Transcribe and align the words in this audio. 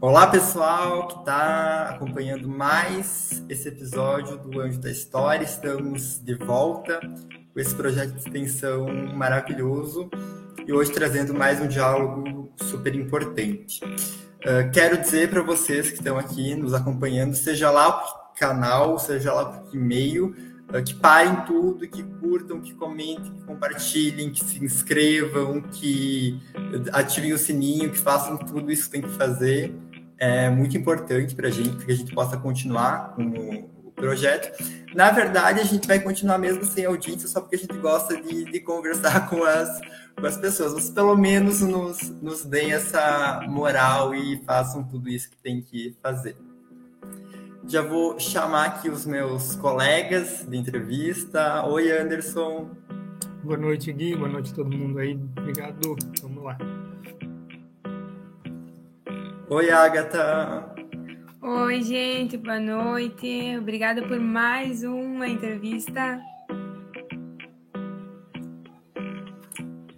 Olá, 0.00 0.28
pessoal 0.28 1.08
que 1.08 1.18
está 1.18 1.88
acompanhando 1.88 2.48
mais 2.48 3.44
esse 3.48 3.66
episódio 3.66 4.38
do 4.38 4.60
Anjo 4.60 4.78
da 4.80 4.92
História. 4.92 5.42
Estamos 5.44 6.20
de 6.20 6.36
volta 6.36 7.00
com 7.52 7.58
esse 7.58 7.74
projeto 7.74 8.12
de 8.12 8.18
extensão 8.20 8.86
maravilhoso 9.12 10.08
e 10.64 10.72
hoje 10.72 10.92
trazendo 10.92 11.34
mais 11.34 11.60
um 11.60 11.66
diálogo 11.66 12.52
super 12.62 12.94
importante. 12.94 13.84
Uh, 13.84 14.70
quero 14.72 14.98
dizer 14.98 15.30
para 15.30 15.42
vocês 15.42 15.88
que 15.88 15.96
estão 15.96 16.16
aqui 16.16 16.54
nos 16.54 16.74
acompanhando, 16.74 17.34
seja 17.34 17.68
lá 17.68 17.88
o 17.88 18.38
canal, 18.38 19.00
seja 19.00 19.32
lá 19.32 19.46
por 19.46 19.74
e-mail, 19.74 20.32
uh, 20.72 20.80
que 20.80 20.94
parem 20.94 21.44
tudo, 21.44 21.88
que 21.88 22.04
curtam, 22.04 22.60
que 22.60 22.72
comentem, 22.72 23.32
que 23.32 23.42
compartilhem, 23.42 24.30
que 24.30 24.44
se 24.44 24.64
inscrevam, 24.64 25.60
que 25.60 26.40
ativem 26.92 27.32
o 27.32 27.38
sininho, 27.38 27.90
que 27.90 27.98
façam 27.98 28.36
tudo 28.36 28.70
isso 28.70 28.84
que 28.84 28.90
tem 28.90 29.02
que 29.02 29.16
fazer 29.16 29.74
é 30.18 30.50
muito 30.50 30.76
importante 30.76 31.34
para 31.34 31.48
a 31.48 31.50
gente, 31.50 31.76
para 31.76 31.86
que 31.86 31.92
a 31.92 31.96
gente 31.96 32.14
possa 32.14 32.36
continuar 32.36 33.14
com 33.14 33.68
o 33.84 33.92
projeto. 33.92 34.62
Na 34.94 35.10
verdade, 35.10 35.60
a 35.60 35.64
gente 35.64 35.86
vai 35.86 36.00
continuar 36.00 36.38
mesmo 36.38 36.64
sem 36.64 36.84
audiência, 36.84 37.28
só 37.28 37.40
porque 37.40 37.56
a 37.56 37.58
gente 37.58 37.76
gosta 37.78 38.20
de, 38.20 38.44
de 38.44 38.60
conversar 38.60 39.28
com 39.30 39.44
as, 39.44 39.80
com 40.18 40.26
as 40.26 40.36
pessoas. 40.36 40.74
Mas 40.74 40.90
pelo 40.90 41.16
menos 41.16 41.60
nos, 41.60 42.10
nos 42.20 42.44
deem 42.44 42.72
essa 42.72 43.42
moral 43.48 44.14
e 44.14 44.42
façam 44.44 44.82
tudo 44.82 45.08
isso 45.08 45.30
que 45.30 45.36
tem 45.36 45.60
que 45.60 45.96
fazer. 46.02 46.36
Já 47.66 47.82
vou 47.82 48.18
chamar 48.18 48.66
aqui 48.66 48.88
os 48.88 49.04
meus 49.04 49.54
colegas 49.54 50.44
de 50.48 50.56
entrevista. 50.56 51.66
Oi, 51.66 51.92
Anderson. 51.92 52.70
Boa 53.44 53.58
noite, 53.58 53.92
Gui. 53.92 54.16
Boa 54.16 54.28
noite 54.28 54.52
a 54.52 54.54
todo 54.54 54.74
mundo 54.74 54.98
aí. 54.98 55.20
Obrigado. 55.36 55.96
Vamos 56.22 56.42
lá. 56.42 56.56
Oi, 59.50 59.70
Agatha. 59.70 60.74
Oi, 61.40 61.82
gente, 61.82 62.36
boa 62.36 62.60
noite. 62.60 63.56
Obrigada 63.58 64.02
por 64.06 64.20
mais 64.20 64.84
uma 64.84 65.26
entrevista. 65.26 66.20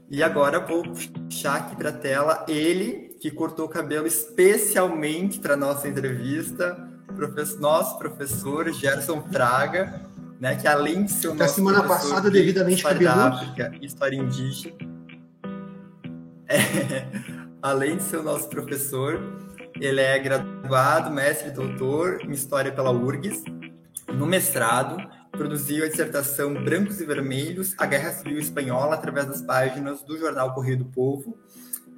E 0.09 0.23
agora 0.23 0.61
vou 0.61 0.85
puxar 0.85 1.57
aqui 1.57 1.75
para 1.75 1.89
a 1.89 1.93
tela 1.93 2.47
ele 2.49 3.17
que 3.21 3.29
cortou 3.29 3.67
o 3.67 3.69
cabelo 3.69 4.07
especialmente 4.07 5.41
para 5.41 5.57
nossa 5.57 5.89
entrevista, 5.89 6.89
professor, 7.17 7.61
nosso 7.61 7.99
professor 7.99 8.73
Gerson 8.73 9.21
Fraga, 9.33 10.07
né, 10.39 10.55
que 10.55 10.69
além 10.69 11.07
de 11.07 11.11
ser 11.11 11.27
o 11.27 11.35
nosso 11.35 11.57
semana 11.57 11.83
passada 11.83 12.31
devidamente 12.31 12.77
história 12.77 13.01
da 13.01 13.27
África, 13.27 13.73
história 13.83 14.17
indígena, 14.17 14.77
é, 16.47 17.40
além 17.63 17.97
de 17.97 18.03
ser 18.03 18.19
o 18.19 18.23
nosso 18.23 18.49
professor, 18.49 19.21
ele 19.81 20.01
é 20.01 20.19
graduado, 20.19 21.11
mestre 21.11 21.49
e 21.49 21.53
doutor 21.53 22.21
em 22.23 22.33
História 22.33 22.73
pela 22.73 22.91
URGS. 22.91 23.45
No 24.13 24.27
mestrado, 24.27 24.97
produziu 25.31 25.85
a 25.85 25.89
dissertação 25.89 26.55
Brancos 26.55 27.01
e 27.01 27.07
Vermelhos, 27.07 27.75
a 27.79 27.87
Guerra 27.87 28.13
Civil 28.13 28.39
Espanhola, 28.39 28.95
através 28.95 29.27
das 29.27 29.43
páginas 29.43 30.03
do 30.03 30.19
jornal 30.19 30.53
Correio 30.53 30.79
do 30.79 30.85
Povo. 30.87 31.39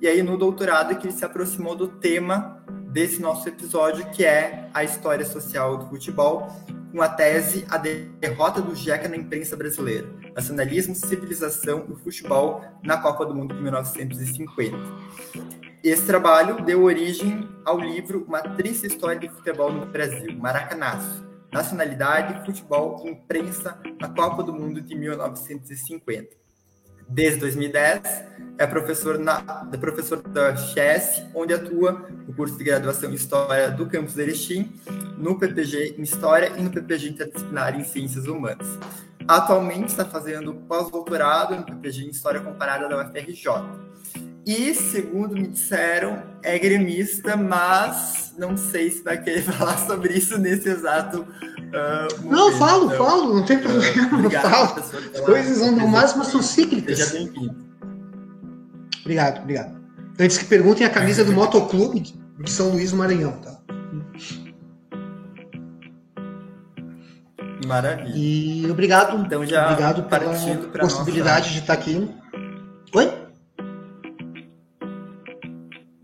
E 0.01 0.07
aí, 0.07 0.23
no 0.23 0.37
doutorado, 0.37 0.93
é 0.93 0.95
que 0.95 1.07
ele 1.07 1.15
se 1.15 1.25
aproximou 1.25 1.75
do 1.75 1.89
tema 1.89 2.63
desse 2.91 3.21
nosso 3.21 3.49
episódio, 3.49 4.05
que 4.11 4.25
é 4.25 4.69
a 4.75 4.85
história 4.85 5.25
social 5.25 5.77
do 5.79 5.87
futebol, 5.87 6.49
com 6.93 7.01
a 7.01 7.09
tese 7.09 7.65
A 7.71 7.79
Derrota 7.79 8.61
do 8.61 8.77
Jeca 8.77 9.09
na 9.09 9.17
Imprensa 9.17 9.57
Brasileira, 9.57 10.07
Nacionalismo, 10.35 10.95
Civilização 10.95 11.87
e 11.91 11.97
Futebol 12.05 12.63
na 12.85 12.99
Copa 12.99 13.25
do 13.25 13.35
Mundo 13.35 13.55
de 13.55 13.63
1950. 13.63 14.77
Esse 15.83 16.07
trabalho 16.07 16.63
deu 16.65 16.85
origem 16.85 17.49
ao 17.65 17.81
livro 17.81 18.25
Uma 18.29 18.41
Triste 18.41 18.87
História 18.87 19.19
do 19.19 19.35
Futebol 19.35 19.73
no 19.73 19.87
Brasil, 19.87 20.37
Maracanaço, 20.39 21.27
Nacionalidade, 21.51 22.45
Futebol 22.45 23.03
e 23.05 23.11
Imprensa 23.11 23.81
na 23.99 24.11
Copa 24.11 24.43
do 24.43 24.53
Mundo 24.53 24.81
de 24.81 24.95
1950. 24.95 26.42
Desde 27.13 27.41
2010, 27.41 28.01
é 28.57 28.67
professor, 28.67 29.19
na, 29.19 29.69
é 29.71 29.77
professor 29.77 30.23
da 30.23 30.57
Chess, 30.57 31.23
onde 31.35 31.53
atua 31.53 32.09
no 32.27 32.33
curso 32.33 32.57
de 32.57 32.65
graduação 32.65 33.11
em 33.11 33.15
História 33.15 33.71
do 33.71 33.87
campus 33.87 34.15
de 34.15 34.23
Erechim, 34.23 34.73
no 35.19 35.39
PPG 35.39 35.97
em 35.99 36.03
História 36.03 36.55
e 36.57 36.63
no 36.63 36.71
PPG 36.71 37.11
Interdisciplinar 37.11 37.79
em 37.79 37.85
Ciências 37.85 38.27
Humanas. 38.27 38.67
Atualmente 39.29 39.89
está 39.89 40.07
fazendo 40.07 40.55
pós-doutorado 40.55 41.55
no 41.55 41.65
PPG 41.65 42.07
em 42.07 42.09
História 42.09 42.41
Comparada 42.41 42.89
da 42.89 43.07
UFRJ 43.07 43.47
e, 44.45 44.75
segundo 44.75 45.35
me 45.35 45.47
disseram, 45.47 46.23
é 46.43 46.59
gremista, 46.59 47.37
mas 47.37 48.35
não 48.37 48.57
sei 48.57 48.91
se 48.91 49.03
vai 49.03 49.23
querer 49.23 49.43
falar 49.43 49.79
sobre 49.79 50.15
isso 50.15 50.37
nesse 50.37 50.69
exato 50.69 51.21
uh, 51.21 52.29
Não, 52.29 52.53
falo, 52.53 52.87
então, 52.87 53.07
falo, 53.07 53.35
não 53.35 53.45
tem 53.45 53.59
ah, 53.59 53.61
problema, 53.61 54.03
uh, 54.03 54.19
obrigado, 54.19 54.51
falo. 54.51 54.81
As 55.15 55.21
coisas 55.21 55.63
andam 55.63 55.87
mais, 55.87 56.17
mas 56.17 56.27
são 56.29 56.43
cíclicas. 56.43 56.99
Seja 56.99 57.13
bem-vindo. 57.13 57.55
Obrigado, 59.01 59.43
obrigado. 59.43 59.81
Antes 60.19 60.39
que 60.39 60.45
perguntem 60.45 60.87
a 60.87 60.91
camisa 60.91 61.25
do 61.25 61.33
Motoclube 61.33 62.01
de 62.01 62.51
São 62.51 62.71
Luís, 62.71 62.93
Maranhão, 62.93 63.33
tá? 63.41 63.59
Maravilha. 67.65 68.67
E 68.67 68.71
obrigado, 68.71 69.25
então, 69.25 69.47
já 69.47 69.71
obrigado 69.71 70.03
pela 70.09 70.35
possibilidade 70.81 71.47
nossa... 71.47 71.51
de 71.53 71.59
estar 71.61 71.75
aqui. 71.75 72.11
Oi? 72.93 73.22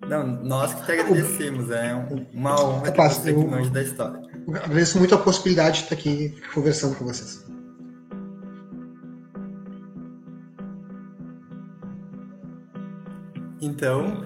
Não, 0.08 0.26
nós 0.26 0.72
que 0.72 0.86
te 0.86 0.92
agradecemos, 0.92 1.70
é 1.70 1.94
uma 2.32 2.58
honra 2.58 2.90
ter 2.90 2.96
você 2.96 3.30
aqui 3.30 3.38
longe 3.38 3.70
da 3.70 3.82
história. 3.82 4.22
Agradeço 4.48 4.98
muito 4.98 5.14
a 5.14 5.18
possibilidade 5.18 5.78
de 5.78 5.82
estar 5.84 5.94
aqui 5.94 6.40
conversando 6.54 6.96
com 6.96 7.04
vocês. 7.04 7.46
Então, 13.60 14.24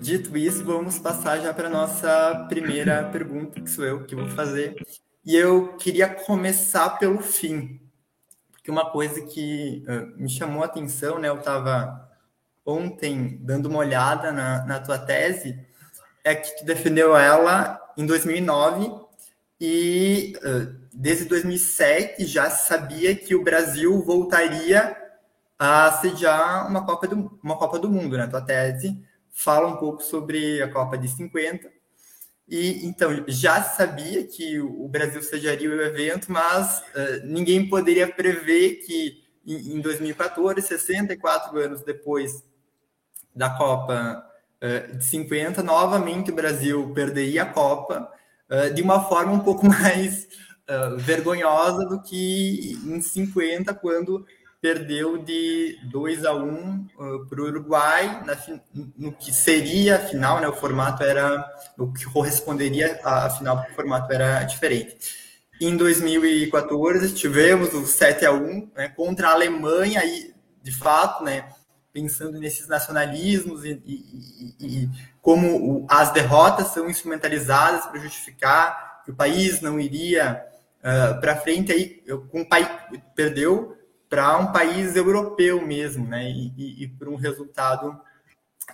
dito 0.00 0.36
isso, 0.36 0.64
vamos 0.64 1.00
passar 1.00 1.40
já 1.40 1.52
para 1.52 1.66
a 1.66 1.70
nossa 1.70 2.46
primeira 2.48 3.02
pergunta, 3.10 3.60
que 3.60 3.68
sou 3.68 3.84
eu 3.84 4.04
que 4.04 4.14
vou 4.14 4.28
fazer. 4.28 4.76
E 5.24 5.34
eu 5.34 5.76
queria 5.78 6.08
começar 6.08 6.90
pelo 6.90 7.18
fim, 7.18 7.80
porque 8.52 8.70
uma 8.70 8.88
coisa 8.88 9.20
que 9.22 9.82
uh, 9.88 10.22
me 10.22 10.28
chamou 10.28 10.62
a 10.62 10.66
atenção, 10.66 11.18
né? 11.18 11.28
Eu 11.28 11.38
estava 11.38 12.08
ontem, 12.64 13.38
dando 13.42 13.66
uma 13.66 13.78
olhada 13.78 14.32
na, 14.32 14.64
na 14.64 14.80
tua 14.80 14.98
tese, 14.98 15.58
é 16.22 16.34
que 16.34 16.58
tu 16.58 16.64
defendeu 16.64 17.16
ela 17.16 17.80
em 17.96 18.06
2009 18.06 18.92
e 19.60 20.32
desde 20.92 21.24
2007 21.26 22.24
já 22.24 22.48
sabia 22.50 23.14
que 23.14 23.34
o 23.34 23.42
Brasil 23.42 24.02
voltaria 24.02 24.96
a 25.58 25.92
sediar 26.00 26.68
uma 26.68 26.84
Copa 26.84 27.06
do, 27.06 27.38
uma 27.42 27.56
Copa 27.56 27.78
do 27.78 27.90
Mundo, 27.90 28.16
né? 28.16 28.26
Tua 28.26 28.40
tese 28.40 29.02
fala 29.30 29.66
um 29.66 29.76
pouco 29.76 30.02
sobre 30.02 30.62
a 30.62 30.70
Copa 30.70 30.96
de 30.96 31.08
50. 31.08 31.72
E 32.46 32.86
então 32.86 33.10
já 33.26 33.62
sabia 33.62 34.24
que 34.24 34.60
o 34.60 34.86
Brasil 34.86 35.22
sediaria 35.22 35.70
o 35.70 35.80
evento, 35.80 36.30
mas 36.30 36.80
uh, 36.80 37.24
ninguém 37.26 37.68
poderia 37.68 38.06
prever 38.06 38.76
que 38.86 39.24
em, 39.46 39.76
em 39.76 39.80
2014, 39.80 40.60
64 40.60 41.58
anos 41.58 41.82
depois 41.82 42.44
da 43.34 43.50
Copa 43.50 44.24
uh, 44.62 44.96
de 44.96 45.04
50, 45.04 45.62
novamente 45.62 46.30
o 46.30 46.34
Brasil 46.34 46.92
perderia 46.94 47.42
a 47.42 47.46
Copa 47.46 48.10
uh, 48.50 48.72
de 48.72 48.82
uma 48.82 49.02
forma 49.04 49.32
um 49.32 49.40
pouco 49.40 49.66
mais 49.68 50.28
uh, 50.68 50.96
vergonhosa 50.98 51.84
do 51.86 52.00
que 52.02 52.78
em 52.86 53.00
50, 53.00 53.74
quando 53.74 54.24
perdeu 54.64 55.18
de 55.18 55.78
2 55.90 56.24
a 56.24 56.32
1 56.32 56.86
para 57.28 57.42
o 57.42 57.44
Uruguai, 57.44 58.24
no 58.96 59.12
que 59.12 59.30
seria 59.30 59.96
a 59.96 59.98
final, 59.98 60.40
né, 60.40 60.48
o 60.48 60.54
formato 60.54 61.02
era, 61.02 61.46
o 61.76 61.92
que 61.92 62.06
corresponderia 62.06 62.98
à 63.04 63.28
final, 63.28 63.58
porque 63.58 63.72
o 63.72 63.76
formato 63.76 64.10
era 64.10 64.42
diferente. 64.44 64.96
Em 65.60 65.76
2014, 65.76 67.12
tivemos 67.12 67.74
o 67.74 67.84
7 67.84 68.24
a 68.24 68.32
1 68.32 68.70
né, 68.74 68.88
contra 68.88 69.28
a 69.28 69.32
Alemanha, 69.32 70.02
e 70.02 70.34
de 70.62 70.72
fato, 70.72 71.22
né, 71.22 71.46
pensando 71.94 72.40
nesses 72.40 72.66
nacionalismos 72.66 73.64
e, 73.64 73.80
e, 73.86 74.54
e 74.60 74.90
como 75.22 75.56
o, 75.56 75.86
as 75.88 76.12
derrotas 76.12 76.66
são 76.74 76.90
instrumentalizadas 76.90 77.86
para 77.86 78.00
justificar 78.00 79.02
que 79.04 79.12
o 79.12 79.14
país 79.14 79.60
não 79.60 79.78
iria 79.78 80.44
uh, 80.80 81.20
para 81.20 81.36
frente 81.36 81.70
aí 81.70 82.02
com 82.32 82.40
um 82.40 82.44
país 82.44 82.66
perdeu 83.14 83.78
para 84.08 84.36
um 84.38 84.52
país 84.52 84.96
europeu 84.96 85.64
mesmo, 85.64 86.06
né? 86.06 86.24
E, 86.30 86.84
e 86.84 86.88
para 86.88 87.08
um 87.08 87.16
resultado 87.16 87.90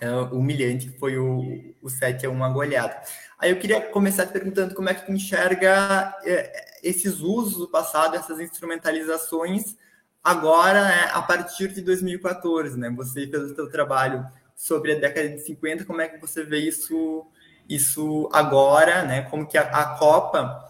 uh, 0.01 0.35
humilhante 0.35 0.89
que 0.89 0.99
foi 0.99 1.17
o, 1.17 1.75
o 1.81 1.89
7 1.89 2.25
a 2.25 2.29
1 2.29 2.43
agolhado. 2.43 2.95
Aí 3.37 3.51
eu 3.51 3.59
queria 3.59 3.81
começar 3.81 4.25
te 4.25 4.33
perguntando 4.33 4.73
como 4.73 4.89
é 4.89 4.95
que 4.95 5.05
tu 5.05 5.11
enxerga 5.11 6.15
uh, 6.21 6.71
esses 6.83 7.19
usos 7.19 7.57
do 7.57 7.67
passado, 7.67 8.15
essas 8.15 8.39
instrumentalizações 8.39 9.75
Agora, 10.23 10.83
né, 10.83 11.09
a 11.13 11.21
partir 11.21 11.69
de 11.69 11.81
2014, 11.81 12.77
né, 12.77 12.89
você 12.89 13.27
fez 13.27 13.51
o 13.51 13.55
seu 13.55 13.69
trabalho 13.69 14.25
sobre 14.55 14.93
a 14.93 14.99
década 14.99 15.29
de 15.29 15.39
50, 15.39 15.85
como 15.85 16.01
é 16.01 16.07
que 16.07 16.19
você 16.19 16.43
vê 16.43 16.59
isso 16.59 17.27
isso 17.67 18.29
agora, 18.33 19.03
né? 19.03 19.21
Como 19.23 19.47
que 19.47 19.57
a, 19.57 19.61
a 19.61 19.97
Copa, 19.97 20.65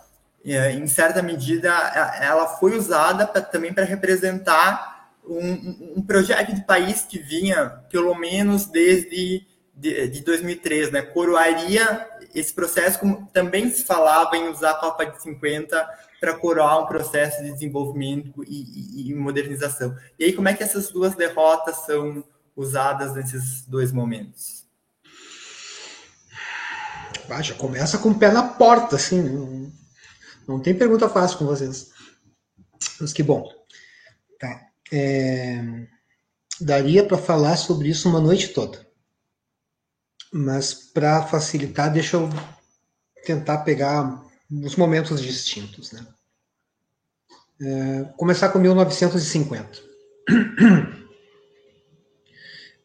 é, 0.46 0.72
em 0.74 0.88
certa 0.88 1.22
medida, 1.22 1.70
ela 2.22 2.48
foi 2.48 2.78
usada 2.78 3.26
pra, 3.26 3.42
também 3.42 3.74
para 3.74 3.84
representar 3.84 5.10
um, 5.26 5.98
um, 5.98 6.02
projeto 6.02 6.54
de 6.54 6.62
país 6.62 7.02
que 7.02 7.18
vinha, 7.18 7.70
pelo 7.90 8.14
menos 8.16 8.66
desde 8.66 9.46
de, 9.76 10.08
de 10.10 10.22
2003, 10.22 10.92
né? 10.92 11.02
Coroaria 11.02 12.08
esse 12.34 12.54
processo, 12.54 13.00
como 13.00 13.28
também 13.34 13.70
se 13.70 13.84
falava 13.84 14.38
em 14.38 14.48
usar 14.48 14.72
a 14.72 14.76
Copa 14.76 15.06
de 15.06 15.22
50 15.22 15.90
para 16.22 16.38
coroar 16.38 16.84
um 16.84 16.86
processo 16.86 17.42
de 17.42 17.52
desenvolvimento 17.52 18.44
e, 18.44 19.08
e, 19.08 19.10
e, 19.10 19.14
modernização. 19.16 19.98
E 20.20 20.26
aí, 20.26 20.34
como 20.34 20.48
é 20.48 20.54
que 20.54 20.62
essas 20.62 20.92
duas 20.92 21.16
derrotas 21.16 21.78
são 21.78 22.24
usadas 22.56 23.16
nesses 23.16 23.66
dois 23.66 23.92
momentos? 23.92 24.64
Ah, 27.28 27.42
já 27.42 27.56
começa 27.56 27.98
com 27.98 28.10
o 28.10 28.20
pé 28.20 28.32
na 28.32 28.44
porta, 28.44 28.98
assim. 28.98 29.20
Não, 29.20 29.72
não 30.48 30.60
tem 30.60 30.78
pergunta 30.78 31.10
fácil 31.10 31.40
com 31.40 31.46
vocês. 31.46 31.90
Mas 33.00 33.14
que 33.14 33.24
bom. 33.24 33.50
Tá. 34.40 34.68
É, 34.92 35.88
daria 36.60 37.04
para 37.04 37.18
falar 37.18 37.58
sobre 37.58 37.90
isso 37.90 38.08
uma 38.08 38.20
noite 38.20 38.50
toda. 38.50 38.86
Mas 40.32 40.74
para 40.74 41.24
facilitar, 41.24 41.92
deixa 41.92 42.18
eu 42.18 42.30
tentar 43.26 43.60
pegar 43.60 44.30
os 44.52 44.76
momentos 44.76 45.22
distintos. 45.22 45.92
Né? 45.92 46.06
É, 47.62 48.04
começar 48.18 48.50
com 48.50 48.60
1950. 48.60 49.92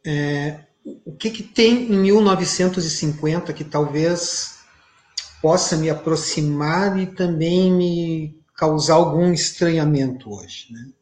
É, 0.09 0.61
o 1.05 1.17
que, 1.17 1.31
que 1.31 1.43
tem 1.43 1.93
em 1.93 1.99
1950 1.99 3.53
que 3.53 3.65
talvez 3.65 4.59
possa 5.43 5.77
me 5.77 5.91
aproximar 5.91 6.97
e 6.97 7.07
também 7.07 7.73
me 7.73 8.41
causar 8.55 8.95
algum 8.95 9.33
estranhamento 9.33 10.33
hoje? 10.33 10.69
Né? 10.71 10.93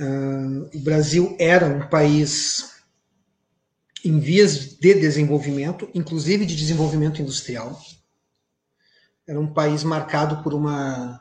Uh, 0.00 0.70
o 0.74 0.80
Brasil 0.80 1.36
era 1.38 1.66
um 1.66 1.86
país 1.86 2.74
em 4.04 4.18
vias 4.18 4.76
de 4.76 4.94
desenvolvimento, 4.94 5.88
inclusive 5.94 6.44
de 6.44 6.56
desenvolvimento 6.56 7.20
industrial. 7.20 7.78
Era 9.26 9.40
um 9.40 9.52
país 9.52 9.82
marcado 9.82 10.42
por 10.42 10.52
uma, 10.52 11.20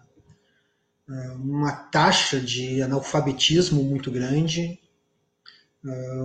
uma 1.35 1.71
taxa 1.71 2.39
de 2.39 2.81
analfabetismo 2.81 3.83
muito 3.83 4.11
grande, 4.11 4.79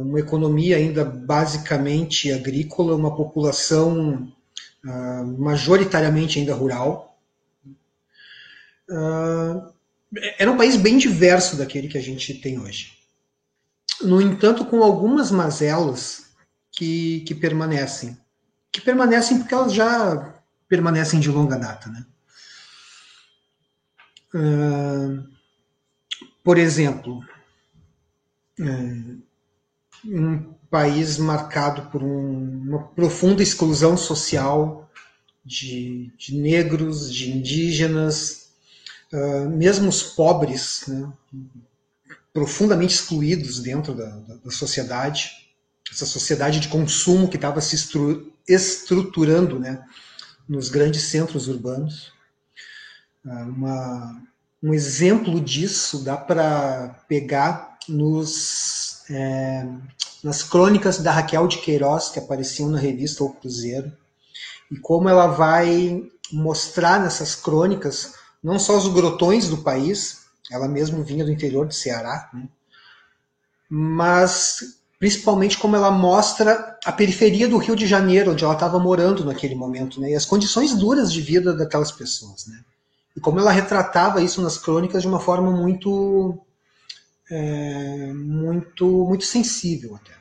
uma 0.03 0.21
economia 0.21 0.77
ainda 0.77 1.05
basicamente 1.05 2.33
agrícola, 2.33 2.97
uma 2.97 3.15
população 3.15 4.33
majoritariamente 5.39 6.39
ainda 6.39 6.55
rural. 6.55 7.19
Era 10.39 10.51
um 10.51 10.57
país 10.57 10.77
bem 10.77 10.97
diverso 10.97 11.57
daquele 11.57 11.89
que 11.89 11.99
a 11.99 12.03
gente 12.03 12.35
tem 12.35 12.59
hoje. 12.59 12.99
No 14.01 14.23
entanto, 14.23 14.65
com 14.65 14.83
algumas 14.83 15.31
mazelas 15.31 16.29
que, 16.71 17.21
que 17.21 17.35
permanecem. 17.35 18.17
Que 18.71 18.81
permanecem 18.81 19.39
porque 19.39 19.55
elas 19.55 19.73
já 19.73 20.38
permanecem 20.69 21.21
de 21.21 21.31
longa 21.31 21.57
data. 21.57 21.91
Né? 21.91 22.07
Por 26.45 26.59
exemplo, 26.59 27.25
uh, 28.61 29.23
um 30.05 30.55
país 30.71 31.19
marcado 31.19 31.91
por 31.91 32.03
um, 32.03 32.63
uma 32.69 32.83
profunda 32.89 33.43
exclusão 33.43 33.97
social 33.97 34.91
de, 35.45 36.13
de 36.19 36.37
negros, 36.37 37.13
de 37.13 37.31
indígenas, 37.31 38.51
mesmo 39.57 39.89
os 39.89 40.03
pobres, 40.03 40.85
né, 40.87 41.11
profundamente 42.35 42.93
excluídos 42.93 43.59
dentro 43.59 43.95
da, 43.95 44.05
da, 44.05 44.35
da 44.35 44.51
sociedade 44.51 45.49
essa 45.91 46.07
sociedade 46.07 46.61
de 46.61 46.69
consumo 46.69 47.29
que 47.29 47.37
estava 47.37 47.61
se 47.61 47.75
estru 47.75 48.33
estruturando 48.47 49.59
né, 49.59 49.83
nos 50.49 50.69
grandes 50.69 51.03
centros 51.03 51.49
urbanos. 51.49 52.13
Ah, 53.27 53.43
uma, 53.43 54.23
um 54.63 54.73
exemplo 54.73 55.41
disso 55.41 56.03
dá 56.03 56.17
para 56.17 57.05
pegar 57.09 57.79
nos, 57.89 59.05
é, 59.11 59.67
nas 60.23 60.43
crônicas 60.43 60.99
da 60.99 61.13
Raquel 61.13 61.47
de 61.47 61.59
Queiroz, 61.59 62.09
que 62.09 62.19
apareciam 62.19 62.71
na 62.71 62.79
revista 62.79 63.25
O 63.25 63.33
Cruzeiro, 63.33 63.93
e 64.71 64.77
como 64.77 65.09
ela 65.09 65.27
vai 65.27 66.11
mostrar 66.33 67.01
nessas 67.01 67.35
crônicas 67.35 68.15
não 68.43 68.59
só 68.59 68.77
os 68.77 68.89
grotões 68.89 69.49
do 69.49 69.59
país, 69.59 70.27
ela 70.51 70.69
mesma 70.69 71.03
vinha 71.03 71.25
do 71.25 71.33
interior 71.33 71.67
do 71.67 71.75
Ceará, 71.75 72.31
né, 72.33 72.49
mas 73.69 74.78
principalmente 74.99 75.57
como 75.57 75.77
ela 75.77 75.91
mostra 75.91 76.77
a 76.85 76.91
periferia 76.91 77.47
do 77.47 77.57
Rio 77.57 77.77
de 77.77 77.87
Janeiro, 77.87 78.33
onde 78.33 78.43
ela 78.43 78.55
estava 78.55 78.79
morando 78.79 79.25
naquele 79.25 79.55
momento, 79.55 80.01
né, 80.01 80.11
e 80.11 80.15
as 80.15 80.25
condições 80.25 80.75
duras 80.75 81.13
de 81.13 81.21
vida 81.21 81.55
daquelas 81.55 81.93
pessoas, 81.93 82.47
né, 82.47 82.61
e 83.17 83.21
como 83.21 83.39
ela 83.39 83.53
retratava 83.53 84.21
isso 84.21 84.43
nas 84.43 84.59
crônicas 84.59 85.03
de 85.03 85.09
uma 85.09 85.21
forma 85.21 85.51
muito, 85.51 86.39
é, 87.31 88.13
muito, 88.13 88.87
muito 88.87 89.25
sensível 89.25 89.95
até. 89.97 90.17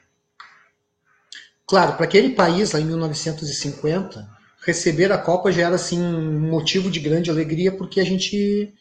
Claro, 1.66 1.94
para 1.94 2.06
aquele 2.06 2.30
país 2.30 2.72
lá 2.72 2.80
em 2.80 2.86
1950, 2.86 4.30
receber 4.66 5.12
a 5.12 5.18
Copa 5.18 5.52
já 5.52 5.64
era 5.64 5.76
assim 5.76 6.02
um 6.02 6.50
motivo 6.50 6.90
de 6.90 7.00
grande 7.00 7.30
alegria, 7.30 7.72
porque 7.72 8.00
a 8.00 8.06
gente 8.06 8.74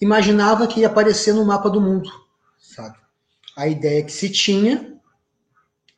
imaginava 0.00 0.66
que 0.66 0.80
ia 0.80 0.86
aparecer 0.86 1.34
no 1.34 1.44
mapa 1.44 1.68
do 1.68 1.80
mundo, 1.80 2.10
sabe? 2.60 2.96
A 3.56 3.66
ideia 3.66 4.04
que 4.04 4.12
se 4.12 4.30
tinha 4.30 4.91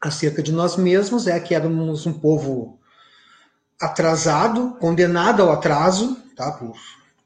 acerca 0.04 0.42
de 0.42 0.52
nós 0.52 0.76
mesmos 0.76 1.26
é 1.26 1.40
que 1.40 1.54
éramos 1.54 2.06
um 2.06 2.12
povo 2.12 2.78
atrasado, 3.80 4.76
condenado 4.78 5.42
ao 5.42 5.50
atraso, 5.50 6.16
tá, 6.36 6.52
por 6.52 6.76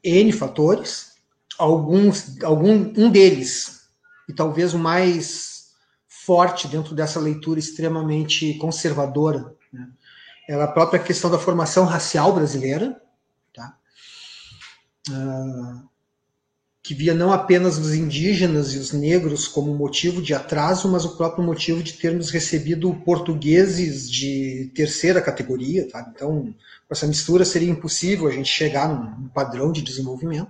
N 0.03 0.31
fatores. 0.31 1.09
Alguns, 1.57 2.41
algum, 2.41 2.93
um 2.95 3.11
deles, 3.11 3.81
e 4.29 4.33
talvez 4.33 4.73
o 4.73 4.79
mais 4.79 5.71
forte 6.07 6.69
dentro 6.69 6.95
dessa 6.95 7.19
leitura 7.19 7.59
extremamente 7.59 8.53
conservadora, 8.59 9.53
né, 9.73 9.89
era 10.47 10.63
a 10.63 10.71
própria 10.71 11.01
questão 11.01 11.29
da 11.29 11.37
formação 11.37 11.83
racial 11.83 12.33
brasileira, 12.33 13.01
tá? 13.53 13.75
Uh, 15.09 15.88
que 16.89 16.95
via 16.95 17.13
não 17.13 17.31
apenas 17.31 17.77
os 17.77 17.93
indígenas 17.93 18.73
e 18.73 18.79
os 18.79 18.91
negros 18.91 19.47
como 19.47 19.75
motivo 19.75 20.23
de 20.23 20.33
atraso, 20.33 20.89
mas 20.89 21.05
o 21.05 21.15
próprio 21.15 21.43
motivo 21.43 21.83
de 21.83 21.93
termos 21.93 22.31
recebido 22.31 22.91
portugueses 23.05 24.09
de 24.09 24.71
terceira 24.73 25.21
categoria. 25.21 25.87
Tá? 25.87 26.11
Então, 26.11 26.45
com 26.45 26.91
essa 26.91 27.05
mistura 27.05 27.45
seria 27.45 27.69
impossível 27.69 28.27
a 28.27 28.31
gente 28.31 28.49
chegar 28.49 28.89
num 28.89 29.27
padrão 29.27 29.71
de 29.71 29.83
desenvolvimento. 29.83 30.49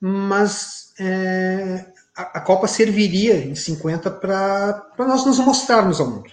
Mas 0.00 0.92
é, 1.00 1.86
a, 2.16 2.38
a, 2.38 2.40
Copa 2.40 2.68
serviria 2.68 3.34
em 3.34 3.56
50 3.56 4.08
para 4.12 4.92
nós 4.96 5.26
nos 5.26 5.40
mostrarmos 5.40 5.98
ao 5.98 6.08
mundo. 6.08 6.30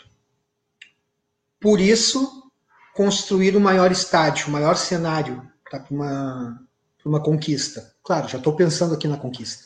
Por 1.59 1.81
isso, 1.81 2.51
construir 2.93 3.55
o 3.55 3.59
maior 3.59 3.91
estádio, 3.91 4.49
o 4.49 4.51
maior 4.51 4.75
cenário 4.75 5.41
tá, 5.71 5.83
uma, 7.05 7.21
conquista 7.21 7.93
Claro, 8.03 8.27
já 8.27 8.37
estou 8.37 8.53
pensando 8.53 8.93
aqui 8.93 9.07
na 9.07 9.17
conquista. 9.17 9.65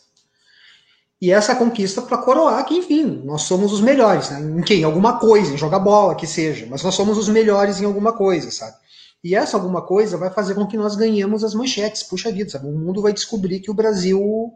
E 1.21 1.31
essa 1.31 1.53
conquista 1.55 2.01
para 2.01 2.17
coroar 2.17 2.65
que, 2.65 2.73
enfim, 2.73 3.21
nós 3.25 3.41
somos 3.41 3.73
os 3.73 3.81
melhores, 3.81 4.29
né? 4.29 4.39
Em 4.39 4.61
quem? 4.61 4.83
Alguma 4.85 5.19
coisa, 5.19 5.53
em 5.53 5.57
jogar 5.57 5.79
bola, 5.79 6.15
que 6.15 6.25
seja. 6.25 6.65
Mas 6.69 6.81
nós 6.81 6.95
somos 6.95 7.17
os 7.17 7.27
melhores 7.27 7.81
em 7.81 7.85
alguma 7.85 8.13
coisa, 8.13 8.49
sabe? 8.49 8.77
E 9.21 9.35
essa 9.35 9.57
alguma 9.57 9.81
coisa 9.81 10.15
vai 10.15 10.29
fazer 10.29 10.55
com 10.55 10.65
que 10.65 10.77
nós 10.77 10.95
ganhemos 10.95 11.43
as 11.43 11.53
manchetes. 11.53 12.03
Puxa 12.03 12.31
vida, 12.31 12.49
sabe? 12.49 12.67
O 12.67 12.71
mundo 12.71 13.01
vai 13.01 13.11
descobrir 13.11 13.59
que 13.59 13.69
o 13.69 13.73
Brasil 13.73 14.53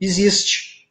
existe. 0.00 0.88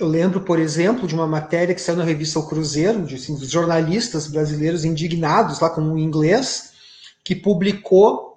Eu 0.00 0.08
lembro, 0.08 0.40
por 0.40 0.58
exemplo, 0.58 1.06
de 1.06 1.14
uma 1.14 1.26
matéria 1.26 1.74
que 1.74 1.80
saiu 1.80 1.98
na 1.98 2.04
revista 2.04 2.38
O 2.38 2.48
Cruzeiro, 2.48 3.04
de 3.04 3.16
assim, 3.16 3.36
jornalistas 3.44 4.26
brasileiros 4.26 4.86
indignados 4.86 5.60
lá 5.60 5.68
com 5.68 5.82
o 5.82 5.98
inglês, 5.98 6.72
que 7.22 7.36
publicou 7.36 8.33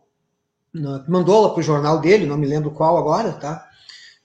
mandou 1.08 1.42
lá 1.42 1.50
para 1.50 1.60
o 1.60 1.64
jornal 1.64 2.00
dele, 2.00 2.26
não 2.26 2.38
me 2.38 2.48
lembro 2.48 2.72
qual 2.72 2.98
agora, 2.98 3.34
tá? 3.34 3.68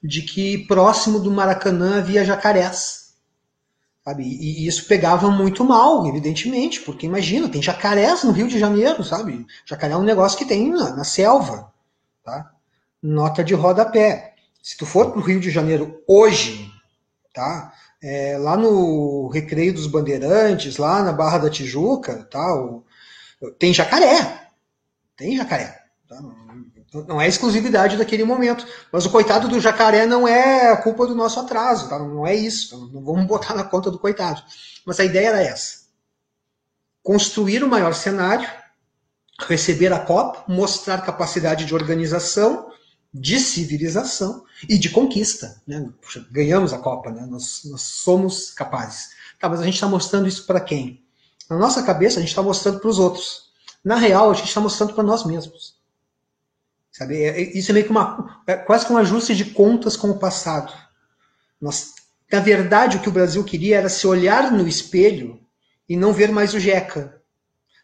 De 0.02 0.22
que 0.22 0.66
próximo 0.66 1.20
do 1.20 1.30
Maracanã 1.30 1.98
havia 1.98 2.24
jacarés. 2.24 3.02
Sabe? 4.04 4.24
E, 4.24 4.66
isso 4.66 4.86
pegava 4.86 5.30
muito 5.30 5.64
mal, 5.64 6.06
evidentemente, 6.06 6.80
porque 6.80 7.06
imagina, 7.06 7.48
tem 7.48 7.62
jacarés 7.62 8.24
no 8.24 8.32
Rio 8.32 8.48
de 8.48 8.58
Janeiro, 8.58 9.04
sabe? 9.04 9.46
Jacaré 9.64 9.94
é 9.94 9.96
um 9.96 10.02
negócio 10.02 10.36
que 10.36 10.44
tem 10.44 10.70
na, 10.70 10.96
na 10.96 11.04
selva, 11.04 11.72
tá? 12.24 12.50
Nota 13.00 13.44
de 13.44 13.54
rodapé. 13.54 14.34
Se 14.62 14.76
tu 14.76 14.86
for 14.86 15.10
para 15.10 15.20
o 15.20 15.24
Rio 15.24 15.40
de 15.40 15.50
Janeiro 15.50 16.02
hoje, 16.06 16.70
tá? 17.32 17.72
É, 18.02 18.36
lá 18.38 18.56
no 18.56 19.28
Recreio 19.28 19.72
dos 19.72 19.86
Bandeirantes, 19.86 20.76
lá 20.76 21.02
na 21.02 21.12
Barra 21.12 21.38
da 21.38 21.50
Tijuca, 21.50 22.24
tá? 22.24 22.54
O, 22.54 22.84
Tem 23.58 23.72
jacaré. 23.72 24.48
Tem 25.16 25.36
jacaré. 25.36 25.81
Tá? 26.12 27.02
Não 27.08 27.20
é 27.20 27.26
exclusividade 27.26 27.96
daquele 27.96 28.24
momento. 28.24 28.66
Mas 28.92 29.06
o 29.06 29.10
coitado 29.10 29.48
do 29.48 29.60
jacaré 29.60 30.04
não 30.06 30.28
é 30.28 30.70
a 30.70 30.76
culpa 30.76 31.06
do 31.06 31.14
nosso 31.14 31.40
atraso. 31.40 31.88
Tá? 31.88 31.98
Não 31.98 32.26
é 32.26 32.34
isso. 32.34 32.90
Não 32.92 33.02
vamos 33.02 33.26
botar 33.26 33.54
na 33.54 33.64
conta 33.64 33.90
do 33.90 33.98
coitado. 33.98 34.42
Mas 34.84 35.00
a 35.00 35.04
ideia 35.04 35.28
era 35.28 35.42
essa. 35.42 35.82
Construir 37.02 37.64
o 37.64 37.68
maior 37.68 37.94
cenário, 37.94 38.48
receber 39.40 39.92
a 39.92 39.98
Copa, 39.98 40.44
mostrar 40.46 41.02
capacidade 41.02 41.64
de 41.64 41.74
organização, 41.74 42.70
de 43.12 43.40
civilização 43.40 44.44
e 44.68 44.78
de 44.78 44.90
conquista. 44.90 45.60
Né? 45.66 45.88
Puxa, 46.00 46.26
ganhamos 46.30 46.72
a 46.72 46.78
Copa, 46.78 47.10
né? 47.10 47.26
nós, 47.26 47.62
nós 47.64 47.82
somos 47.82 48.50
capazes. 48.50 49.10
Tá, 49.40 49.48
mas 49.48 49.60
a 49.60 49.64
gente 49.64 49.74
está 49.74 49.88
mostrando 49.88 50.28
isso 50.28 50.46
para 50.46 50.60
quem? 50.60 51.02
Na 51.50 51.58
nossa 51.58 51.82
cabeça, 51.82 52.18
a 52.18 52.20
gente 52.20 52.30
está 52.30 52.42
mostrando 52.42 52.78
para 52.78 52.88
os 52.88 52.98
outros. 52.98 53.50
Na 53.84 53.96
real, 53.96 54.30
a 54.30 54.34
gente 54.34 54.48
está 54.48 54.60
mostrando 54.60 54.94
para 54.94 55.02
nós 55.02 55.24
mesmos. 55.24 55.81
Sabe? 56.92 57.22
É, 57.22 57.40
é, 57.40 57.58
isso 57.58 57.70
é 57.70 57.74
meio 57.74 57.86
que 57.86 57.90
uma, 57.90 58.42
é 58.46 58.54
quase 58.54 58.86
que 58.86 58.92
um 58.92 58.98
ajuste 58.98 59.34
de 59.34 59.46
contas 59.46 59.96
com 59.96 60.10
o 60.10 60.18
passado. 60.18 60.72
Nós, 61.60 61.92
na 62.30 62.40
verdade, 62.40 62.98
o 62.98 63.00
que 63.00 63.08
o 63.08 63.12
Brasil 63.12 63.42
queria 63.42 63.78
era 63.78 63.88
se 63.88 64.06
olhar 64.06 64.52
no 64.52 64.68
espelho 64.68 65.40
e 65.88 65.96
não 65.96 66.12
ver 66.12 66.30
mais 66.30 66.52
o 66.52 66.60
Jeca, 66.60 67.20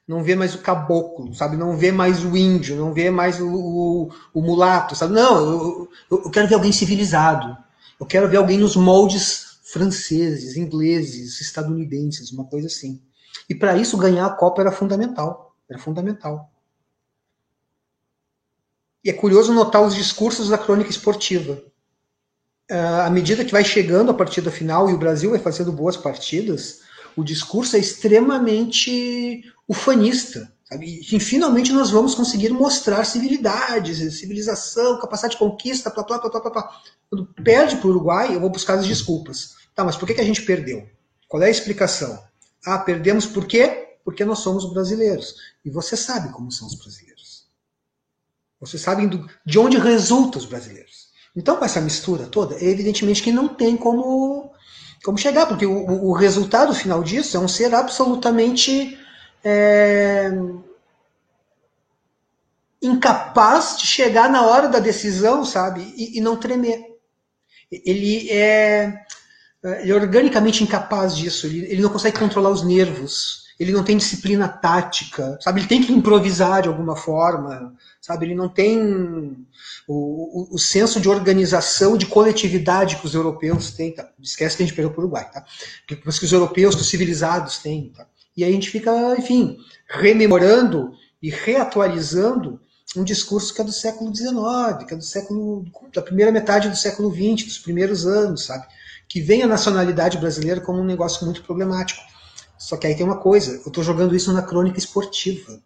não 0.06 0.22
ver 0.22 0.36
mais 0.36 0.54
o 0.54 0.58
caboclo, 0.58 1.34
sabe? 1.34 1.56
Não 1.56 1.76
ver 1.76 1.92
mais 1.92 2.24
o 2.24 2.36
índio, 2.36 2.76
não 2.76 2.92
ver 2.92 3.10
mais 3.10 3.40
o, 3.40 3.48
o, 3.48 4.12
o 4.34 4.42
mulato, 4.42 4.94
sabe? 4.94 5.14
Não, 5.14 5.38
eu, 5.38 5.90
eu, 6.10 6.30
quero 6.30 6.48
ver 6.48 6.54
alguém 6.54 6.72
civilizado. 6.72 7.56
Eu 7.98 8.06
quero 8.06 8.28
ver 8.28 8.36
alguém 8.36 8.58
nos 8.58 8.76
moldes 8.76 9.58
franceses, 9.64 10.56
ingleses, 10.56 11.40
estadunidenses, 11.40 12.30
uma 12.30 12.44
coisa 12.44 12.66
assim. 12.66 13.02
E 13.48 13.54
para 13.54 13.76
isso 13.76 13.96
ganhar 13.96 14.26
a 14.26 14.34
Copa 14.34 14.62
era 14.62 14.72
fundamental, 14.72 15.54
era 15.68 15.78
fundamental. 15.78 16.50
É 19.08 19.12
curioso 19.12 19.54
notar 19.54 19.82
os 19.82 19.94
discursos 19.94 20.50
da 20.50 20.58
crônica 20.58 20.90
esportiva. 20.90 21.62
Uh, 22.70 23.00
à 23.06 23.10
medida 23.10 23.42
que 23.42 23.52
vai 23.52 23.64
chegando 23.64 24.10
a 24.10 24.14
partida 24.14 24.50
final 24.50 24.90
e 24.90 24.92
o 24.92 24.98
Brasil 24.98 25.30
vai 25.30 25.38
fazendo 25.38 25.72
boas 25.72 25.96
partidas, 25.96 26.80
o 27.16 27.24
discurso 27.24 27.76
é 27.76 27.78
extremamente 27.78 29.42
ufanista. 29.66 30.52
Sabe? 30.64 31.00
E, 31.00 31.18
finalmente 31.18 31.72
nós 31.72 31.90
vamos 31.90 32.14
conseguir 32.14 32.50
mostrar 32.50 33.02
civilidade, 33.04 34.10
civilização, 34.10 35.00
capacidade 35.00 35.32
de 35.32 35.38
conquista, 35.38 35.90
plá, 35.90 36.04
plá, 36.04 36.18
plá, 36.18 36.30
plá, 36.30 36.50
plá. 36.50 36.82
Quando 37.08 37.26
perde 37.42 37.76
para 37.76 37.86
o 37.86 37.90
Uruguai, 37.90 38.34
eu 38.34 38.40
vou 38.40 38.50
buscar 38.50 38.74
as 38.74 38.86
desculpas. 38.86 39.54
Tá, 39.74 39.82
mas 39.82 39.96
por 39.96 40.06
que, 40.06 40.12
que 40.12 40.20
a 40.20 40.24
gente 40.24 40.42
perdeu? 40.42 40.86
Qual 41.26 41.42
é 41.42 41.46
a 41.46 41.50
explicação? 41.50 42.22
Ah, 42.62 42.78
perdemos 42.78 43.24
por 43.24 43.46
quê? 43.46 43.96
Porque 44.04 44.22
nós 44.26 44.40
somos 44.40 44.70
brasileiros. 44.70 45.34
E 45.64 45.70
você 45.70 45.96
sabe 45.96 46.30
como 46.30 46.52
são 46.52 46.66
os 46.66 46.74
brasileiros. 46.74 47.17
Vocês 48.60 48.82
sabem 48.82 49.08
do, 49.08 49.28
de 49.44 49.58
onde 49.58 49.78
resultam 49.78 50.40
os 50.40 50.46
brasileiros. 50.46 51.08
Então, 51.36 51.56
com 51.56 51.64
essa 51.64 51.80
mistura 51.80 52.26
toda, 52.26 52.56
é 52.56 52.64
evidentemente 52.64 53.22
que 53.22 53.30
não 53.30 53.48
tem 53.48 53.76
como, 53.76 54.50
como 55.04 55.16
chegar, 55.16 55.46
porque 55.46 55.66
o, 55.66 56.08
o 56.08 56.12
resultado 56.12 56.74
final 56.74 57.02
disso 57.02 57.36
é 57.36 57.40
um 57.40 57.46
ser 57.46 57.72
absolutamente 57.74 58.98
é, 59.44 60.32
incapaz 62.82 63.76
de 63.78 63.86
chegar 63.86 64.28
na 64.28 64.44
hora 64.46 64.68
da 64.68 64.80
decisão, 64.80 65.44
sabe, 65.44 65.82
e, 65.96 66.18
e 66.18 66.20
não 66.20 66.36
tremer. 66.36 66.84
Ele 67.70 68.30
é, 68.30 69.04
ele 69.80 69.92
é 69.92 69.94
organicamente 69.94 70.64
incapaz 70.64 71.16
disso, 71.16 71.46
ele, 71.46 71.66
ele 71.66 71.82
não 71.82 71.90
consegue 71.90 72.18
controlar 72.18 72.50
os 72.50 72.64
nervos, 72.64 73.47
ele 73.58 73.72
não 73.72 73.82
tem 73.82 73.96
disciplina 73.96 74.46
tática, 74.46 75.36
sabe? 75.40 75.60
Ele 75.60 75.68
tem 75.68 75.82
que 75.82 75.92
improvisar 75.92 76.62
de 76.62 76.68
alguma 76.68 76.94
forma, 76.94 77.74
sabe? 78.00 78.26
Ele 78.26 78.34
não 78.34 78.48
tem 78.48 78.78
o, 79.86 80.52
o, 80.52 80.54
o 80.54 80.58
senso 80.58 81.00
de 81.00 81.08
organização, 81.08 81.96
de 81.96 82.06
coletividade 82.06 82.96
que 82.96 83.06
os 83.06 83.14
europeus 83.14 83.72
têm, 83.72 83.92
tá? 83.92 84.08
Esquece 84.22 84.56
que 84.56 84.62
a 84.62 84.66
gente 84.66 84.74
para 84.76 84.86
o 84.86 84.92
Uruguai, 84.92 85.28
tá? 85.30 85.44
Mas 86.04 86.18
que 86.18 86.24
os 86.24 86.32
europeus, 86.32 86.76
que 86.76 86.82
os 86.82 86.88
civilizados 86.88 87.58
têm, 87.58 87.92
tá? 87.96 88.06
E 88.36 88.44
aí 88.44 88.50
a 88.50 88.54
gente 88.54 88.70
fica, 88.70 88.92
enfim, 89.18 89.58
rememorando 89.88 90.92
e 91.20 91.28
reatualizando 91.28 92.60
um 92.96 93.02
discurso 93.02 93.52
que 93.52 93.60
é 93.60 93.64
do 93.64 93.72
século 93.72 94.14
XIX, 94.14 94.86
que 94.86 94.94
é 94.94 94.96
do 94.96 95.04
século 95.04 95.64
da 95.92 96.00
primeira 96.00 96.30
metade 96.30 96.68
do 96.68 96.76
século 96.76 97.10
XX, 97.10 97.44
dos 97.46 97.58
primeiros 97.58 98.06
anos, 98.06 98.44
sabe? 98.44 98.66
Que 99.08 99.20
vem 99.20 99.42
a 99.42 99.48
nacionalidade 99.48 100.16
brasileira 100.18 100.60
como 100.60 100.80
um 100.80 100.84
negócio 100.84 101.24
muito 101.24 101.42
problemático. 101.42 102.00
Só 102.58 102.76
que 102.76 102.86
aí 102.86 102.94
tem 102.94 103.06
uma 103.06 103.20
coisa, 103.20 103.52
eu 103.52 103.68
estou 103.68 103.84
jogando 103.84 104.16
isso 104.16 104.32
na 104.32 104.42
crônica 104.42 104.78
esportiva. 104.78 105.62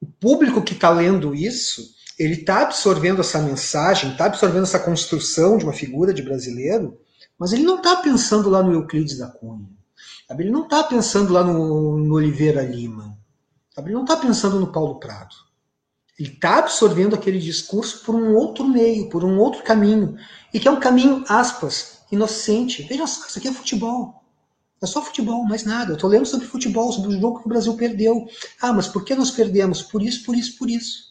O 0.00 0.06
público 0.06 0.62
que 0.62 0.72
está 0.72 0.90
lendo 0.90 1.34
isso, 1.34 1.82
ele 2.18 2.34
está 2.34 2.62
absorvendo 2.62 3.20
essa 3.20 3.40
mensagem, 3.40 4.12
está 4.12 4.26
absorvendo 4.26 4.62
essa 4.62 4.78
construção 4.78 5.58
de 5.58 5.64
uma 5.64 5.72
figura 5.72 6.14
de 6.14 6.22
brasileiro, 6.22 6.98
mas 7.38 7.52
ele 7.52 7.64
não 7.64 7.76
está 7.76 7.96
pensando 7.96 8.48
lá 8.48 8.62
no 8.62 8.72
Euclides 8.72 9.18
da 9.18 9.26
Cunha. 9.26 9.68
Sabe? 10.28 10.44
Ele 10.44 10.50
não 10.50 10.64
está 10.64 10.84
pensando 10.84 11.32
lá 11.32 11.42
no, 11.42 11.98
no 11.98 12.14
Oliveira 12.14 12.62
Lima. 12.62 13.18
Sabe? 13.74 13.88
Ele 13.88 13.94
não 13.94 14.04
está 14.04 14.16
pensando 14.16 14.60
no 14.60 14.70
Paulo 14.70 15.00
Prado. 15.00 15.34
Ele 16.18 16.28
está 16.28 16.58
absorvendo 16.58 17.14
aquele 17.14 17.38
discurso 17.38 18.04
por 18.04 18.14
um 18.14 18.34
outro 18.34 18.68
meio, 18.68 19.08
por 19.08 19.24
um 19.24 19.38
outro 19.38 19.62
caminho. 19.62 20.16
E 20.52 20.60
que 20.60 20.68
é 20.68 20.70
um 20.70 20.78
caminho, 20.78 21.24
aspas, 21.26 22.02
inocente. 22.12 22.82
Veja 22.82 23.06
só, 23.06 23.26
isso 23.26 23.38
aqui 23.38 23.48
é 23.48 23.52
futebol. 23.52 24.19
É 24.82 24.86
só 24.86 25.04
futebol, 25.04 25.44
mais 25.44 25.64
nada. 25.64 25.90
Eu 25.90 25.94
estou 25.94 26.08
lendo 26.08 26.26
sobre 26.26 26.46
futebol, 26.46 26.90
sobre 26.90 27.10
o 27.10 27.20
jogo 27.20 27.40
que 27.40 27.46
o 27.46 27.48
Brasil 27.48 27.74
perdeu. 27.74 28.26
Ah, 28.60 28.72
mas 28.72 28.88
por 28.88 29.04
que 29.04 29.14
nós 29.14 29.30
perdemos? 29.30 29.82
Por 29.82 30.02
isso, 30.02 30.24
por 30.24 30.34
isso, 30.34 30.56
por 30.56 30.70
isso. 30.70 31.10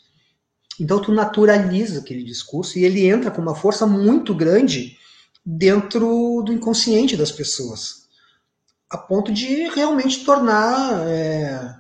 Então 0.80 1.02
tu 1.02 1.12
naturaliza 1.12 2.00
aquele 2.00 2.24
discurso 2.24 2.80
e 2.80 2.86
ele 2.86 3.06
entra 3.06 3.30
com 3.30 3.42
uma 3.42 3.54
força 3.54 3.86
muito 3.86 4.34
grande 4.34 4.98
dentro 5.46 6.42
do 6.44 6.54
inconsciente 6.54 7.18
das 7.18 7.32
pessoas, 7.32 8.08
a 8.90 8.98
ponto 8.98 9.32
de 9.32 9.68
realmente 9.70 10.24
tornar, 10.24 11.08
é, 11.08 11.76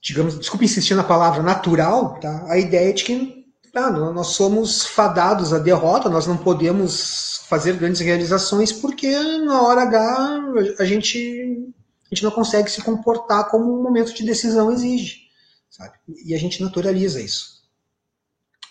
digamos, 0.00 0.38
desculpe 0.38 0.64
insistir 0.64 0.94
na 0.94 1.04
palavra 1.04 1.42
natural, 1.42 2.20
tá? 2.20 2.46
A 2.48 2.58
ideia 2.58 2.92
de 2.92 3.04
que 3.04 3.43
ah, 3.74 3.90
nós 3.90 4.28
somos 4.28 4.86
fadados 4.86 5.52
à 5.52 5.58
derrota, 5.58 6.08
nós 6.08 6.26
não 6.26 6.36
podemos 6.36 7.44
fazer 7.48 7.76
grandes 7.76 8.00
realizações 8.00 8.72
porque 8.72 9.10
na 9.38 9.62
hora 9.62 9.82
H 9.82 10.42
a 10.78 10.84
gente, 10.84 11.72
a 12.06 12.14
gente 12.14 12.22
não 12.22 12.30
consegue 12.30 12.70
se 12.70 12.82
comportar 12.82 13.48
como 13.48 13.78
um 13.78 13.82
momento 13.82 14.14
de 14.14 14.24
decisão 14.24 14.72
exige. 14.72 15.24
Sabe? 15.68 15.98
E 16.24 16.34
a 16.34 16.38
gente 16.38 16.62
naturaliza 16.62 17.20
isso. 17.20 17.64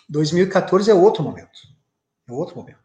2014 0.07 0.89
é 0.89 0.93
outro 0.93 1.21
momento. 1.21 1.67
É 2.27 2.31
outro 2.31 2.55
momento. 2.55 2.79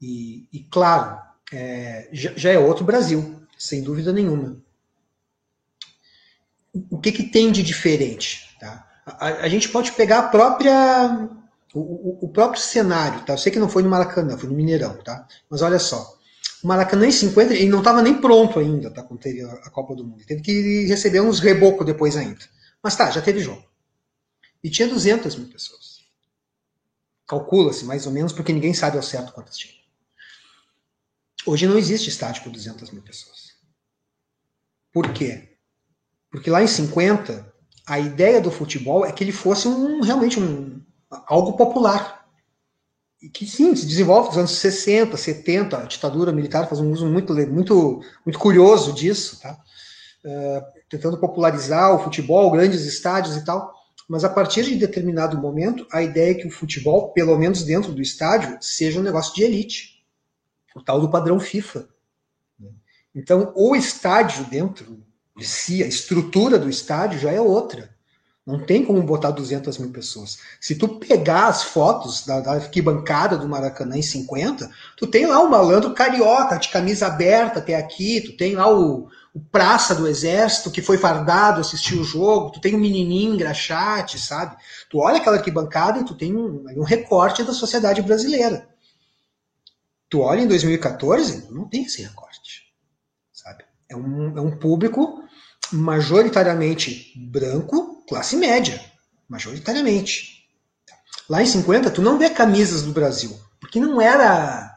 E, 0.00 0.48
e 0.52 0.60
claro, 0.70 1.20
é, 1.52 2.08
já, 2.12 2.32
já, 2.36 2.50
é 2.50 2.58
outro 2.58 2.84
Brasil, 2.84 3.42
sem 3.58 3.82
dúvida 3.82 4.12
nenhuma. 4.12 4.62
O 6.90 7.00
que, 7.00 7.10
que 7.10 7.24
tem 7.24 7.50
de 7.50 7.62
diferente? 7.62 8.45
A, 9.06 9.26
a, 9.28 9.48
gente 9.48 9.68
pode 9.68 9.92
pegar 9.92 10.18
a 10.18 10.28
própria 10.28 11.28
o, 11.72 12.26
o, 12.26 12.28
próprio 12.28 12.60
cenário, 12.60 13.24
tá? 13.24 13.34
Eu 13.34 13.38
sei 13.38 13.52
que 13.52 13.58
não 13.58 13.68
foi 13.68 13.84
no 13.84 13.88
Maracanã, 13.88 14.36
foi 14.36 14.48
no 14.48 14.56
Mineirão, 14.56 14.96
tá? 15.04 15.28
Mas 15.48 15.62
olha 15.62 15.78
só. 15.78 16.18
O 16.62 16.66
Maracanã 16.66 17.06
em 17.06 17.12
50, 17.12 17.54
ele 17.54 17.68
não 17.68 17.78
estava 17.78 18.02
nem 18.02 18.20
pronto 18.20 18.58
ainda, 18.58 18.90
tá? 18.90 19.04
Quando 19.04 19.20
teve 19.20 19.42
a 19.42 19.70
Copa 19.70 19.94
do 19.94 20.04
Mundo. 20.04 20.24
Teve 20.26 20.42
que 20.42 20.86
receber 20.86 21.20
uns 21.20 21.38
rebocos 21.38 21.86
depois 21.86 22.16
ainda. 22.16 22.44
Mas 22.82 22.96
tá, 22.96 23.10
já 23.10 23.22
teve 23.22 23.38
jogo. 23.38 23.64
E 24.64 24.70
tinha 24.70 24.88
200 24.88 25.36
mil 25.36 25.48
pessoas. 25.48 26.00
Calcula-se 27.28 27.84
mais 27.84 28.06
ou 28.06 28.12
menos, 28.12 28.32
porque 28.32 28.52
ninguém 28.52 28.74
sabe 28.74 28.96
ao 28.96 29.02
certo 29.02 29.32
quantas 29.32 29.56
tinha. 29.56 29.74
Hoje 31.46 31.66
não 31.66 31.78
existe 31.78 32.08
estádio 32.08 32.42
com 32.42 32.50
200 32.50 32.90
mil 32.90 33.02
pessoas. 33.02 33.54
Por 34.92 35.12
quê? 35.12 35.56
Porque 36.30 36.50
lá 36.50 36.62
em 36.62 36.66
50, 36.66 37.54
a 37.86 38.00
ideia 38.00 38.40
do 38.40 38.50
futebol 38.50 39.06
é 39.06 39.12
que 39.12 39.22
ele 39.22 39.32
fosse 39.32 39.68
um, 39.68 40.02
realmente 40.02 40.40
um, 40.40 40.80
algo 41.26 41.52
popular. 41.52 42.26
E 43.22 43.28
que 43.28 43.46
sim, 43.46 43.74
se 43.74 43.86
desenvolve 43.86 44.28
nos 44.28 44.38
anos 44.38 44.50
60, 44.52 45.16
70, 45.16 45.78
a 45.78 45.84
ditadura 45.84 46.32
militar 46.32 46.68
faz 46.68 46.80
um 46.80 46.90
uso 46.90 47.06
muito, 47.06 47.32
muito, 47.34 48.02
muito 48.24 48.38
curioso 48.38 48.92
disso, 48.92 49.40
tá? 49.40 49.58
Uh, 50.24 50.62
tentando 50.88 51.16
popularizar 51.18 51.94
o 51.94 52.02
futebol, 52.02 52.50
grandes 52.50 52.84
estádios 52.84 53.36
e 53.36 53.44
tal. 53.44 53.72
Mas 54.08 54.24
a 54.24 54.28
partir 54.28 54.64
de 54.64 54.76
determinado 54.76 55.38
momento, 55.38 55.86
a 55.92 56.02
ideia 56.02 56.32
é 56.32 56.34
que 56.34 56.46
o 56.46 56.50
futebol, 56.50 57.12
pelo 57.12 57.38
menos 57.38 57.62
dentro 57.62 57.92
do 57.92 58.02
estádio, 58.02 58.58
seja 58.60 59.00
um 59.00 59.02
negócio 59.02 59.34
de 59.34 59.44
elite. 59.44 60.04
O 60.74 60.82
tal 60.82 61.00
do 61.00 61.10
padrão 61.10 61.40
FIFA. 61.40 61.88
Então, 63.14 63.52
o 63.56 63.74
estádio 63.74 64.44
dentro 64.44 64.84
de 64.84 65.15
si, 65.44 65.82
a 65.82 65.86
estrutura 65.86 66.58
do 66.58 66.70
estádio 66.70 67.18
já 67.18 67.30
é 67.30 67.40
outra. 67.40 67.94
Não 68.46 68.64
tem 68.64 68.84
como 68.84 69.02
botar 69.02 69.32
200 69.32 69.76
mil 69.78 69.90
pessoas. 69.90 70.38
Se 70.60 70.76
tu 70.76 71.00
pegar 71.00 71.48
as 71.48 71.64
fotos 71.64 72.24
da, 72.24 72.38
da 72.38 72.52
arquibancada 72.52 73.36
do 73.36 73.48
Maracanã 73.48 73.98
em 73.98 74.02
50, 74.02 74.70
tu 74.96 75.04
tem 75.04 75.26
lá 75.26 75.40
o 75.40 75.50
malandro 75.50 75.92
carioca 75.92 76.56
de 76.56 76.68
camisa 76.68 77.08
aberta 77.08 77.58
até 77.58 77.74
aqui, 77.74 78.20
tu 78.20 78.36
tem 78.36 78.54
lá 78.54 78.72
o, 78.72 79.08
o 79.34 79.40
praça 79.40 79.96
do 79.96 80.06
exército 80.06 80.70
que 80.70 80.80
foi 80.80 80.96
fardado 80.96 81.60
assistir 81.60 81.96
o 81.96 82.04
jogo, 82.04 82.52
tu 82.52 82.60
tem 82.60 82.76
o 82.76 82.78
menininho 82.78 83.34
engraxate, 83.34 84.16
sabe? 84.20 84.56
Tu 84.88 84.96
olha 84.96 85.16
aquela 85.16 85.38
arquibancada 85.38 85.98
e 85.98 86.04
tu 86.04 86.14
tem 86.14 86.36
um, 86.36 86.64
um 86.76 86.84
recorte 86.84 87.42
da 87.42 87.52
sociedade 87.52 88.00
brasileira. 88.00 88.68
Tu 90.08 90.20
olha 90.20 90.42
em 90.42 90.46
2014, 90.46 91.48
não 91.50 91.68
tem 91.68 91.82
esse 91.82 92.00
recorte, 92.00 92.72
sabe? 93.32 93.64
É 93.88 93.96
um, 93.96 94.38
é 94.38 94.40
um 94.40 94.56
público 94.56 95.25
majoritariamente 95.72 97.12
branco, 97.16 98.04
classe 98.08 98.36
média, 98.36 98.80
majoritariamente. 99.28 100.46
Lá 101.28 101.42
em 101.42 101.46
50, 101.46 101.90
tu 101.90 102.02
não 102.02 102.18
vê 102.18 102.30
camisas 102.30 102.82
do 102.82 102.92
Brasil, 102.92 103.36
porque 103.60 103.80
não 103.80 104.00
era 104.00 104.76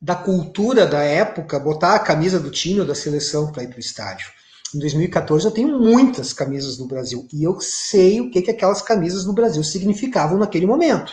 da 0.00 0.16
cultura 0.16 0.86
da 0.86 1.02
época 1.02 1.60
botar 1.60 1.94
a 1.94 2.00
camisa 2.00 2.40
do 2.40 2.50
time 2.50 2.80
ou 2.80 2.86
da 2.86 2.94
seleção 2.94 3.52
para 3.52 3.62
ir 3.62 3.68
para 3.68 3.76
o 3.76 3.80
estádio. 3.80 4.32
Em 4.74 4.78
2014 4.78 5.44
eu 5.44 5.50
tenho 5.50 5.78
muitas 5.78 6.32
camisas 6.32 6.76
do 6.76 6.86
Brasil 6.86 7.28
e 7.32 7.44
eu 7.44 7.60
sei 7.60 8.20
o 8.20 8.30
que, 8.30 8.40
que 8.42 8.50
aquelas 8.50 8.80
camisas 8.80 9.26
no 9.26 9.34
Brasil 9.34 9.62
significavam 9.62 10.38
naquele 10.38 10.66
momento. 10.66 11.12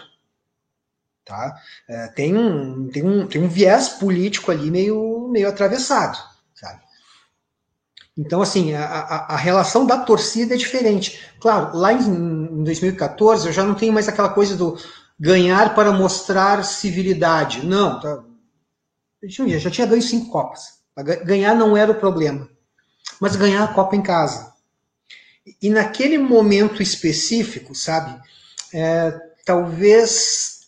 Tá? 1.26 1.56
É, 1.88 2.08
tem, 2.08 2.36
um, 2.36 2.90
tem, 2.90 3.04
um, 3.04 3.28
tem 3.28 3.44
um 3.44 3.50
viés 3.50 3.90
político 3.90 4.50
ali 4.50 4.72
meio, 4.72 5.28
meio 5.30 5.48
atravessado. 5.48 6.18
Então, 8.20 8.42
assim, 8.42 8.74
a, 8.74 8.84
a, 8.84 9.34
a, 9.34 9.38
relação 9.38 9.86
da 9.86 9.98
torcida 9.98 10.54
é 10.54 10.58
diferente. 10.58 11.22
Claro, 11.40 11.78
lá 11.78 11.94
em, 11.94 12.02
em 12.02 12.64
2014 12.66 13.48
eu 13.48 13.54
já 13.54 13.64
não 13.64 13.74
tenho 13.74 13.94
mais 13.94 14.10
aquela 14.10 14.28
coisa 14.28 14.58
do 14.58 14.78
ganhar 15.18 15.74
para 15.74 15.94
mostrar 15.94 16.62
civilidade. 16.66 17.66
Não, 17.66 17.98
tá, 17.98 18.22
eu 19.22 19.60
já 19.60 19.72
tinha 19.72 19.88
ganho 19.88 20.02
cinco 20.02 20.30
Copas. 20.32 20.80
Ganhar 21.24 21.56
não 21.56 21.78
era 21.78 21.94
o 21.94 21.96
problema. 21.96 22.50
Mas 23.22 23.38
ganhar 23.38 23.64
a 23.64 23.74
Copa 23.74 23.96
em 23.96 24.02
casa. 24.02 24.52
E 25.62 25.70
naquele 25.70 26.18
momento 26.18 26.84
específico, 26.84 27.74
sabe, 27.74 28.20
é, 28.74 29.18
talvez 29.46 30.68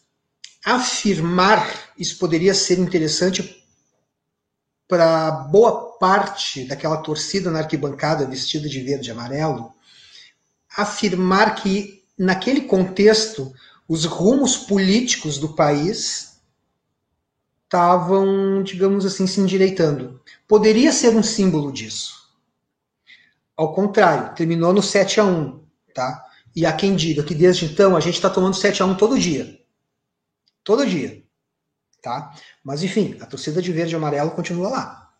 afirmar 0.63 1.69
isso 1.97 2.17
poderia 2.17 2.53
ser 2.53 2.79
interessante 2.79 3.60
para 4.91 5.31
boa 5.31 5.93
parte 5.97 6.65
daquela 6.65 6.97
torcida 6.97 7.49
na 7.49 7.59
arquibancada 7.59 8.25
vestida 8.25 8.67
de 8.67 8.81
verde 8.81 9.07
e 9.07 9.11
amarelo, 9.13 9.71
afirmar 10.75 11.55
que, 11.55 12.03
naquele 12.19 12.63
contexto, 12.63 13.53
os 13.87 14.03
rumos 14.03 14.57
políticos 14.57 15.37
do 15.37 15.55
país 15.55 16.41
estavam, 17.63 18.61
digamos 18.63 19.05
assim, 19.05 19.25
se 19.25 19.39
endireitando. 19.39 20.19
Poderia 20.45 20.91
ser 20.91 21.15
um 21.15 21.23
símbolo 21.23 21.71
disso. 21.71 22.29
Ao 23.55 23.73
contrário, 23.73 24.35
terminou 24.35 24.73
no 24.73 24.83
7 24.83 25.21
a 25.21 25.23
1 25.23 25.63
tá? 25.93 26.21
E 26.53 26.65
há 26.65 26.73
quem 26.73 26.97
diga 26.97 27.23
que 27.23 27.33
desde 27.33 27.63
então 27.63 27.95
a 27.95 28.01
gente 28.01 28.15
está 28.15 28.29
tomando 28.29 28.57
7 28.57 28.83
a 28.83 28.85
1 28.87 28.95
todo 28.95 29.17
dia. 29.17 29.57
Todo 30.65 30.85
dia. 30.85 31.20
Tá? 32.01 32.33
Mas, 32.63 32.83
enfim, 32.83 33.17
a 33.21 33.25
torcida 33.25 33.61
de 33.61 33.71
verde 33.71 33.93
e 33.93 33.95
amarelo 33.95 34.31
continua 34.31 34.69
lá. 34.69 35.11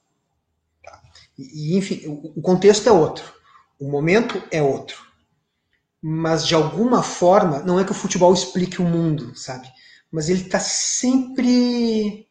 Tá? 0.84 1.02
E, 1.38 1.78
enfim, 1.78 2.08
o, 2.08 2.40
o 2.40 2.42
contexto 2.42 2.88
é 2.88 2.92
outro. 2.92 3.32
O 3.80 3.90
momento 3.90 4.42
é 4.50 4.62
outro. 4.62 5.06
Mas, 6.02 6.48
de 6.48 6.56
alguma 6.56 7.04
forma, 7.04 7.60
não 7.60 7.80
é 7.80 7.84
que 7.84 7.92
o 7.92 7.96
futebol 7.96 8.34
explique 8.34 8.82
o 8.82 8.86
mundo, 8.86 9.36
sabe? 9.36 9.68
Mas 10.12 10.30
ele 10.30 10.42
está 10.42 10.60
sempre 10.60 12.28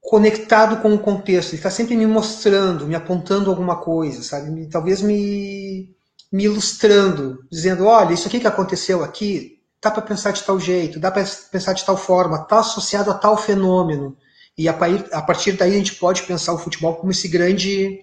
conectado 0.00 0.80
com 0.80 0.94
o 0.94 0.98
contexto, 0.98 1.50
ele 1.50 1.58
está 1.58 1.70
sempre 1.70 1.94
me 1.94 2.06
mostrando, 2.06 2.86
me 2.86 2.94
apontando 2.94 3.50
alguma 3.50 3.76
coisa, 3.76 4.22
sabe? 4.22 4.50
Me, 4.50 4.68
talvez 4.68 5.02
me, 5.02 5.94
me 6.32 6.44
ilustrando, 6.44 7.46
dizendo, 7.50 7.84
olha, 7.84 8.14
isso 8.14 8.26
aqui 8.26 8.40
que 8.40 8.46
aconteceu 8.46 9.04
aqui 9.04 9.59
dá 9.82 9.90
para 9.90 10.02
pensar 10.02 10.32
de 10.32 10.42
tal 10.42 10.60
jeito, 10.60 11.00
dá 11.00 11.10
para 11.10 11.24
pensar 11.50 11.72
de 11.72 11.84
tal 11.84 11.96
forma, 11.96 12.42
está 12.42 12.60
associado 12.60 13.10
a 13.10 13.14
tal 13.14 13.36
fenômeno. 13.36 14.16
E 14.56 14.68
a, 14.68 14.74
partir 14.74 15.52
daí 15.52 15.74
a 15.74 15.78
gente 15.78 15.94
pode 15.94 16.24
pensar 16.24 16.52
o 16.52 16.58
futebol 16.58 16.96
como 16.96 17.10
esse 17.10 17.28
grande 17.28 18.02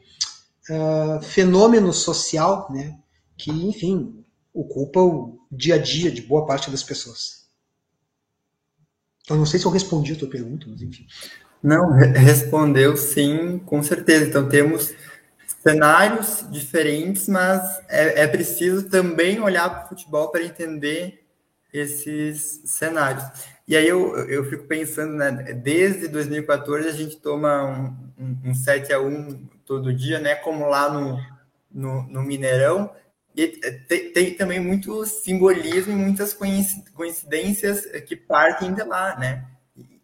uh, 0.70 1.22
fenômeno 1.22 1.94
social, 1.94 2.68
né, 2.72 2.98
que, 3.38 3.52
enfim, 3.52 4.26
ocupa 4.54 5.00
o 5.00 5.38
dia 5.52 5.76
a 5.76 5.78
dia 5.78 6.10
de 6.10 6.22
boa 6.22 6.48
parte 6.48 6.72
das 6.72 6.82
pessoas. 6.82 7.46
Eu 9.30 9.36
não 9.36 9.46
sei 9.46 9.60
se 9.60 9.66
eu 9.66 9.72
respondi 9.72 10.13
a 10.13 10.16
tua 10.16 10.30
pergunta, 10.30 10.66
mas 10.68 10.82
enfim. 10.82 11.06
Não, 11.62 11.92
respondeu 11.92 12.96
sim, 12.96 13.60
com 13.60 13.84
certeza. 13.84 14.26
Então 14.26 14.48
temos 14.48 14.94
cenários 15.62 16.46
diferentes, 16.50 17.28
mas 17.28 17.62
é, 17.90 18.24
é 18.24 18.28
preciso 18.28 18.90
também 18.90 19.40
olhar 19.40 19.70
para 19.70 19.86
o 19.86 19.90
futebol 19.90 20.30
para 20.30 20.44
entender 20.44 21.27
esses 21.74 22.62
cenários. 22.66 23.24
E 23.68 23.76
aí 23.76 23.88
eu, 23.88 24.16
eu 24.30 24.46
fico 24.50 24.66
pensando, 24.66 25.14
né, 25.14 25.32
desde 25.54 26.08
2014 26.08 26.88
a 26.88 26.94
gente 26.94 27.18
toma 27.18 27.64
um, 28.18 28.24
um, 28.24 28.50
um 28.52 28.54
7 28.54 28.94
a 28.94 29.00
1 29.00 29.46
todo 29.66 29.94
dia, 29.94 30.20
né, 30.20 30.36
como 30.36 30.68
lá 30.68 30.90
no, 30.90 31.20
no, 31.72 32.04
no 32.04 32.24
Mineirão, 32.24 32.90
e 33.36 33.48
tem, 33.88 34.12
tem, 34.12 34.34
também 34.34 34.60
muito 34.60 35.06
simbolismo 35.06 35.92
e 35.92 35.96
muitas 35.96 36.34
coincidências 36.34 37.86
que 38.08 38.16
partem 38.16 38.74
de 38.74 38.84
lá, 38.84 39.18
né. 39.20 39.46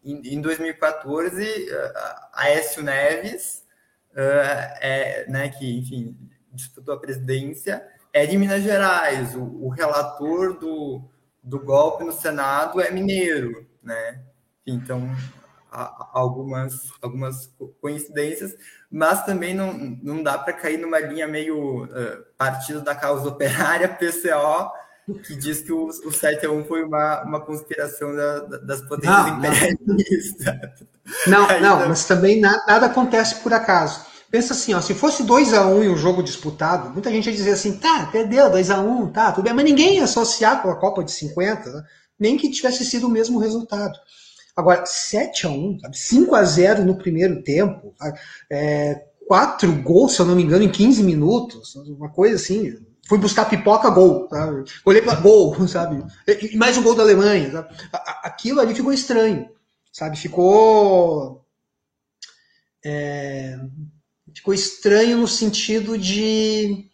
Em, 0.03 0.35
em 0.35 0.41
2014, 0.41 1.71
a 1.71 2.29
Aécio 2.33 2.83
Neves, 2.83 3.63
uh, 4.11 4.77
é, 4.81 5.25
né, 5.29 5.49
que, 5.49 5.79
enfim, 5.79 6.15
disputou 6.51 6.93
a 6.93 6.99
presidência, 6.99 7.83
é 8.11 8.25
de 8.25 8.37
Minas 8.37 8.61
Gerais, 8.61 9.35
o, 9.35 9.41
o 9.41 9.69
relator 9.69 10.59
do 10.59 11.09
do 11.43 11.59
golpe 11.59 12.03
no 12.03 12.13
Senado 12.13 12.79
é 12.79 12.89
mineiro, 12.89 13.67
né? 13.81 14.21
Então, 14.65 15.13
algumas, 16.13 16.91
algumas 17.01 17.51
coincidências, 17.81 18.55
mas 18.89 19.25
também 19.25 19.53
não, 19.53 19.73
não 20.01 20.23
dá 20.23 20.37
para 20.37 20.53
cair 20.53 20.77
numa 20.77 20.99
linha 20.99 21.27
meio 21.27 21.83
uh, 21.83 22.23
partido 22.37 22.81
da 22.81 22.95
causa 22.95 23.27
operária, 23.27 23.89
PCO, 23.89 24.71
que 25.27 25.35
diz 25.35 25.61
que 25.61 25.73
o, 25.73 25.87
o 25.87 26.11
7 26.11 26.45
a 26.45 26.51
1 26.51 26.63
foi 26.63 26.83
uma, 26.83 27.23
uma 27.23 27.41
conspiração 27.41 28.15
da, 28.15 28.39
das 28.59 28.81
potências 28.81 29.25
não, 29.25 29.37
imperialistas. 29.37 30.87
Não, 31.27 31.47
não, 31.47 31.59
não, 31.59 31.89
mas 31.89 32.05
também 32.05 32.39
nada, 32.39 32.63
nada 32.65 32.85
acontece 32.85 33.35
por 33.41 33.51
acaso 33.53 34.12
pensa 34.33 34.53
assim, 34.53 34.73
ó, 34.73 34.81
se 34.81 34.95
fosse 34.95 35.21
2 35.21 35.53
a 35.53 35.67
1 35.67 35.77
um 35.77 35.83
e 35.83 35.89
um 35.89 35.95
jogo 35.95 36.23
disputado, 36.23 36.89
muita 36.89 37.11
gente 37.11 37.27
ia 37.27 37.35
dizer 37.35 37.51
assim, 37.51 37.77
tá, 37.77 38.07
perdeu 38.11 38.49
2 38.49 38.71
a 38.71 38.81
1 38.81 38.89
um, 38.89 39.11
tá, 39.11 39.31
tudo 39.31 39.43
bem, 39.43 39.53
mas 39.53 39.63
ninguém 39.63 39.97
ia 39.97 40.05
associar 40.05 40.59
com 40.63 40.71
a 40.71 40.75
Copa 40.75 41.03
de 41.03 41.11
50, 41.11 41.71
né? 41.71 41.83
nem 42.17 42.35
que 42.35 42.49
tivesse 42.49 42.83
sido 42.83 43.05
o 43.05 43.11
mesmo 43.11 43.37
resultado. 43.37 43.93
Agora, 44.55 44.87
7 44.87 45.45
a 45.45 45.51
1 45.51 45.79
sabe? 45.81 45.97
5 45.99 46.35
a 46.35 46.43
0 46.43 46.83
no 46.83 46.97
primeiro 46.97 47.43
tempo, 47.43 47.93
é, 48.51 49.05
quatro 49.27 49.71
gols, 49.83 50.13
se 50.13 50.19
eu 50.19 50.25
não 50.25 50.35
me 50.35 50.41
engano, 50.41 50.63
em 50.63 50.71
15 50.71 51.03
minutos, 51.03 51.75
uma 51.75 52.09
coisa 52.09 52.35
assim. 52.35 52.75
Fui 53.07 53.19
buscar 53.19 53.45
pipoca, 53.45 53.87
gol, 53.91 54.27
sabe? 54.33 54.63
Olhei 54.83 55.03
para 55.03 55.19
gol, 55.19 55.67
sabe? 55.67 56.03
E 56.27 56.57
mais 56.57 56.75
um 56.75 56.81
gol 56.81 56.95
da 56.95 57.03
Alemanha, 57.03 57.51
sabe? 57.51 57.75
Aquilo 58.23 58.61
ali 58.61 58.73
ficou 58.73 58.91
estranho, 58.91 59.47
sabe? 59.91 60.17
Ficou. 60.17 61.45
É, 62.83 63.59
ficou 64.33 64.53
estranho 64.53 65.17
no 65.17 65.27
sentido 65.27 65.97
de 65.97 66.85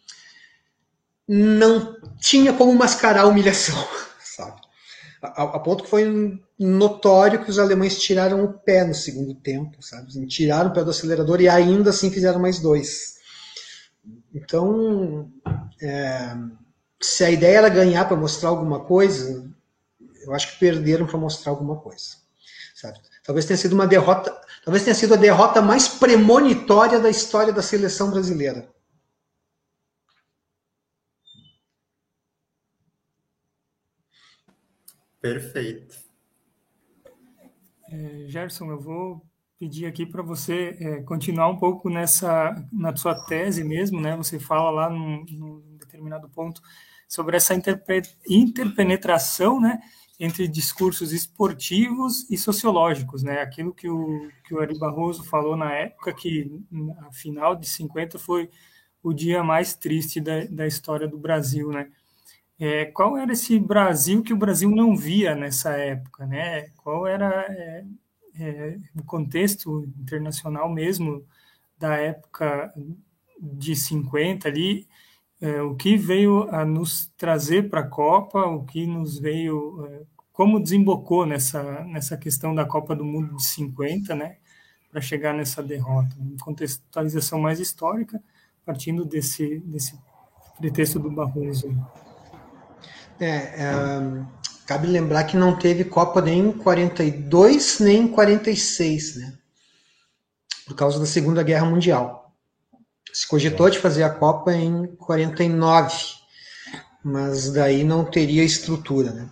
não 1.26 1.96
tinha 2.20 2.52
como 2.52 2.74
mascarar 2.74 3.22
a 3.22 3.26
humilhação, 3.26 3.76
sabe? 4.20 4.60
A, 5.22 5.42
a, 5.42 5.58
ponto 5.58 5.84
que 5.84 5.90
foi 5.90 6.40
notório 6.58 7.44
que 7.44 7.50
os 7.50 7.58
alemães 7.58 8.00
tiraram 8.00 8.44
o 8.44 8.52
pé 8.52 8.84
no 8.84 8.94
segundo 8.94 9.34
tempo, 9.34 9.82
sabe? 9.82 10.08
Assim, 10.08 10.26
tiraram 10.26 10.70
o 10.70 10.72
pé 10.72 10.82
do 10.82 10.90
acelerador 10.90 11.40
e 11.40 11.48
ainda 11.48 11.90
assim 11.90 12.10
fizeram 12.10 12.40
mais 12.40 12.58
dois. 12.58 13.18
Então, 14.34 15.30
é, 15.80 16.36
se 17.00 17.24
a 17.24 17.30
ideia 17.30 17.58
era 17.58 17.68
ganhar 17.68 18.06
para 18.06 18.16
mostrar 18.16 18.48
alguma 18.48 18.80
coisa, 18.80 19.48
eu 20.22 20.34
acho 20.34 20.52
que 20.52 20.58
perderam 20.58 21.06
para 21.06 21.18
mostrar 21.18 21.52
alguma 21.52 21.76
coisa, 21.76 22.16
sabe? 22.74 22.98
Talvez 23.24 23.44
tenha 23.44 23.56
sido 23.56 23.74
uma 23.74 23.86
derrota 23.86 24.34
Talvez 24.64 24.84
tenha 24.84 24.94
sido 24.94 25.14
a 25.14 25.16
derrota 25.16 25.62
mais 25.62 25.88
premonitória 25.88 27.00
da 27.00 27.08
história 27.08 27.52
da 27.52 27.62
seleção 27.62 28.10
brasileira. 28.10 28.68
Perfeito. 35.20 35.96
É, 37.90 38.26
Gerson, 38.28 38.70
eu 38.70 38.80
vou 38.80 39.26
pedir 39.58 39.86
aqui 39.86 40.06
para 40.06 40.22
você 40.22 40.76
é, 40.80 41.02
continuar 41.02 41.48
um 41.48 41.58
pouco 41.58 41.90
nessa 41.90 42.54
na 42.72 42.96
sua 42.96 43.26
tese 43.26 43.62
mesmo, 43.62 44.00
né? 44.00 44.16
Você 44.16 44.38
fala 44.38 44.70
lá 44.70 44.88
num, 44.88 45.24
num 45.28 45.76
determinado 45.78 46.28
ponto 46.30 46.62
sobre 47.10 47.36
essa 47.36 47.54
interpenetração, 48.28 49.60
né, 49.60 49.80
entre 50.20 50.46
discursos 50.46 51.12
esportivos 51.12 52.30
e 52.30 52.36
sociológicos, 52.36 53.22
né? 53.22 53.40
Aquilo 53.40 53.72
que 53.72 53.88
o 53.88 54.30
que 54.44 54.54
o 54.54 54.60
Ari 54.60 54.78
Barroso 54.78 55.24
falou 55.24 55.56
na 55.56 55.72
época 55.72 56.12
que 56.12 56.52
a 57.08 57.10
final 57.10 57.56
de 57.56 57.66
50 57.66 58.18
foi 58.18 58.50
o 59.02 59.14
dia 59.14 59.42
mais 59.42 59.74
triste 59.74 60.20
da, 60.20 60.44
da 60.44 60.66
história 60.66 61.08
do 61.08 61.16
Brasil, 61.18 61.70
né? 61.70 61.90
É, 62.58 62.84
qual 62.84 63.16
era 63.16 63.32
esse 63.32 63.58
Brasil 63.58 64.22
que 64.22 64.34
o 64.34 64.36
Brasil 64.36 64.70
não 64.70 64.94
via 64.94 65.34
nessa 65.34 65.70
época, 65.70 66.26
né? 66.26 66.68
Qual 66.76 67.06
era 67.06 67.46
é, 67.48 67.84
é, 68.38 68.76
o 68.94 69.02
contexto 69.02 69.88
internacional 69.98 70.68
mesmo 70.70 71.24
da 71.78 71.96
época 71.96 72.70
de 73.40 73.74
50 73.74 74.46
ali, 74.48 74.86
é, 75.40 75.62
o 75.62 75.74
que 75.74 75.96
veio 75.96 76.42
a 76.54 76.64
nos 76.64 77.10
trazer 77.16 77.70
para 77.70 77.80
a 77.80 77.88
Copa, 77.88 78.44
o 78.44 78.64
que 78.64 78.86
nos 78.86 79.18
veio, 79.18 79.86
é, 79.86 80.02
como 80.40 80.58
desembocou 80.58 81.26
nessa, 81.26 81.62
nessa 81.84 82.16
questão 82.16 82.54
da 82.54 82.64
Copa 82.64 82.96
do 82.96 83.04
Mundo 83.04 83.36
de 83.36 83.44
50, 83.44 84.14
né, 84.14 84.36
para 84.90 84.98
chegar 84.98 85.34
nessa 85.34 85.62
derrota. 85.62 86.16
Uma 86.18 86.38
contextualização 86.38 87.38
mais 87.38 87.60
histórica, 87.60 88.18
partindo 88.64 89.04
desse, 89.04 89.58
desse 89.66 89.98
pretexto 90.56 90.98
do 90.98 91.10
Barroso. 91.10 91.68
É, 93.20 93.26
é, 93.26 94.24
cabe 94.64 94.86
lembrar 94.86 95.24
que 95.24 95.36
não 95.36 95.58
teve 95.58 95.84
Copa 95.84 96.22
nem 96.22 96.38
em 96.38 96.52
42, 96.52 97.80
nem 97.80 98.04
em 98.04 98.08
46, 98.08 99.16
né? 99.16 99.34
Por 100.66 100.74
causa 100.74 100.98
da 100.98 101.04
Segunda 101.04 101.42
Guerra 101.42 101.66
Mundial. 101.66 102.34
Se 103.12 103.28
cogitou 103.28 103.68
de 103.68 103.78
fazer 103.78 104.04
a 104.04 104.10
Copa 104.10 104.54
em 104.54 104.86
49, 104.96 105.94
mas 107.04 107.52
daí 107.52 107.84
não 107.84 108.06
teria 108.06 108.42
estrutura, 108.42 109.12
né? 109.12 109.28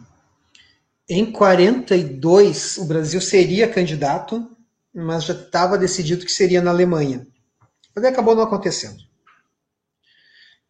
Em 1.09 1.33
42, 1.33 2.77
o 2.79 2.85
Brasil 2.85 3.21
seria 3.21 3.67
candidato, 3.67 4.55
mas 4.95 5.25
já 5.25 5.33
estava 5.33 5.79
decidido 5.79 6.25
que 6.25 6.31
seria 6.31 6.61
na 6.61 6.71
Alemanha. 6.71 7.27
Mas 7.95 8.05
acabou 8.05 8.35
não 8.35 8.43
acontecendo. 8.43 8.99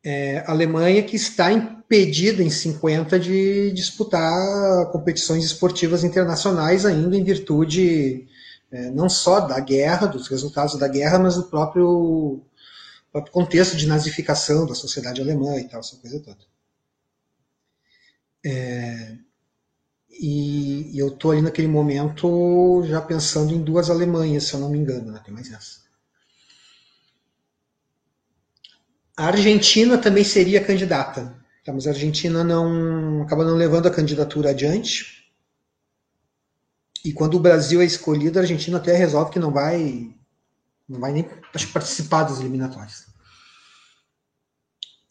É, 0.05 0.39
a 0.47 0.53
Alemanha 0.53 1.03
que 1.03 1.17
está 1.17 1.53
impedida 1.53 2.41
em 2.43 2.51
50 2.51 3.19
de 3.19 3.73
disputar 3.73 4.87
competições 4.93 5.45
esportivas 5.45 6.05
internacionais 6.05 6.87
ainda 6.87 7.17
em 7.17 7.25
virtude 7.25 8.29
é, 8.71 8.91
não 8.91 9.09
só 9.09 9.41
da 9.41 9.59
guerra, 9.59 10.07
dos 10.07 10.29
resultados 10.29 10.79
da 10.79 10.87
guerra, 10.87 11.19
mas 11.19 11.35
do 11.35 11.45
próprio, 11.45 12.41
próprio 13.11 13.33
contexto 13.33 13.77
de 13.77 13.87
nazificação 13.87 14.67
da 14.67 14.75
sociedade 14.75 15.21
alemã 15.21 15.57
e 15.57 15.65
tal, 15.69 15.81
essa 15.81 15.97
coisa 15.97 16.21
toda. 16.21 16.39
É, 18.45 19.17
e, 20.19 20.99
eu 20.99 21.09
estou 21.09 21.31
ali 21.31 21.41
naquele 21.41 21.69
momento 21.69 22.83
já 22.85 23.01
pensando 23.01 23.55
em 23.55 23.63
duas 23.63 23.89
Alemanhas, 23.89 24.45
se 24.45 24.55
eu 24.55 24.61
não 24.61 24.69
me 24.71 24.79
engano, 24.79 25.13
né? 25.13 25.21
tem 25.25 25.33
mais 25.33 25.53
essa. 25.53 25.87
A 29.17 29.27
Argentina 29.27 29.99
também 29.99 30.25
seria 30.25 30.65
candidata, 30.65 31.37
tá, 31.65 31.73
mas 31.73 31.87
a 31.87 31.91
Argentina 31.91 32.43
não 32.43 33.23
acaba 33.23 33.45
não 33.45 33.55
levando 33.55 33.87
a 33.87 33.95
candidatura 33.95 34.51
adiante. 34.51 35.19
E 37.05 37.13
quando 37.13 37.35
o 37.35 37.41
Brasil 37.41 37.81
é 37.81 37.85
escolhido, 37.85 38.39
a 38.39 38.43
Argentina 38.43 38.79
até 38.79 38.97
resolve 38.97 39.31
que 39.31 39.39
não 39.39 39.53
vai, 39.53 40.13
não 40.89 41.01
vai 41.01 41.13
nem 41.13 41.25
participar 41.73 42.25
das 42.25 42.41
eliminatórias. 42.41 43.07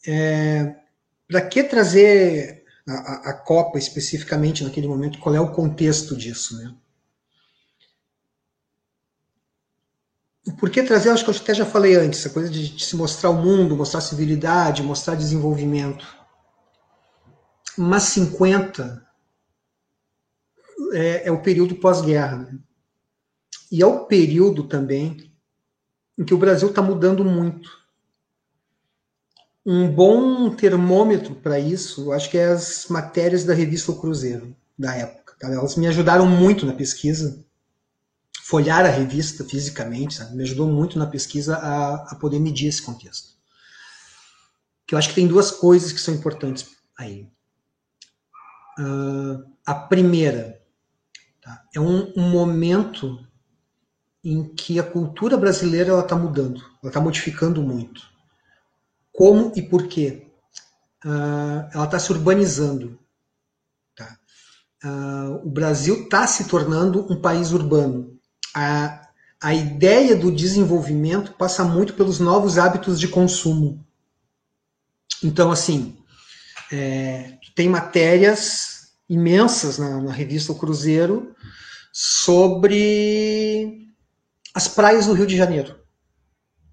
É, 0.06 0.74
Para 1.26 1.42
que 1.42 1.62
trazer 1.64 2.57
a, 2.92 3.30
a, 3.30 3.32
Copa 3.34 3.78
especificamente 3.78 4.64
naquele 4.64 4.88
momento? 4.88 5.18
Qual 5.18 5.34
é 5.34 5.40
o 5.40 5.52
contexto 5.52 6.16
disso, 6.16 6.56
né? 6.56 6.74
Por 10.58 10.70
que 10.70 10.82
trazer? 10.82 11.10
Acho 11.10 11.24
que 11.24 11.30
eu 11.30 11.36
até 11.36 11.54
já 11.54 11.66
falei 11.66 11.94
antes, 11.94 12.24
a 12.24 12.30
coisa 12.30 12.48
de, 12.48 12.70
de 12.70 12.84
se 12.84 12.96
mostrar 12.96 13.30
o 13.30 13.42
mundo, 13.42 13.76
mostrar 13.76 14.00
civilidade, 14.00 14.82
mostrar 14.82 15.14
desenvolvimento. 15.14 16.06
Mas 17.76 18.04
50 18.04 19.06
é, 20.92 21.28
é 21.28 21.32
o 21.32 21.42
período 21.42 21.74
pós-guerra. 21.76 22.38
Né? 22.38 22.58
E 23.70 23.82
é 23.82 23.86
o 23.86 24.06
período 24.06 24.64
também 24.64 25.30
em 26.18 26.24
que 26.24 26.34
o 26.34 26.38
Brasil 26.38 26.70
está 26.70 26.82
mudando 26.82 27.24
muito. 27.24 27.70
Um 29.70 29.86
bom 29.86 30.48
termômetro 30.48 31.34
para 31.34 31.60
isso, 31.60 32.10
acho 32.12 32.30
que 32.30 32.38
é 32.38 32.46
as 32.46 32.86
matérias 32.88 33.44
da 33.44 33.52
revista 33.52 33.92
O 33.92 34.00
Cruzeiro, 34.00 34.56
da 34.78 34.94
época. 34.94 35.34
Tá? 35.38 35.46
Elas 35.52 35.76
me 35.76 35.86
ajudaram 35.86 36.24
muito 36.24 36.64
na 36.64 36.72
pesquisa 36.72 37.44
folhar 38.44 38.86
a 38.86 38.88
revista 38.88 39.44
fisicamente, 39.44 40.14
sabe? 40.14 40.34
me 40.34 40.42
ajudou 40.42 40.66
muito 40.66 40.98
na 40.98 41.06
pesquisa 41.06 41.58
a, 41.58 41.96
a, 42.12 42.14
poder 42.14 42.38
medir 42.40 42.68
esse 42.68 42.80
contexto. 42.80 43.36
Que 44.86 44.94
eu 44.94 44.98
acho 44.98 45.10
que 45.10 45.16
tem 45.16 45.28
duas 45.28 45.50
coisas 45.50 45.92
que 45.92 46.00
são 46.00 46.14
importantes 46.14 46.70
aí. 46.96 47.28
Uh, 48.78 49.52
a 49.66 49.74
primeira 49.74 50.62
tá? 51.42 51.62
é 51.74 51.78
um, 51.78 52.10
um, 52.16 52.30
momento 52.30 53.22
em 54.24 54.44
que 54.44 54.80
a 54.80 54.82
cultura 54.82 55.36
brasileira 55.36 55.90
ela 55.90 56.00
está 56.00 56.16
mudando, 56.16 56.58
ela 56.82 56.88
está 56.88 57.02
modificando 57.02 57.60
muito. 57.60 58.16
Como 59.18 59.52
e 59.56 59.62
por 59.62 59.88
quê? 59.88 60.28
Uh, 61.04 61.68
ela 61.74 61.84
está 61.84 61.98
se 61.98 62.12
urbanizando. 62.12 62.98
Tá? 63.96 64.16
Uh, 64.84 65.46
o 65.46 65.50
Brasil 65.50 66.04
está 66.04 66.26
se 66.26 66.44
tornando 66.44 67.04
um 67.12 67.20
país 67.20 67.50
urbano 67.52 68.18
a, 68.54 69.08
a 69.40 69.54
ideia 69.54 70.16
do 70.16 70.32
desenvolvimento 70.32 71.32
passa 71.32 71.64
muito 71.64 71.94
pelos 71.94 72.18
novos 72.18 72.58
hábitos 72.58 72.98
de 72.98 73.08
consumo. 73.08 73.84
Então, 75.22 75.50
assim, 75.50 75.96
é, 76.72 77.38
tem 77.54 77.68
matérias 77.68 78.92
imensas 79.08 79.78
na, 79.78 80.02
na 80.02 80.12
revista 80.12 80.52
O 80.52 80.58
Cruzeiro 80.58 81.34
sobre 81.92 83.88
as 84.54 84.68
praias 84.68 85.06
do 85.06 85.12
Rio 85.12 85.26
de 85.26 85.36
Janeiro. 85.36 85.78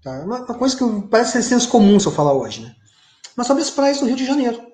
Tá? 0.06 0.20
Uma, 0.20 0.38
uma 0.44 0.54
coisa 0.54 0.76
que 0.76 1.08
parece 1.08 1.32
ser 1.32 1.42
senso 1.42 1.68
comum 1.68 1.98
se 1.98 2.06
eu 2.06 2.12
falar 2.12 2.32
hoje, 2.32 2.62
né? 2.62 2.76
Mas 3.36 3.48
sobre 3.48 3.64
as 3.64 3.70
praias 3.70 3.98
do 3.98 4.06
Rio 4.06 4.14
de 4.14 4.24
Janeiro. 4.24 4.64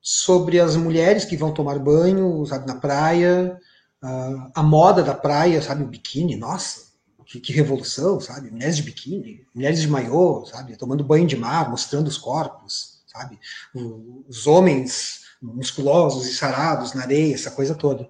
Sobre 0.00 0.58
as 0.58 0.74
mulheres 0.74 1.24
que 1.24 1.36
vão 1.36 1.54
tomar 1.54 1.78
banho, 1.78 2.44
sabe, 2.44 2.66
na 2.66 2.74
praia, 2.74 3.56
Uh, 4.00 4.52
a 4.54 4.62
moda 4.62 5.02
da 5.02 5.12
praia, 5.12 5.60
sabe, 5.60 5.82
o 5.82 5.88
biquíni, 5.88 6.36
nossa, 6.36 6.92
que, 7.26 7.40
que, 7.40 7.52
revolução, 7.52 8.20
sabe? 8.20 8.48
Mulheres 8.48 8.76
de 8.76 8.84
biquíni, 8.84 9.44
mulheres 9.52 9.80
de 9.80 9.88
maiô, 9.88 10.46
sabe? 10.46 10.76
Tomando 10.76 11.02
banho 11.02 11.26
de 11.26 11.36
mar, 11.36 11.68
mostrando 11.68 12.06
os 12.06 12.16
corpos, 12.16 13.02
sabe? 13.08 13.40
O, 13.74 14.24
os 14.28 14.46
homens 14.46 15.22
musculosos 15.42 16.28
e 16.28 16.34
sarados 16.34 16.94
na 16.94 17.02
areia, 17.02 17.34
essa 17.34 17.50
coisa 17.50 17.74
toda. 17.74 18.08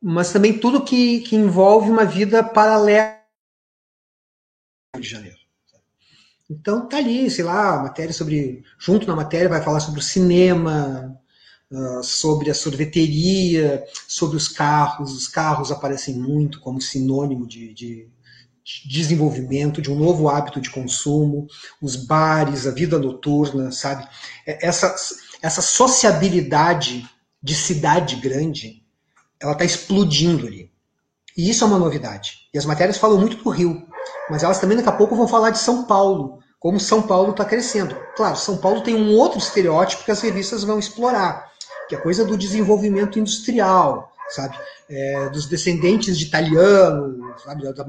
Mas 0.00 0.32
também 0.32 0.56
tudo 0.56 0.84
que, 0.84 1.20
que 1.22 1.34
envolve 1.34 1.90
uma 1.90 2.04
vida 2.04 2.44
paralela 2.44 3.21
de 5.00 5.08
Janeiro. 5.08 5.38
Então 6.50 6.86
tá 6.86 6.98
ali, 6.98 7.30
sei 7.30 7.44
lá, 7.44 7.82
matéria 7.82 8.12
sobre. 8.12 8.62
Junto 8.78 9.06
na 9.06 9.16
matéria 9.16 9.48
vai 9.48 9.62
falar 9.62 9.80
sobre 9.80 10.00
o 10.00 10.02
cinema, 10.02 11.18
uh, 11.70 12.02
sobre 12.02 12.50
a 12.50 12.54
sorveteria, 12.54 13.82
sobre 14.06 14.36
os 14.36 14.48
carros. 14.48 15.12
Os 15.14 15.26
carros 15.26 15.72
aparecem 15.72 16.14
muito 16.14 16.60
como 16.60 16.78
sinônimo 16.78 17.46
de, 17.46 17.72
de, 17.72 18.10
de 18.62 18.88
desenvolvimento, 18.88 19.80
de 19.80 19.90
um 19.90 19.98
novo 19.98 20.28
hábito 20.28 20.60
de 20.60 20.68
consumo, 20.68 21.46
os 21.80 21.96
bares, 21.96 22.66
a 22.66 22.70
vida 22.70 22.98
noturna, 22.98 23.72
sabe? 23.72 24.06
É, 24.46 24.66
essa, 24.66 24.94
essa 25.40 25.62
sociabilidade 25.62 27.08
de 27.42 27.54
cidade 27.54 28.16
grande, 28.16 28.84
ela 29.40 29.52
está 29.52 29.64
explodindo 29.64 30.46
ali. 30.46 30.70
E 31.34 31.48
isso 31.48 31.64
é 31.64 31.66
uma 31.66 31.78
novidade. 31.78 32.46
E 32.52 32.58
as 32.58 32.66
matérias 32.66 32.98
falam 32.98 33.18
muito 33.18 33.42
do 33.42 33.48
Rio, 33.48 33.88
mas 34.30 34.42
elas 34.42 34.58
também 34.58 34.76
daqui 34.76 34.88
a 34.88 34.92
pouco 34.92 35.16
vão 35.16 35.28
falar 35.28 35.50
de 35.50 35.58
São 35.58 35.84
Paulo, 35.84 36.38
como 36.58 36.78
São 36.78 37.02
Paulo 37.02 37.32
está 37.32 37.44
crescendo. 37.44 37.96
Claro, 38.16 38.36
São 38.36 38.56
Paulo 38.56 38.82
tem 38.82 38.94
um 38.94 39.16
outro 39.16 39.38
estereótipo 39.38 40.04
que 40.04 40.10
as 40.10 40.20
revistas 40.20 40.62
vão 40.62 40.78
explorar, 40.78 41.50
que 41.88 41.94
é 41.94 41.98
coisa 41.98 42.24
do 42.24 42.36
desenvolvimento 42.36 43.18
industrial, 43.18 44.12
sabe? 44.30 44.56
É, 44.88 45.28
dos 45.30 45.46
descendentes 45.46 46.16
de 46.16 46.26
italiano, 46.26 47.34
sabe? 47.42 47.62
Da, 47.72 47.84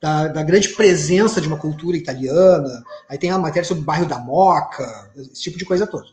da, 0.00 0.28
da, 0.28 0.42
grande 0.42 0.70
presença 0.70 1.40
de 1.40 1.46
uma 1.46 1.58
cultura 1.58 1.96
italiana. 1.96 2.82
Aí 3.08 3.18
tem 3.18 3.30
a 3.30 3.38
matéria 3.38 3.66
sobre 3.66 3.82
o 3.82 3.86
bairro 3.86 4.06
da 4.06 4.18
Moca, 4.18 5.10
esse 5.16 5.42
tipo 5.42 5.58
de 5.58 5.64
coisa 5.64 5.86
toda. 5.86 6.06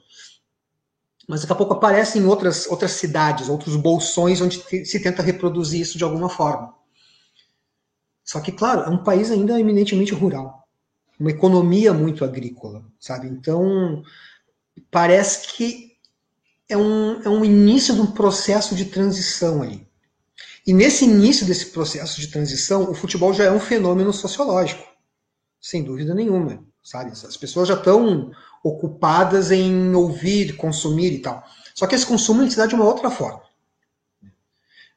Mas 1.27 1.41
daqui 1.41 1.53
a 1.53 1.55
pouco 1.55 1.73
aparecem 1.73 2.23
outras, 2.25 2.67
outras 2.67 2.91
cidades, 2.91 3.49
outros 3.49 3.75
bolsões 3.75 4.41
onde 4.41 4.61
se 4.85 4.99
tenta 4.99 5.23
reproduzir 5.23 5.81
isso 5.81 5.97
de 5.97 6.03
alguma 6.03 6.29
forma. 6.29 6.74
Só 8.25 8.39
que, 8.39 8.51
claro, 8.51 8.81
é 8.81 8.89
um 8.89 9.03
país 9.03 9.29
ainda 9.29 9.59
eminentemente 9.59 10.13
rural. 10.13 10.67
Uma 11.19 11.29
economia 11.29 11.93
muito 11.93 12.25
agrícola, 12.25 12.83
sabe? 12.99 13.27
Então, 13.27 14.03
parece 14.89 15.53
que 15.53 15.91
é 16.67 16.75
um, 16.75 17.21
é 17.21 17.29
um 17.29 17.45
início 17.45 17.93
de 17.93 18.01
um 18.01 18.11
processo 18.11 18.75
de 18.75 18.85
transição 18.85 19.61
ali. 19.61 19.87
E 20.65 20.73
nesse 20.73 21.05
início 21.05 21.45
desse 21.45 21.67
processo 21.67 22.19
de 22.19 22.27
transição, 22.27 22.89
o 22.89 22.95
futebol 22.95 23.31
já 23.31 23.43
é 23.43 23.51
um 23.51 23.59
fenômeno 23.59 24.11
sociológico, 24.11 24.83
sem 25.61 25.83
dúvida 25.83 26.15
nenhuma, 26.15 26.65
sabe? 26.83 27.11
As 27.11 27.37
pessoas 27.37 27.67
já 27.67 27.75
estão 27.75 28.31
ocupadas 28.63 29.51
em 29.51 29.93
ouvir, 29.93 30.57
consumir 30.57 31.13
e 31.13 31.19
tal. 31.19 31.43
Só 31.75 31.85
que 31.85 31.93
esse 31.93 32.05
consumo 32.05 32.41
ele 32.41 32.49
se 32.49 32.57
dá 32.57 32.65
de 32.65 32.73
uma 32.73 32.85
outra 32.85 33.11
forma. 33.11 33.44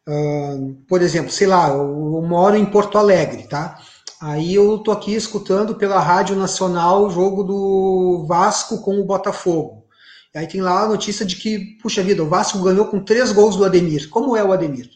Uh, 0.08 0.74
por 0.88 1.02
exemplo, 1.02 1.30
sei 1.30 1.46
lá, 1.46 1.68
eu, 1.68 1.80
eu, 1.80 2.22
moro 2.22 2.56
em 2.56 2.64
Porto 2.64 2.96
Alegre, 2.96 3.46
tá? 3.46 3.78
Aí 4.22 4.54
eu 4.54 4.78
tô 4.78 4.90
aqui 4.90 5.14
escutando 5.14 5.74
pela 5.74 6.00
Rádio 6.00 6.34
Nacional 6.34 7.04
o 7.04 7.10
jogo 7.10 7.44
do 7.44 8.24
Vasco 8.26 8.80
com 8.80 8.98
o 8.98 9.04
Botafogo. 9.04 9.86
Aí 10.34 10.46
tem 10.46 10.62
lá 10.62 10.84
a 10.84 10.88
notícia 10.88 11.26
de 11.26 11.36
que, 11.36 11.76
puxa 11.82 12.02
vida, 12.02 12.22
o 12.22 12.28
Vasco 12.28 12.62
ganhou 12.62 12.86
com 12.86 13.04
três 13.04 13.32
gols 13.32 13.56
do 13.56 13.66
Ademir. 13.66 14.08
Como 14.08 14.34
é 14.34 14.42
o 14.42 14.50
Ademir? 14.50 14.88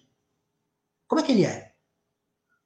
Como 1.06 1.20
é 1.20 1.24
que 1.24 1.32
ele 1.32 1.44
é? 1.44 1.72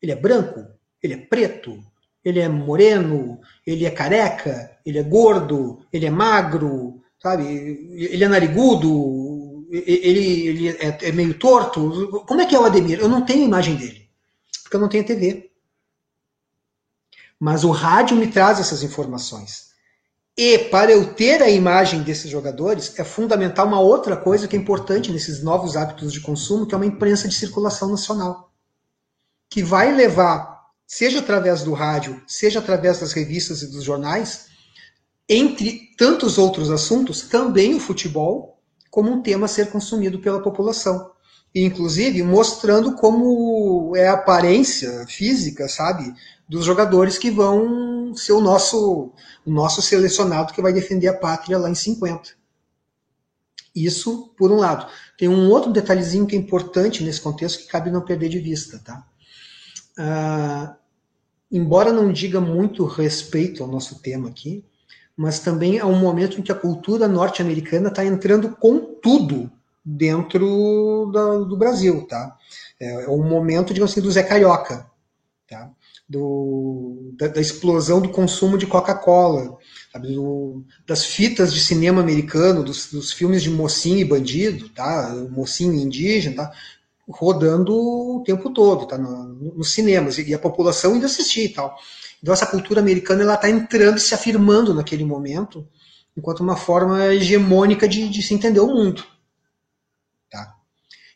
Ele 0.00 0.12
é 0.12 0.16
branco? 0.16 0.64
Ele 1.02 1.14
é 1.14 1.16
preto? 1.16 1.82
Ele 2.24 2.38
é 2.38 2.48
moreno? 2.48 3.40
Ele 3.66 3.86
é 3.86 3.90
careca? 3.90 4.78
Ele 4.86 4.98
é 4.98 5.02
gordo? 5.02 5.80
Ele 5.92 6.06
é 6.06 6.10
magro? 6.10 7.02
Sabe? 7.20 7.44
Ele 7.44 8.22
é 8.22 8.28
narigudo? 8.28 8.88
Ele, 9.70 10.48
ele 10.48 10.68
é, 10.68 10.98
é 11.08 11.12
meio 11.12 11.38
torto? 11.38 12.24
Como 12.26 12.40
é 12.40 12.46
que 12.46 12.54
é 12.54 12.58
o 12.58 12.64
Ademir? 12.64 13.00
Eu 13.00 13.08
não 13.08 13.24
tenho 13.24 13.44
imagem 13.44 13.74
dele, 13.76 14.08
porque 14.62 14.76
eu 14.76 14.80
não 14.80 14.88
tenho 14.88 15.06
TV. 15.06 15.50
Mas 17.38 17.64
o 17.64 17.70
rádio 17.70 18.16
me 18.16 18.28
traz 18.28 18.60
essas 18.60 18.82
informações. 18.82 19.66
E 20.36 20.58
para 20.58 20.92
eu 20.92 21.14
ter 21.14 21.42
a 21.42 21.48
imagem 21.48 22.02
desses 22.02 22.30
jogadores, 22.30 22.98
é 22.98 23.04
fundamental 23.04 23.66
uma 23.66 23.80
outra 23.80 24.16
coisa 24.16 24.46
que 24.46 24.54
é 24.54 24.58
importante 24.58 25.10
nesses 25.10 25.42
novos 25.42 25.76
hábitos 25.76 26.12
de 26.12 26.20
consumo, 26.20 26.66
que 26.66 26.74
é 26.74 26.76
uma 26.76 26.86
imprensa 26.86 27.26
de 27.26 27.34
circulação 27.34 27.88
nacional. 27.88 28.52
Que 29.48 29.62
vai 29.62 29.94
levar, 29.94 30.66
seja 30.86 31.20
através 31.20 31.62
do 31.62 31.72
rádio, 31.72 32.22
seja 32.26 32.58
através 32.58 33.00
das 33.00 33.12
revistas 33.12 33.62
e 33.62 33.70
dos 33.70 33.82
jornais, 33.82 34.48
entre 35.26 35.90
tantos 35.96 36.36
outros 36.36 36.70
assuntos, 36.70 37.22
também 37.22 37.74
o 37.74 37.80
futebol 37.80 38.55
como 38.96 39.12
um 39.12 39.20
tema 39.20 39.44
a 39.44 39.48
ser 39.48 39.70
consumido 39.70 40.20
pela 40.20 40.40
população. 40.40 41.12
E, 41.54 41.62
inclusive, 41.62 42.22
mostrando 42.22 42.94
como 42.94 43.94
é 43.94 44.08
a 44.08 44.14
aparência 44.14 45.06
física, 45.06 45.68
sabe, 45.68 46.14
dos 46.48 46.64
jogadores 46.64 47.18
que 47.18 47.30
vão 47.30 48.14
ser 48.14 48.32
o 48.32 48.40
nosso, 48.40 49.12
o 49.44 49.50
nosso 49.50 49.82
selecionado 49.82 50.54
que 50.54 50.62
vai 50.62 50.72
defender 50.72 51.08
a 51.08 51.18
pátria 51.18 51.58
lá 51.58 51.68
em 51.68 51.74
50. 51.74 52.30
Isso, 53.74 54.32
por 54.34 54.50
um 54.50 54.56
lado. 54.56 54.90
Tem 55.18 55.28
um 55.28 55.50
outro 55.50 55.70
detalhezinho 55.70 56.26
que 56.26 56.34
é 56.34 56.38
importante 56.38 57.04
nesse 57.04 57.20
contexto 57.20 57.58
que 57.58 57.68
cabe 57.68 57.90
não 57.90 58.00
perder 58.00 58.30
de 58.30 58.38
vista. 58.38 58.78
Tá? 58.78 59.06
Ah, 59.98 60.74
embora 61.52 61.92
não 61.92 62.10
diga 62.10 62.40
muito 62.40 62.86
respeito 62.86 63.62
ao 63.62 63.68
nosso 63.68 64.00
tema 64.00 64.30
aqui, 64.30 64.64
mas 65.16 65.38
também 65.38 65.78
é 65.78 65.84
um 65.84 65.98
momento 65.98 66.38
em 66.38 66.42
que 66.42 66.52
a 66.52 66.56
cultura 66.56 67.08
norte-americana 67.08 67.88
está 67.88 68.04
entrando 68.04 68.50
com 68.50 68.78
tudo 68.78 69.50
dentro 69.84 71.10
da, 71.12 71.38
do 71.38 71.56
Brasil. 71.56 72.06
Tá? 72.06 72.36
É, 72.78 73.04
é 73.04 73.08
um 73.08 73.26
momento, 73.26 73.72
digamos 73.72 73.92
assim, 73.92 74.02
do 74.02 74.10
Zé 74.10 74.22
Carioca. 74.22 74.86
Tá? 75.48 75.70
do, 76.08 77.12
da, 77.18 77.26
da, 77.28 77.40
explosão 77.40 78.00
do 78.00 78.10
consumo 78.10 78.56
de 78.56 78.66
Coca-Cola, 78.66 79.58
das 80.86 81.04
fitas 81.04 81.52
de 81.52 81.60
cinema 81.60 82.00
americano, 82.00 82.62
dos, 82.62 82.90
dos, 82.92 83.12
filmes 83.12 83.42
de 83.42 83.50
mocinho 83.50 83.98
e 83.98 84.04
bandido, 84.04 84.68
tá? 84.68 85.12
mocinho 85.30 85.74
indígena, 85.74 86.44
tá? 86.44 86.52
Rodando 87.08 87.74
o 87.74 88.22
tempo 88.24 88.50
todo, 88.50 88.86
tá? 88.86 88.98
No, 88.98 89.54
nos 89.54 89.72
cinemas, 89.72 90.18
e 90.18 90.34
a 90.34 90.38
população 90.38 90.94
ainda 90.94 91.06
assistia 91.06 91.44
e 91.44 91.48
tal. 91.48 91.76
Então 92.22 92.32
essa 92.32 92.46
cultura 92.46 92.80
americana 92.80 93.22
ela 93.22 93.34
está 93.34 93.48
entrando 93.48 93.98
e 93.98 94.00
se 94.00 94.14
afirmando 94.14 94.74
naquele 94.74 95.04
momento, 95.04 95.66
enquanto 96.16 96.40
uma 96.40 96.56
forma 96.56 97.06
hegemônica 97.14 97.88
de, 97.88 98.08
de 98.08 98.22
se 98.22 98.34
entender 98.34 98.60
o 98.60 98.66
mundo. 98.66 99.04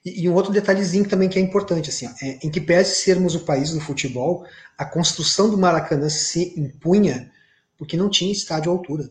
E, 0.05 0.23
e, 0.23 0.29
um 0.29 0.35
outro 0.35 0.53
detalhezinho 0.53 1.07
também 1.07 1.29
que 1.29 1.39
é 1.39 1.43
importante, 1.43 1.91
assim, 1.91 2.07
ó, 2.07 2.11
é, 2.23 2.39
em 2.43 2.51
que 2.51 2.61
pese 2.61 2.97
sermos 2.97 3.35
o 3.35 3.41
país 3.41 3.71
do 3.71 3.81
futebol, 3.81 4.47
a 4.77 4.85
construção 4.85 5.51
do 5.51 5.59
Maracanã 5.59 6.09
se 6.09 6.59
impunha 6.59 7.31
porque 7.77 7.97
não 7.97 8.09
tinha 8.09 8.33
estádio 8.33 8.71
à 8.71 8.75
altura. 8.75 9.11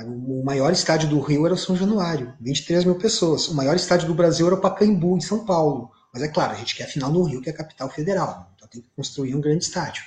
O 0.00 0.44
maior 0.44 0.70
estádio 0.72 1.08
do 1.08 1.20
Rio 1.20 1.44
era 1.44 1.54
o 1.54 1.58
São 1.58 1.76
Januário, 1.76 2.32
23 2.40 2.84
mil 2.84 2.94
pessoas. 2.94 3.48
O 3.48 3.54
maior 3.54 3.74
estádio 3.74 4.06
do 4.06 4.14
Brasil 4.14 4.46
era 4.46 4.54
o 4.54 4.60
Pacaembu, 4.60 5.16
em 5.16 5.20
São 5.20 5.44
Paulo. 5.44 5.90
Mas 6.12 6.22
é 6.22 6.28
claro, 6.28 6.52
a 6.52 6.56
gente 6.56 6.76
quer 6.76 6.84
a 6.84 6.88
final 6.88 7.10
no 7.10 7.24
Rio, 7.24 7.42
que 7.42 7.50
é 7.50 7.52
a 7.52 7.56
capital 7.56 7.90
federal. 7.90 8.52
Então 8.54 8.68
tem 8.68 8.80
que 8.80 8.88
construir 8.94 9.34
um 9.34 9.40
grande 9.40 9.64
estádio. 9.64 10.02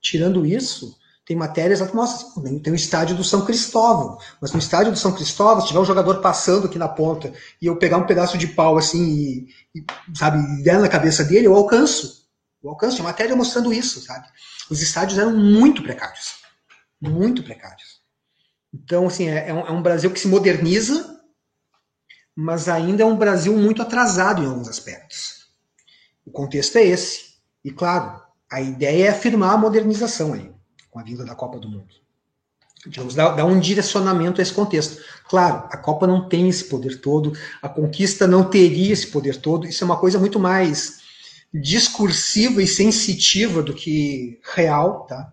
Tirando 0.00 0.44
isso, 0.44 0.94
tem 1.28 1.36
matérias 1.36 1.80
que 1.80 1.94
mostram, 1.94 2.42
assim, 2.42 2.58
tem 2.58 2.72
o 2.72 2.76
estádio 2.76 3.16
do 3.16 3.24
São 3.24 3.44
Cristóvão, 3.44 4.18
mas 4.40 4.52
no 4.52 4.58
estádio 4.58 4.92
do 4.92 4.98
São 4.98 5.12
Cristóvão, 5.12 5.60
se 5.60 5.68
tiver 5.68 5.80
um 5.80 5.84
jogador 5.84 6.20
passando 6.20 6.66
aqui 6.66 6.78
na 6.78 6.88
ponta 6.88 7.32
e 7.60 7.66
eu 7.66 7.76
pegar 7.76 7.98
um 7.98 8.06
pedaço 8.06 8.38
de 8.38 8.46
pau 8.46 8.78
assim 8.78 9.04
e, 9.74 9.78
e 9.78 9.84
sabe, 10.14 10.62
der 10.62 10.78
na 10.78 10.88
cabeça 10.88 11.24
dele, 11.24 11.46
eu 11.46 11.54
alcanço. 11.54 12.26
Eu 12.62 12.70
alcanço, 12.70 12.96
tem 12.96 13.04
matéria 13.04 13.36
mostrando 13.36 13.72
isso, 13.72 14.00
sabe? 14.00 14.26
Os 14.70 14.80
estádios 14.80 15.18
eram 15.18 15.36
muito 15.36 15.82
precários. 15.82 16.36
Muito 17.00 17.42
precários. 17.42 17.97
Então, 18.72 19.06
assim, 19.06 19.28
é, 19.28 19.48
é, 19.48 19.54
um, 19.54 19.66
é 19.66 19.70
um 19.70 19.82
Brasil 19.82 20.10
que 20.10 20.20
se 20.20 20.28
moderniza, 20.28 21.18
mas 22.34 22.68
ainda 22.68 23.02
é 23.02 23.06
um 23.06 23.16
Brasil 23.16 23.56
muito 23.56 23.82
atrasado 23.82 24.42
em 24.42 24.46
alguns 24.46 24.68
aspectos. 24.68 25.48
O 26.24 26.30
contexto 26.30 26.76
é 26.76 26.84
esse. 26.84 27.34
E, 27.64 27.70
claro, 27.70 28.22
a 28.50 28.60
ideia 28.60 29.06
é 29.06 29.08
afirmar 29.08 29.54
a 29.54 29.58
modernização 29.58 30.34
aí 30.34 30.50
com 30.90 30.98
a 30.98 31.02
vinda 31.02 31.24
da 31.24 31.34
Copa 31.34 31.58
do 31.58 31.68
Mundo. 31.68 31.94
Digamos, 32.86 33.14
dá, 33.14 33.30
dá, 33.30 33.44
um 33.44 33.58
direcionamento 33.58 34.40
a 34.40 34.42
esse 34.42 34.52
contexto. 34.52 35.02
Claro, 35.28 35.68
a 35.70 35.76
Copa 35.76 36.06
não 36.06 36.28
tem 36.28 36.48
esse 36.48 36.64
poder 36.64 37.00
todo, 37.00 37.32
a 37.60 37.68
conquista 37.68 38.26
não 38.26 38.48
teria 38.48 38.92
esse 38.92 39.08
poder 39.08 39.36
todo, 39.36 39.66
isso 39.66 39.82
é 39.82 39.86
uma 39.86 39.98
coisa 39.98 40.18
muito 40.18 40.38
mais 40.38 41.00
discursiva 41.52 42.62
e 42.62 42.66
sensitiva 42.66 43.62
do 43.62 43.74
que 43.74 44.40
real, 44.54 45.06
tá? 45.06 45.32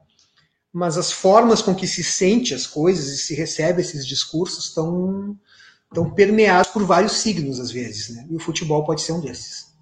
Mas 0.76 0.98
as 0.98 1.10
formas 1.10 1.62
com 1.62 1.74
que 1.74 1.88
se 1.88 2.04
sente 2.04 2.54
as 2.54 2.68
coisas 2.68 3.06
e 3.06 3.18
se 3.18 3.34
recebe 3.34 3.80
esses 3.80 4.06
discursos 4.06 4.66
estão, 4.66 5.40
estão 5.88 6.12
permeados 6.14 6.70
por 6.70 6.84
vários 6.84 7.14
signos, 7.14 7.62
às 7.62 7.72
vezes, 7.72 8.10
né? 8.10 8.28
E 8.30 8.36
o 8.36 8.40
futebol 8.40 8.84
pode 8.84 9.02
ser 9.02 9.14
um 9.14 9.22
desses. 9.22 9.74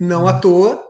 Não 0.00 0.26
à 0.26 0.40
toa, 0.40 0.84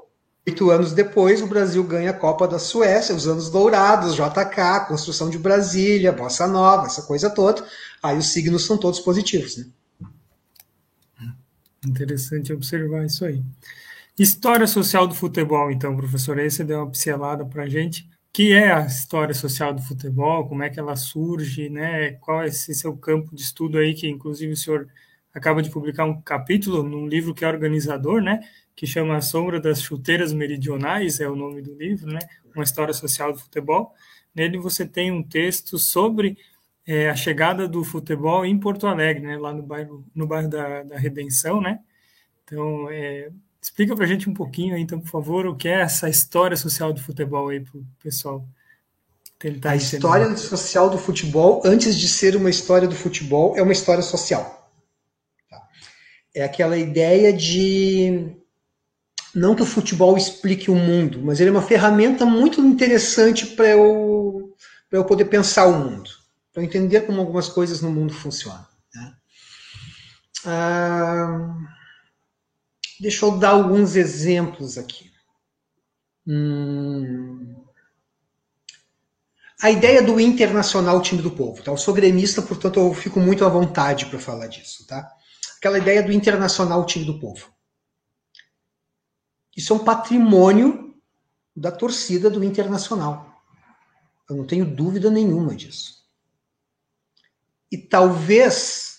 Oito 0.48 0.70
anos 0.70 0.92
depois, 0.92 1.42
o 1.42 1.46
Brasil 1.48 1.84
ganha 1.84 2.10
a 2.10 2.14
Copa 2.14 2.48
da 2.48 2.58
Suécia, 2.58 3.14
os 3.14 3.26
anos 3.26 3.50
dourados, 3.50 4.14
JK, 4.14 4.86
construção 4.86 5.28
de 5.28 5.38
Brasília, 5.38 6.12
Bossa 6.12 6.46
Nova, 6.46 6.86
essa 6.86 7.02
coisa 7.02 7.28
toda. 7.28 7.66
Aí 8.02 8.16
os 8.16 8.28
signos 8.28 8.64
são 8.64 8.78
todos 8.78 9.00
positivos. 9.00 9.56
Né? 9.58 9.66
Interessante 11.84 12.54
observar 12.54 13.04
isso 13.04 13.24
aí. 13.24 13.42
História 14.18 14.66
social 14.66 15.06
do 15.06 15.14
futebol, 15.14 15.70
então, 15.70 15.94
professor, 15.94 16.38
aí 16.38 16.50
você 16.50 16.64
deu 16.64 16.78
uma 16.78 16.90
pincelada 16.90 17.44
para 17.44 17.64
a 17.64 17.68
gente. 17.68 18.02
O 18.04 18.32
que 18.32 18.52
é 18.52 18.72
a 18.72 18.86
história 18.86 19.34
social 19.34 19.74
do 19.74 19.82
futebol? 19.82 20.48
Como 20.48 20.62
é 20.62 20.70
que 20.70 20.80
ela 20.80 20.96
surge? 20.96 21.68
Né? 21.68 22.12
Qual 22.12 22.42
é 22.42 22.46
esse 22.46 22.74
seu 22.74 22.96
campo 22.96 23.34
de 23.34 23.42
estudo 23.42 23.78
aí, 23.78 23.94
que 23.94 24.08
inclusive 24.08 24.52
o 24.52 24.56
senhor 24.56 24.88
acaba 25.34 25.62
de 25.62 25.70
publicar 25.70 26.06
um 26.06 26.20
capítulo 26.22 26.82
num 26.82 27.06
livro 27.06 27.34
que 27.34 27.44
é 27.44 27.48
organizador, 27.48 28.22
né? 28.22 28.40
que 28.76 28.86
chama 28.86 29.16
A 29.16 29.20
Sombra 29.22 29.58
das 29.58 29.80
Chuteiras 29.80 30.34
Meridionais, 30.34 31.18
é 31.18 31.28
o 31.28 31.34
nome 31.34 31.62
do 31.62 31.74
livro, 31.74 32.12
né? 32.12 32.18
Uma 32.54 32.62
história 32.62 32.92
social 32.92 33.32
do 33.32 33.38
futebol. 33.38 33.94
Nele 34.34 34.58
você 34.58 34.86
tem 34.86 35.10
um 35.10 35.22
texto 35.22 35.78
sobre 35.78 36.36
é, 36.86 37.08
a 37.08 37.16
chegada 37.16 37.66
do 37.66 37.82
futebol 37.82 38.44
em 38.44 38.58
Porto 38.60 38.86
Alegre, 38.86 39.26
né? 39.26 39.38
Lá 39.38 39.52
no 39.52 39.62
bairro, 39.62 40.06
no 40.14 40.26
bairro 40.26 40.48
da, 40.48 40.82
da 40.82 40.98
Redenção, 40.98 41.58
né? 41.60 41.80
Então, 42.44 42.90
é, 42.90 43.30
explica 43.66 43.96
para 43.96 44.04
a 44.04 44.08
gente 44.08 44.30
um 44.30 44.34
pouquinho, 44.34 44.76
aí, 44.76 44.80
então, 44.80 45.00
por 45.00 45.10
favor, 45.10 45.46
o 45.46 45.56
que 45.56 45.66
é 45.68 45.80
essa 45.80 46.08
história 46.08 46.56
social 46.56 46.92
do 46.92 47.00
futebol 47.00 47.48
aí 47.48 47.60
para 47.60 47.78
o 47.78 47.84
pessoal 48.00 48.46
tentar 49.38 49.70
A 49.70 49.76
entender. 49.76 49.96
história 49.96 50.36
social 50.36 50.88
do 50.88 50.96
futebol, 50.96 51.60
antes 51.64 51.98
de 51.98 52.08
ser 52.08 52.36
uma 52.36 52.48
história 52.48 52.86
do 52.86 52.94
futebol, 52.94 53.56
é 53.56 53.62
uma 53.62 53.72
história 53.72 54.02
social. 54.02 54.70
Tá? 55.50 55.60
É 56.32 56.44
aquela 56.44 56.78
ideia 56.78 57.32
de 57.32 58.36
não 59.34 59.56
que 59.56 59.62
o 59.62 59.66
futebol 59.66 60.16
explique 60.16 60.70
o 60.70 60.76
mundo, 60.76 61.20
mas 61.22 61.40
ele 61.40 61.48
é 61.50 61.52
uma 61.52 61.60
ferramenta 61.60 62.24
muito 62.24 62.60
interessante 62.60 63.46
para 63.46 63.68
eu, 63.68 64.54
eu 64.92 65.04
poder 65.04 65.24
pensar 65.24 65.66
o 65.66 65.76
mundo, 65.76 66.08
para 66.54 66.62
entender 66.62 67.00
como 67.00 67.20
algumas 67.20 67.48
coisas 67.48 67.82
no 67.82 67.90
mundo 67.90 68.14
funcionam. 68.14 68.64
Né? 68.94 69.14
Ah, 70.44 71.56
deixa 73.00 73.24
eu 73.26 73.38
dar 73.38 73.50
alguns 73.50 73.96
exemplos 73.96 74.78
aqui. 74.78 75.12
Hum, 76.26 77.64
a 79.60 79.70
ideia 79.70 80.02
do 80.02 80.20
internacional 80.20 81.00
time 81.00 81.22
do 81.22 81.30
povo. 81.30 81.62
Tá? 81.62 81.70
Eu 81.70 81.76
sou 81.76 81.94
gremista, 81.94 82.42
portanto 82.42 82.78
eu 82.78 82.92
fico 82.92 83.18
muito 83.18 83.44
à 83.44 83.48
vontade 83.48 84.06
para 84.06 84.18
falar 84.18 84.46
disso. 84.48 84.86
Tá? 84.86 85.10
Aquela 85.56 85.78
ideia 85.78 86.02
do 86.02 86.12
internacional 86.12 86.84
time 86.84 87.04
do 87.04 87.18
povo. 87.18 87.50
Isso 89.56 89.72
é 89.72 89.76
um 89.76 89.84
patrimônio 89.84 90.94
da 91.54 91.72
torcida 91.72 92.28
do 92.28 92.44
internacional. 92.44 93.42
Eu 94.28 94.36
não 94.36 94.46
tenho 94.46 94.66
dúvida 94.66 95.10
nenhuma 95.10 95.54
disso. 95.54 96.04
E 97.72 97.78
talvez 97.78 98.95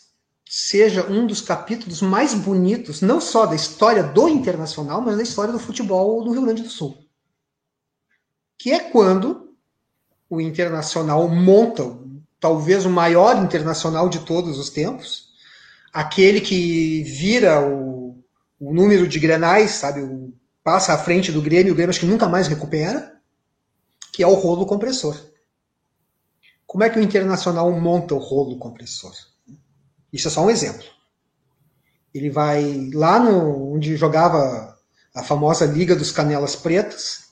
seja 0.49 1.05
um 1.07 1.27
dos 1.27 1.41
capítulos 1.41 2.01
mais 2.01 2.33
bonitos, 2.33 3.01
não 3.01 3.19
só 3.19 3.45
da 3.45 3.55
história 3.55 4.03
do 4.03 4.29
internacional, 4.29 5.01
mas 5.01 5.17
da 5.17 5.23
história 5.23 5.51
do 5.51 5.59
futebol 5.59 6.23
do 6.23 6.31
Rio 6.31 6.43
Grande 6.43 6.63
do 6.63 6.69
Sul. 6.69 6.97
Que 8.57 8.71
é 8.71 8.79
quando 8.79 9.53
o 10.29 10.41
Internacional 10.41 11.27
monta 11.27 11.83
talvez 12.39 12.85
o 12.85 12.89
maior 12.89 13.43
internacional 13.43 14.09
de 14.09 14.19
todos 14.19 14.57
os 14.57 14.69
tempos, 14.69 15.29
aquele 15.91 16.39
que 16.39 17.03
vira 17.03 17.65
o, 17.67 18.23
o 18.59 18.73
número 18.73 19.07
de 19.07 19.19
grenais, 19.19 19.71
sabe, 19.71 20.01
o, 20.01 20.33
passa 20.63 20.93
à 20.93 20.97
frente 20.97 21.31
do 21.31 21.41
Grêmio, 21.41 21.73
o 21.73 21.75
Grêmio 21.75 21.89
acho 21.89 22.01
que 22.01 22.05
nunca 22.05 22.27
mais 22.27 22.47
recupera, 22.47 23.19
que 24.13 24.21
é 24.21 24.27
o 24.27 24.33
rolo 24.33 24.65
compressor. 24.65 25.19
Como 26.65 26.83
é 26.83 26.89
que 26.89 26.99
o 26.99 27.01
Internacional 27.01 27.71
monta 27.71 28.13
o 28.13 28.19
rolo 28.19 28.57
compressor? 28.57 29.13
Isso 30.11 30.27
é 30.27 30.31
só 30.31 30.45
um 30.45 30.49
exemplo. 30.49 30.85
Ele 32.13 32.29
vai 32.29 32.89
lá 32.93 33.19
no, 33.19 33.73
onde 33.73 33.95
jogava 33.95 34.77
a 35.13 35.23
famosa 35.23 35.65
Liga 35.65 35.95
dos 35.95 36.11
Canelas 36.11 36.55
Pretas 36.55 37.29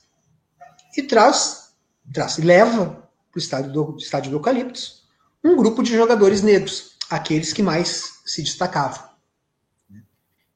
e 0.96 1.02
traz 1.02 1.66
traz, 2.12 2.38
leva 2.38 2.86
para 3.30 3.36
o 3.36 3.38
estádio 3.38 3.72
do, 3.72 3.96
estádio 3.96 4.30
do 4.30 4.36
Eucaliptus 4.36 5.04
um 5.42 5.56
grupo 5.56 5.82
de 5.82 5.94
jogadores 5.94 6.42
negros, 6.42 6.96
aqueles 7.08 7.52
que 7.52 7.62
mais 7.62 8.20
se 8.24 8.42
destacavam. 8.42 9.08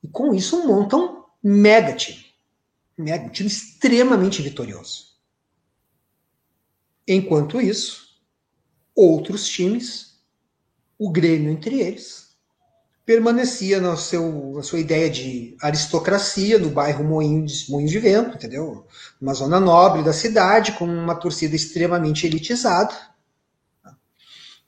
E 0.03 0.09
com 0.09 0.35
isso 0.35 0.67
montam 0.67 1.27
um 1.45 1.51
mega 1.53 1.95
time. 1.95 2.27
Mega, 2.99 3.27
um 3.27 3.29
time 3.29 3.49
extremamente 3.49 4.43
vitorioso. 4.43 5.11
Enquanto 7.07 7.61
isso, 7.61 8.21
outros 8.95 9.47
times, 9.47 10.10
o 11.01 11.11
Grêmio 11.11 11.51
entre 11.51 11.81
eles, 11.81 12.29
permanecia 13.07 13.81
na, 13.81 13.97
seu, 13.97 14.53
na 14.55 14.63
sua 14.63 14.79
ideia 14.79 15.09
de 15.09 15.57
aristocracia 15.63 16.59
no 16.59 16.69
bairro 16.69 17.03
Moinhos, 17.03 17.67
Moinhos 17.71 17.91
de 17.91 17.99
Vento, 17.99 18.37
entendeu? 18.37 18.87
Uma 19.19 19.33
zona 19.33 19.59
nobre 19.59 20.03
da 20.03 20.13
cidade, 20.13 20.73
com 20.73 20.85
uma 20.85 21.15
torcida 21.15 21.57
extremamente 21.57 22.27
elitizada, 22.27 22.95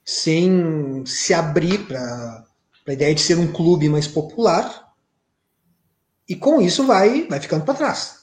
sem 0.03 1.05
se 1.05 1.35
abrir 1.35 1.87
para 1.87 2.47
a 2.89 2.93
ideia 2.95 3.15
de 3.15 3.21
ser 3.21 3.39
um 3.39 3.53
clube 3.53 3.91
mais 3.91 4.07
popular. 4.07 4.91
E 6.27 6.35
com 6.35 6.63
isso 6.63 6.87
vai, 6.87 7.29
vai 7.29 7.41
ficando 7.41 7.67
para 7.67 7.75
trás. 7.75 8.23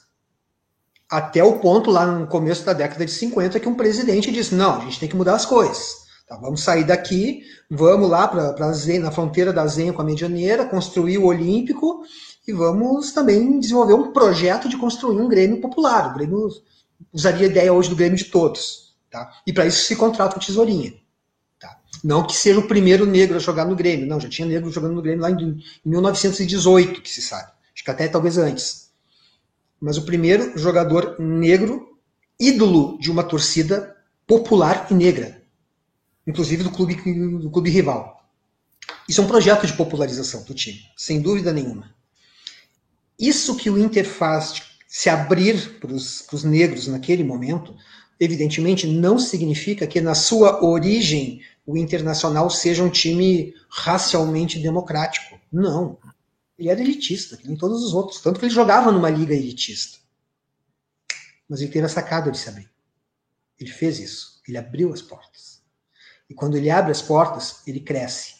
Até 1.08 1.44
o 1.44 1.60
ponto, 1.60 1.92
lá 1.92 2.04
no 2.06 2.26
começo 2.26 2.64
da 2.64 2.72
década 2.72 3.06
de 3.06 3.12
50, 3.12 3.60
que 3.60 3.68
um 3.68 3.74
presidente 3.76 4.32
disse: 4.32 4.54
não, 4.54 4.80
a 4.80 4.84
gente 4.84 4.98
tem 4.98 5.08
que 5.08 5.16
mudar 5.16 5.36
as 5.36 5.46
coisas. 5.46 5.99
Tá, 6.30 6.36
vamos 6.36 6.62
sair 6.62 6.84
daqui, 6.84 7.42
vamos 7.68 8.08
lá 8.08 8.28
para 8.28 8.54
na 9.00 9.10
fronteira 9.10 9.52
da 9.52 9.66
Zenha 9.66 9.92
com 9.92 10.00
a 10.00 10.04
Medianeira, 10.04 10.64
construir 10.64 11.18
o 11.18 11.24
Olímpico 11.24 12.04
e 12.46 12.52
vamos 12.52 13.10
também 13.10 13.58
desenvolver 13.58 13.94
um 13.94 14.12
projeto 14.12 14.68
de 14.68 14.76
construir 14.76 15.20
um 15.20 15.28
Grêmio 15.28 15.60
popular. 15.60 16.08
O 16.08 16.14
Grêmio 16.14 16.48
usaria 17.12 17.48
a 17.48 17.50
ideia 17.50 17.72
hoje 17.72 17.88
do 17.88 17.96
Grêmio 17.96 18.16
de 18.16 18.26
todos. 18.26 18.94
Tá? 19.10 19.28
E 19.44 19.52
para 19.52 19.66
isso 19.66 19.82
se 19.82 19.96
contrata 19.96 20.36
o 20.36 20.40
Tesourinha. 20.40 20.94
Tá? 21.58 21.76
Não 22.04 22.24
que 22.24 22.36
seja 22.36 22.60
o 22.60 22.68
primeiro 22.68 23.04
negro 23.06 23.36
a 23.36 23.40
jogar 23.40 23.64
no 23.64 23.74
Grêmio, 23.74 24.06
não, 24.06 24.20
já 24.20 24.28
tinha 24.28 24.46
negro 24.46 24.70
jogando 24.70 24.94
no 24.94 25.02
Grêmio 25.02 25.22
lá 25.22 25.32
em, 25.32 25.60
em 25.84 25.90
1918, 25.90 27.02
que 27.02 27.10
se 27.10 27.22
sabe. 27.22 27.50
Acho 27.74 27.82
que 27.82 27.90
até 27.90 28.06
talvez 28.06 28.38
antes. 28.38 28.92
Mas 29.80 29.96
o 29.96 30.06
primeiro 30.06 30.56
jogador 30.56 31.16
negro, 31.18 31.98
ídolo 32.38 33.00
de 33.00 33.10
uma 33.10 33.24
torcida 33.24 33.96
popular 34.28 34.86
e 34.92 34.94
negra 34.94 35.39
inclusive 36.30 36.62
do 36.62 36.70
clube, 36.70 36.94
do 37.38 37.50
clube 37.50 37.70
rival. 37.70 38.24
Isso 39.08 39.20
é 39.20 39.24
um 39.24 39.28
projeto 39.28 39.66
de 39.66 39.72
popularização 39.72 40.42
do 40.44 40.54
time, 40.54 40.80
sem 40.96 41.20
dúvida 41.20 41.52
nenhuma. 41.52 41.94
Isso 43.18 43.56
que 43.56 43.68
o 43.68 43.76
Inter 43.76 44.08
faz, 44.08 44.62
se 44.88 45.10
abrir 45.10 45.78
para 45.78 45.92
os 45.92 46.44
negros 46.44 46.86
naquele 46.86 47.24
momento, 47.24 47.76
evidentemente 48.18 48.86
não 48.86 49.18
significa 49.18 49.86
que 49.86 50.00
na 50.00 50.14
sua 50.14 50.64
origem 50.64 51.42
o 51.66 51.76
Internacional 51.76 52.48
seja 52.48 52.82
um 52.82 52.90
time 52.90 53.54
racialmente 53.68 54.58
democrático. 54.58 55.38
Não. 55.52 55.98
Ele 56.58 56.68
era 56.68 56.80
elitista, 56.80 57.38
nem 57.44 57.56
todos 57.56 57.82
os 57.82 57.92
outros. 57.92 58.20
Tanto 58.20 58.38
que 58.38 58.46
ele 58.46 58.54
jogava 58.54 58.92
numa 58.92 59.10
liga 59.10 59.34
elitista. 59.34 59.98
Mas 61.48 61.60
ele 61.60 61.70
teve 61.70 61.86
a 61.86 61.88
sacada 61.88 62.30
de 62.30 62.38
se 62.38 62.48
abrir. 62.48 62.70
Ele 63.58 63.70
fez 63.70 63.98
isso. 63.98 64.40
Ele 64.46 64.58
abriu 64.58 64.92
as 64.92 65.02
portas. 65.02 65.59
E 66.30 66.34
quando 66.34 66.56
ele 66.56 66.70
abre 66.70 66.92
as 66.92 67.02
portas, 67.02 67.56
ele 67.66 67.80
cresce. 67.80 68.34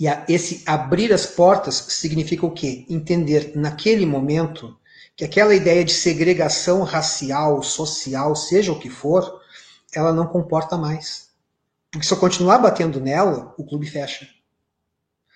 E 0.00 0.08
a, 0.08 0.26
esse 0.28 0.64
abrir 0.66 1.12
as 1.12 1.24
portas 1.24 1.76
significa 1.76 2.44
o 2.44 2.50
quê? 2.50 2.84
Entender 2.90 3.52
naquele 3.54 4.04
momento 4.04 4.76
que 5.14 5.24
aquela 5.24 5.54
ideia 5.54 5.84
de 5.84 5.94
segregação 5.94 6.82
racial, 6.82 7.62
social, 7.62 8.34
seja 8.34 8.72
o 8.72 8.78
que 8.78 8.90
for, 8.90 9.40
ela 9.94 10.12
não 10.12 10.26
comporta 10.26 10.76
mais. 10.76 11.28
Porque 11.90 12.04
se 12.04 12.12
eu 12.12 12.18
continuar 12.18 12.58
batendo 12.58 13.00
nela, 13.00 13.54
o 13.56 13.64
clube 13.64 13.86
fecha. 13.86 14.28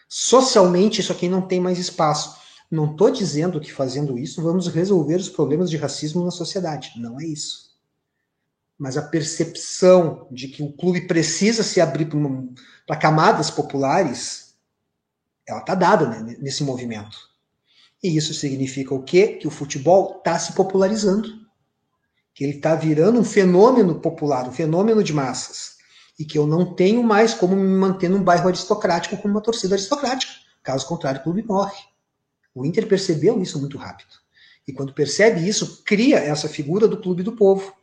Socialmente, 0.09 1.01
isso 1.01 1.13
aqui 1.13 1.29
não 1.29 1.41
tem 1.41 1.61
mais 1.61 1.79
espaço. 1.79 2.39
Não 2.69 2.91
estou 2.91 3.11
dizendo 3.11 3.61
que 3.61 3.73
fazendo 3.73 4.19
isso 4.19 4.43
vamos 4.43 4.67
resolver 4.67 5.17
os 5.17 5.29
problemas 5.29 5.71
de 5.71 5.77
racismo 5.77 6.25
na 6.25 6.31
sociedade. 6.33 6.93
Não 6.97 7.21
é 7.21 7.25
isso 7.25 7.70
mas 8.81 8.97
a 8.97 9.03
percepção 9.03 10.27
de 10.31 10.49
que 10.49 10.63
o 10.63 10.73
clube 10.73 11.03
precisa 11.03 11.63
se 11.63 11.83
abrir 11.83 12.09
para 12.87 12.97
camadas 12.97 13.51
populares, 13.51 14.55
ela 15.47 15.61
está 15.61 15.75
dada 15.75 16.09
né, 16.09 16.39
nesse 16.41 16.65
movimento. 16.65 17.15
E 18.03 18.17
isso 18.17 18.33
significa 18.33 18.95
o 18.95 19.03
quê? 19.03 19.35
Que 19.35 19.47
o 19.47 19.51
futebol 19.51 20.17
está 20.17 20.39
se 20.39 20.55
popularizando. 20.55 21.29
Que 22.35 22.43
ele 22.43 22.57
está 22.57 22.75
virando 22.75 23.21
um 23.21 23.25
fenômeno 23.25 24.01
popular, 24.01 24.49
um 24.49 24.53
fenômeno 24.53 25.05
de 25.05 25.13
massas. 25.13 25.77
E 26.19 26.25
que 26.25 26.39
eu 26.39 26.47
não 26.47 26.75
tenho 26.75 27.03
mais 27.03 27.35
como 27.35 27.55
me 27.55 27.77
manter 27.77 28.09
num 28.09 28.25
bairro 28.25 28.49
aristocrático 28.49 29.19
com 29.19 29.29
uma 29.29 29.43
torcida 29.43 29.75
aristocrática. 29.75 30.33
Caso 30.63 30.87
contrário, 30.87 31.21
o 31.21 31.25
clube 31.25 31.43
morre. 31.43 31.77
O 32.55 32.65
Inter 32.65 32.89
percebeu 32.89 33.43
isso 33.43 33.61
muito 33.61 33.77
rápido. 33.77 34.15
E 34.67 34.73
quando 34.73 34.95
percebe 34.95 35.47
isso, 35.47 35.83
cria 35.85 36.19
essa 36.19 36.49
figura 36.49 36.89
do 36.89 36.97
clube 36.97 37.23
do 37.23 37.37
povo 37.37 37.79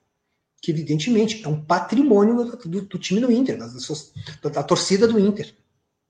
que 0.67 0.71
evidentemente 0.71 1.45
é 1.45 1.47
um 1.47 1.63
patrimônio 1.63 2.43
do, 2.43 2.81
do, 2.81 2.99
time 2.99 3.21
do 3.21 3.31
Inter, 3.31 3.57
da, 3.57 3.67
da, 3.67 4.49
da 4.49 4.63
torcida 4.63 5.07
do 5.07 5.17
Inter. 5.17 5.55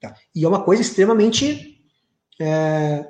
Tá? 0.02 0.16
E 0.34 0.44
é 0.44 0.48
uma 0.48 0.64
coisa 0.64 0.82
extremamente, 0.82 1.80
é, 2.40 3.06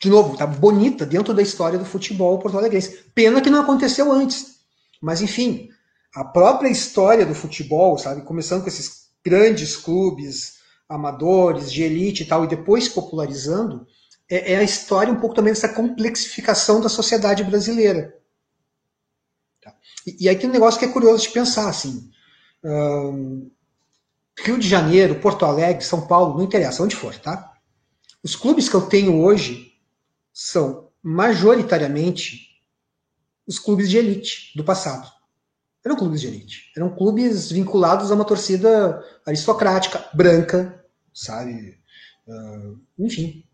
de 0.00 0.10
novo, 0.10 0.36
tá 0.36 0.44
bonita 0.44 1.06
dentro 1.06 1.32
da 1.32 1.40
história 1.40 1.78
do 1.78 1.84
futebol 1.84 2.36
porto-alegrense. 2.40 3.04
Pena 3.14 3.40
que 3.40 3.48
não 3.48 3.60
aconteceu 3.60 4.10
antes. 4.10 4.56
Mas, 5.00 5.22
enfim, 5.22 5.68
a 6.16 6.24
própria 6.24 6.68
história 6.68 7.24
do 7.24 7.34
futebol, 7.34 7.96
sabe, 7.96 8.22
começando 8.22 8.62
com 8.62 8.68
esses 8.68 9.02
grandes 9.24 9.76
clubes 9.76 10.54
amadores, 10.88 11.72
de 11.72 11.84
elite 11.84 12.24
e 12.24 12.26
tal, 12.26 12.42
e 12.42 12.48
depois 12.48 12.88
popularizando, 12.88 13.86
é, 14.28 14.54
é 14.54 14.56
a 14.56 14.64
história 14.64 15.12
um 15.12 15.20
pouco 15.20 15.36
também 15.36 15.52
dessa 15.52 15.68
complexificação 15.68 16.80
da 16.80 16.88
sociedade 16.88 17.44
brasileira. 17.44 18.20
E, 20.06 20.28
e 20.28 20.36
tem 20.36 20.48
um 20.48 20.52
negócio 20.52 20.78
que 20.78 20.86
é 20.86 20.92
curioso 20.92 21.22
de 21.22 21.30
pensar, 21.30 21.68
assim. 21.68 22.10
Rio 24.38 24.58
de 24.58 24.68
Janeiro, 24.68 25.20
Porto 25.20 25.44
Alegre, 25.44 25.84
São 25.84 26.06
Paulo, 26.06 26.36
não 26.36 26.44
interessa, 26.44 26.82
onde 26.82 26.96
for, 26.96 27.14
tá? 27.18 27.52
Os 28.22 28.36
clubes 28.36 28.68
que 28.68 28.74
eu 28.74 28.82
tenho 28.82 29.20
hoje 29.22 29.72
são 30.32 30.88
majoritariamente 31.02 32.52
os 33.46 33.58
clubes 33.58 33.90
de 33.90 33.98
elite 33.98 34.52
do 34.56 34.64
passado. 34.64 35.10
Eram 35.84 35.96
clubes 35.96 36.20
de 36.20 36.28
elite. 36.28 36.72
Eram 36.76 36.94
clubes 36.94 37.50
vinculados 37.50 38.10
a 38.10 38.14
uma 38.14 38.24
torcida 38.24 39.04
aristocrática, 39.26 40.08
branca, 40.14 40.84
sabe? 41.12 41.78
Uh, 42.26 42.78
enfim. 42.98 43.44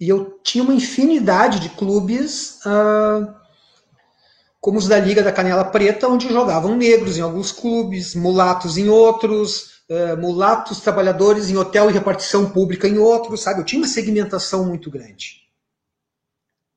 E 0.00 0.08
eu 0.08 0.40
tinha 0.42 0.64
uma 0.64 0.72
infinidade 0.72 1.60
de 1.60 1.68
clubes 1.70 2.60
uh, 2.64 3.34
como 4.60 4.78
os 4.78 4.88
da 4.88 4.98
Liga 4.98 5.22
da 5.22 5.32
Canela 5.32 5.64
Preta, 5.64 6.08
onde 6.08 6.28
jogavam 6.28 6.76
negros 6.76 7.16
em 7.16 7.20
alguns 7.20 7.52
clubes, 7.52 8.14
mulatos 8.14 8.76
em 8.76 8.88
outros, 8.88 9.82
uh, 9.88 10.16
mulatos 10.18 10.80
trabalhadores 10.80 11.48
em 11.48 11.56
hotel 11.56 11.88
e 11.88 11.92
repartição 11.92 12.50
pública 12.50 12.88
em 12.88 12.98
outros, 12.98 13.42
sabe? 13.42 13.60
Eu 13.60 13.64
tinha 13.64 13.80
uma 13.80 13.88
segmentação 13.88 14.64
muito 14.64 14.90
grande. 14.90 15.42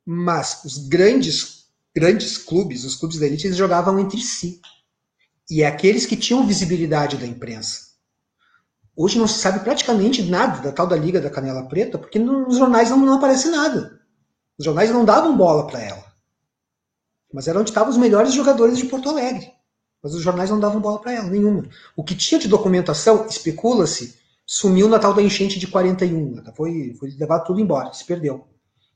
Mas 0.05 0.63
os 0.63 0.87
grandes, 0.87 1.65
grandes 1.95 2.37
clubes, 2.37 2.83
os 2.83 2.95
clubes 2.95 3.17
da 3.17 3.25
elite, 3.25 3.47
eles 3.47 3.57
jogavam 3.57 3.99
entre 3.99 4.19
si. 4.21 4.61
E 5.49 5.63
é 5.63 5.67
aqueles 5.67 6.05
que 6.05 6.15
tinham 6.15 6.45
visibilidade 6.45 7.17
da 7.17 7.25
imprensa. 7.25 7.91
Hoje 8.95 9.17
não 9.17 9.27
se 9.27 9.39
sabe 9.39 9.59
praticamente 9.61 10.21
nada 10.23 10.61
da 10.61 10.71
tal 10.71 10.85
da 10.85 10.95
Liga 10.95 11.19
da 11.19 11.29
Canela 11.29 11.67
Preta, 11.67 11.97
porque 11.97 12.19
nos 12.19 12.57
jornais 12.57 12.89
não, 12.89 12.97
não 12.97 13.13
aparece 13.13 13.49
nada. 13.49 13.99
Os 14.57 14.65
jornais 14.65 14.91
não 14.91 15.03
davam 15.03 15.35
bola 15.35 15.65
para 15.65 15.81
ela. 15.81 16.10
Mas 17.33 17.47
era 17.47 17.59
onde 17.59 17.69
estavam 17.69 17.89
os 17.89 17.97
melhores 17.97 18.33
jogadores 18.33 18.77
de 18.77 18.85
Porto 18.85 19.09
Alegre. 19.09 19.51
Mas 20.03 20.13
os 20.13 20.21
jornais 20.21 20.49
não 20.49 20.59
davam 20.59 20.81
bola 20.81 20.99
para 20.99 21.13
ela, 21.13 21.29
nenhuma. 21.29 21.69
O 21.95 22.03
que 22.03 22.15
tinha 22.15 22.39
de 22.39 22.47
documentação, 22.47 23.27
especula-se, 23.27 24.19
sumiu 24.45 24.89
na 24.89 24.99
tal 24.99 25.13
da 25.13 25.21
enchente 25.21 25.59
de 25.59 25.67
41. 25.67 26.43
Tá? 26.43 26.51
Foi, 26.53 26.93
foi 26.99 27.11
levado 27.11 27.45
tudo 27.45 27.59
embora, 27.59 27.93
se 27.93 28.03
perdeu. 28.05 28.47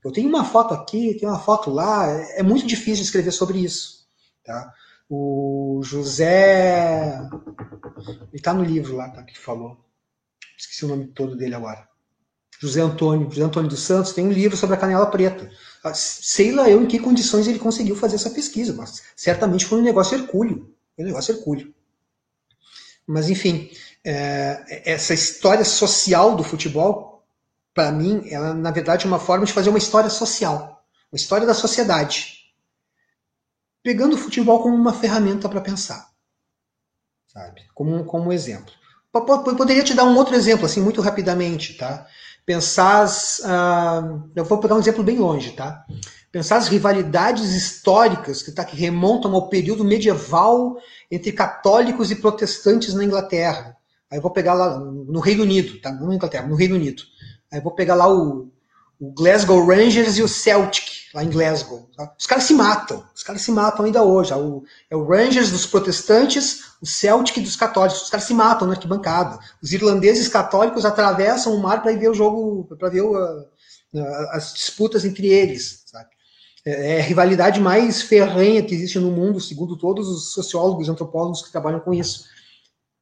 Eu 0.03 0.11
tenho 0.11 0.29
uma 0.29 0.43
foto 0.43 0.73
aqui, 0.73 1.15
tenho 1.15 1.31
uma 1.31 1.39
foto 1.39 1.69
lá, 1.69 2.07
é, 2.09 2.39
é 2.39 2.43
muito 2.43 2.67
difícil 2.67 3.03
escrever 3.03 3.31
sobre 3.31 3.59
isso. 3.59 4.05
Tá? 4.43 4.73
O 5.09 5.81
José. 5.83 7.19
Ele 8.07 8.29
está 8.33 8.53
no 8.53 8.63
livro 8.63 8.95
lá 8.95 9.09
tá, 9.09 9.23
que 9.23 9.37
falou. 9.37 9.77
Esqueci 10.57 10.85
o 10.85 10.87
nome 10.87 11.07
todo 11.07 11.35
dele 11.35 11.55
agora. 11.55 11.87
José 12.59 12.81
Antônio, 12.81 13.29
José 13.29 13.43
Antônio 13.43 13.69
dos 13.69 13.81
Santos, 13.81 14.13
tem 14.13 14.25
um 14.25 14.31
livro 14.31 14.55
sobre 14.57 14.75
a 14.75 14.79
canela 14.79 15.05
preta. 15.05 15.49
Ah, 15.83 15.93
sei 15.93 16.51
lá 16.51 16.69
eu 16.69 16.81
em 16.81 16.87
que 16.87 16.99
condições 16.99 17.47
ele 17.47 17.59
conseguiu 17.59 17.95
fazer 17.95 18.15
essa 18.15 18.29
pesquisa, 18.29 18.73
mas 18.73 19.03
certamente 19.15 19.65
foi 19.65 19.79
um 19.79 19.83
negócio 19.83 20.17
hercúleo. 20.17 20.73
Um 20.97 21.03
negócio 21.03 21.35
hercúleo. 21.35 21.73
Mas, 23.05 23.29
enfim, 23.29 23.69
é, 24.03 24.81
essa 24.85 25.13
história 25.13 25.63
social 25.63 26.35
do 26.35 26.43
futebol, 26.43 27.23
para 27.73 27.91
mim, 27.91 28.27
ela 28.29 28.53
na 28.53 28.71
verdade 28.71 29.05
é 29.05 29.07
uma 29.07 29.19
forma 29.19 29.45
de 29.45 29.53
fazer 29.53 29.69
uma 29.69 29.77
história 29.77 30.09
social, 30.09 30.83
uma 31.11 31.17
história 31.17 31.45
da 31.45 31.53
sociedade, 31.53 32.51
pegando 33.83 34.15
o 34.15 34.17
futebol 34.17 34.63
como 34.63 34.75
uma 34.75 34.93
ferramenta 34.93 35.47
para 35.49 35.61
pensar, 35.61 36.09
sabe? 37.27 37.61
Como, 37.73 38.05
como 38.05 38.31
exemplo. 38.31 38.73
Poderia 39.11 39.83
te 39.83 39.93
dar 39.93 40.05
um 40.05 40.15
outro 40.17 40.35
exemplo, 40.35 40.65
assim, 40.65 40.81
muito 40.81 41.01
rapidamente, 41.01 41.75
tá? 41.75 42.07
Pensar 42.45 43.01
as, 43.01 43.39
uh, 43.39 44.29
eu 44.35 44.45
vou 44.45 44.59
pegar 44.59 44.75
um 44.75 44.79
exemplo 44.79 45.03
bem 45.03 45.17
longe, 45.17 45.51
tá? 45.51 45.83
Pensar 46.31 46.57
as 46.57 46.67
rivalidades 46.67 47.53
históricas 47.53 48.43
que, 48.43 48.51
tá, 48.51 48.63
que 48.63 48.75
remontam 48.75 49.33
ao 49.33 49.49
período 49.49 49.83
medieval 49.83 50.77
entre 51.09 51.31
católicos 51.31 52.11
e 52.11 52.15
protestantes 52.17 52.93
na 52.93 53.03
Inglaterra. 53.03 53.75
Aí 54.11 54.17
eu 54.17 54.21
vou 54.21 54.31
pegar 54.31 54.53
lá 54.53 54.77
no 54.77 55.19
Reino 55.19 55.43
Unido, 55.43 55.79
tá? 55.81 55.91
Não 55.91 56.07
na 56.07 56.15
Inglaterra, 56.15 56.47
no 56.47 56.55
Reino 56.55 56.75
Unido. 56.75 57.03
Aí 57.51 57.59
eu 57.59 57.63
vou 57.63 57.73
pegar 57.73 57.95
lá 57.95 58.13
o, 58.13 58.51
o 58.99 59.11
Glasgow 59.11 59.65
Rangers 59.65 60.17
e 60.17 60.23
o 60.23 60.27
Celtic, 60.27 60.85
lá 61.13 61.23
em 61.23 61.29
Glasgow. 61.29 61.89
Tá? 61.95 62.13
Os 62.17 62.25
caras 62.25 62.45
se 62.45 62.53
matam, 62.53 63.03
os 63.13 63.23
caras 63.23 63.41
se 63.41 63.51
matam 63.51 63.85
ainda 63.85 64.03
hoje. 64.03 64.31
É 64.31 64.35
o, 64.35 64.63
é 64.89 64.95
o 64.95 65.05
Rangers 65.05 65.51
dos 65.51 65.65
protestantes, 65.65 66.61
o 66.81 66.85
Celtic 66.85 67.41
dos 67.43 67.55
católicos. 67.55 68.03
Os 68.03 68.09
caras 68.09 68.25
se 68.25 68.33
matam 68.33 68.67
na 68.67 68.73
arquibancada. 68.73 69.39
Os 69.61 69.73
irlandeses 69.73 70.27
católicos 70.27 70.85
atravessam 70.85 71.53
o 71.53 71.61
mar 71.61 71.81
para 71.81 71.95
ver 71.95 72.09
o 72.09 72.13
jogo, 72.13 72.65
para 72.77 72.89
ver 72.89 73.01
o, 73.01 73.15
a, 73.17 73.45
as 74.31 74.53
disputas 74.53 75.03
entre 75.03 75.27
eles. 75.27 75.83
Sabe? 75.85 76.09
É, 76.65 76.97
é 76.97 76.99
a 76.99 77.03
rivalidade 77.03 77.59
mais 77.59 78.01
ferrenha 78.01 78.63
que 78.63 78.73
existe 78.73 78.97
no 78.97 79.11
mundo, 79.11 79.41
segundo 79.41 79.77
todos 79.77 80.07
os 80.07 80.33
sociólogos 80.33 80.87
e 80.87 80.91
antropólogos 80.91 81.41
que 81.41 81.51
trabalham 81.51 81.81
com 81.81 81.93
isso. 81.93 82.25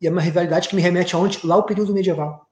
E 0.01 0.07
é 0.07 0.09
uma 0.09 0.21
rivalidade 0.21 0.67
que 0.67 0.75
me 0.75 0.81
remete 0.81 1.15
aonde? 1.15 1.39
Lá 1.45 1.55
ao 1.55 1.63
período 1.63 1.93
medieval 1.93 2.47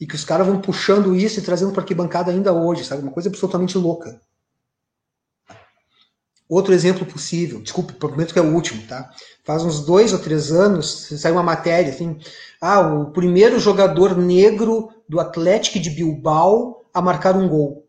e 0.00 0.06
que 0.06 0.14
os 0.14 0.24
caras 0.24 0.46
vão 0.46 0.60
puxando 0.60 1.14
isso 1.14 1.38
e 1.38 1.42
trazendo 1.42 1.72
para 1.72 1.82
arquibancada 1.82 2.30
ainda 2.30 2.52
hoje, 2.52 2.84
sabe? 2.84 3.02
Uma 3.02 3.12
coisa 3.12 3.28
absolutamente 3.28 3.78
louca. 3.78 4.20
Outro 6.48 6.72
exemplo 6.72 7.04
possível, 7.04 7.60
desculpe, 7.60 7.94
prometo 7.94 8.32
que 8.32 8.38
é 8.38 8.42
o 8.42 8.54
último, 8.54 8.86
tá? 8.86 9.10
Faz 9.44 9.64
uns 9.64 9.84
dois 9.84 10.12
ou 10.12 10.18
três 10.18 10.52
anos, 10.52 11.08
saiu 11.18 11.34
uma 11.34 11.42
matéria 11.42 11.92
assim, 11.92 12.18
ah, 12.60 12.80
o 12.80 13.10
primeiro 13.10 13.58
jogador 13.58 14.16
negro 14.16 14.90
do 15.08 15.18
Atlético 15.18 15.80
de 15.80 15.90
Bilbao 15.90 16.84
a 16.94 17.02
marcar 17.02 17.36
um 17.36 17.48
gol. 17.48 17.84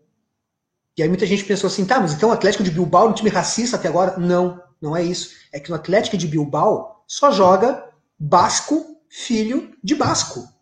E 0.97 1.03
aí 1.03 1.09
muita 1.09 1.27
gente 1.27 1.43
pensou 1.43 1.67
assim, 1.67 1.85
tá, 1.85 1.99
mas 1.99 2.13
então 2.13 2.29
o 2.29 2.31
Atlético 2.31 2.63
de 2.63 2.71
Bilbao 2.71 3.05
é 3.05 3.09
um 3.09 3.13
time 3.13 3.29
racista 3.29 3.75
até 3.75 3.87
agora? 3.87 4.17
Não, 4.17 4.59
não 4.81 4.97
é 4.97 5.03
isso. 5.03 5.29
É 5.53 5.59
que 5.59 5.69
no 5.69 5.75
Atlético 5.75 6.17
de 6.17 6.27
Bilbao 6.27 7.03
só 7.07 7.31
joga 7.31 7.87
basco, 8.19 8.97
filho 9.07 9.71
de 9.83 9.93
basco. 9.93 10.56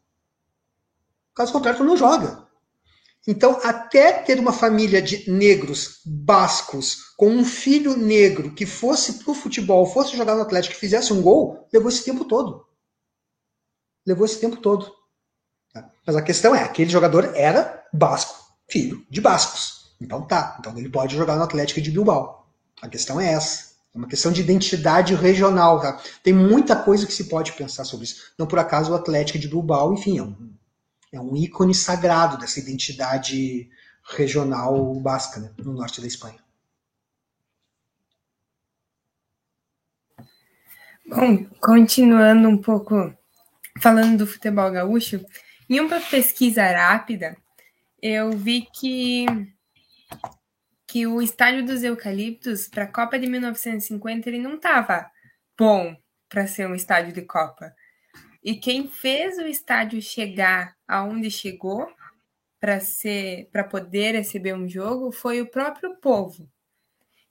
Caso 1.36 1.52
contrário, 1.52 1.80
tu 1.80 1.84
não 1.84 1.98
joga. 1.98 2.46
Então, 3.28 3.60
até 3.64 4.14
ter 4.14 4.40
uma 4.40 4.54
família 4.54 5.02
de 5.02 5.30
negros 5.30 6.00
bascos 6.06 7.14
com 7.18 7.28
um 7.30 7.44
filho 7.44 7.98
negro 7.98 8.54
que 8.54 8.66
fosse 8.66 9.24
pro 9.24 9.34
futebol, 9.34 9.86
fosse 9.88 10.16
jogar 10.16 10.36
no 10.36 10.44
Atlético 10.44 10.76
e 10.76 10.80
fizesse 10.80 11.12
um 11.12 11.22
gol, 11.22 11.68
levou 11.74 11.90
esse 11.90 12.04
tempo 12.04 12.24
todo. 12.26 12.66
Levou 14.06 14.26
esse 14.26 14.40
tempo 14.40 14.58
todo. 14.58 14.92
Mas 16.06 16.16
a 16.16 16.22
questão 16.22 16.54
é, 16.54 16.64
aquele 16.64 16.90
jogador 16.90 17.32
era 17.36 17.84
basco, 17.92 18.36
filho 18.70 19.04
de 19.10 19.20
bascos. 19.20 19.96
Então 20.00 20.22
tá, 20.22 20.58
então 20.60 20.78
ele 20.78 20.90
pode 20.90 21.16
jogar 21.16 21.36
no 21.36 21.44
Atlético 21.44 21.82
de 21.82 21.90
Bilbao. 21.90 22.48
A 22.82 22.88
questão 22.88 23.20
é 23.20 23.34
essa. 23.34 23.76
É 23.94 23.98
uma 23.98 24.08
questão 24.08 24.32
de 24.32 24.42
identidade 24.42 25.16
regional. 25.16 25.80
Tá? 25.80 26.00
Tem 26.22 26.34
muita 26.34 26.76
coisa 26.76 27.08
que 27.08 27.14
se 27.14 27.24
pode 27.24 27.54
pensar 27.54 27.86
sobre 27.86 28.06
isso. 28.06 28.34
Não 28.38 28.46
por 28.46 28.60
acaso 28.60 28.92
o 28.92 28.96
Atlético 28.96 29.40
de 29.40 29.48
Bilbao, 29.48 29.94
enfim, 29.94 30.20
é 30.20 30.24
um 30.24 30.55
é 31.16 31.20
um 31.20 31.36
ícone 31.36 31.74
sagrado 31.74 32.38
dessa 32.38 32.60
identidade 32.60 33.70
regional 34.04 34.94
basca, 34.96 35.40
né, 35.40 35.52
no 35.58 35.74
norte 35.74 36.02
da 36.02 36.08
Espanha. 36.08 36.40
Bom, 41.08 41.46
continuando 41.62 42.50
um 42.50 42.58
pouco 42.58 43.14
falando 43.80 44.20
do 44.20 44.28
futebol 44.28 44.72
gaúcho, 44.72 45.24
em 45.70 45.80
uma 45.80 46.00
pesquisa 46.00 46.64
rápida, 46.64 47.38
eu 48.02 48.32
vi 48.32 48.68
que 48.74 49.26
que 50.88 51.06
o 51.06 51.22
estádio 51.22 51.66
dos 51.66 51.84
Eucaliptos 51.84 52.68
para 52.68 52.84
a 52.84 52.92
Copa 52.92 53.20
de 53.20 53.28
1950 53.28 54.30
ele 54.30 54.40
não 54.40 54.56
estava 54.56 55.12
bom 55.58 55.96
para 56.30 56.48
ser 56.48 56.68
um 56.68 56.76
estádio 56.76 57.12
de 57.12 57.22
Copa. 57.24 57.74
E 58.46 58.56
quem 58.56 58.88
fez 58.88 59.40
o 59.40 59.48
estádio 59.48 60.00
chegar 60.00 60.76
aonde 60.88 61.32
chegou 61.32 61.92
para 62.60 62.80
ser 62.80 63.50
para 63.52 63.64
poder 63.64 64.14
receber 64.14 64.54
um 64.54 64.70
jogo 64.70 65.12
foi 65.12 65.42
o 65.42 65.50
próprio 65.50 65.96
povo. 65.96 66.48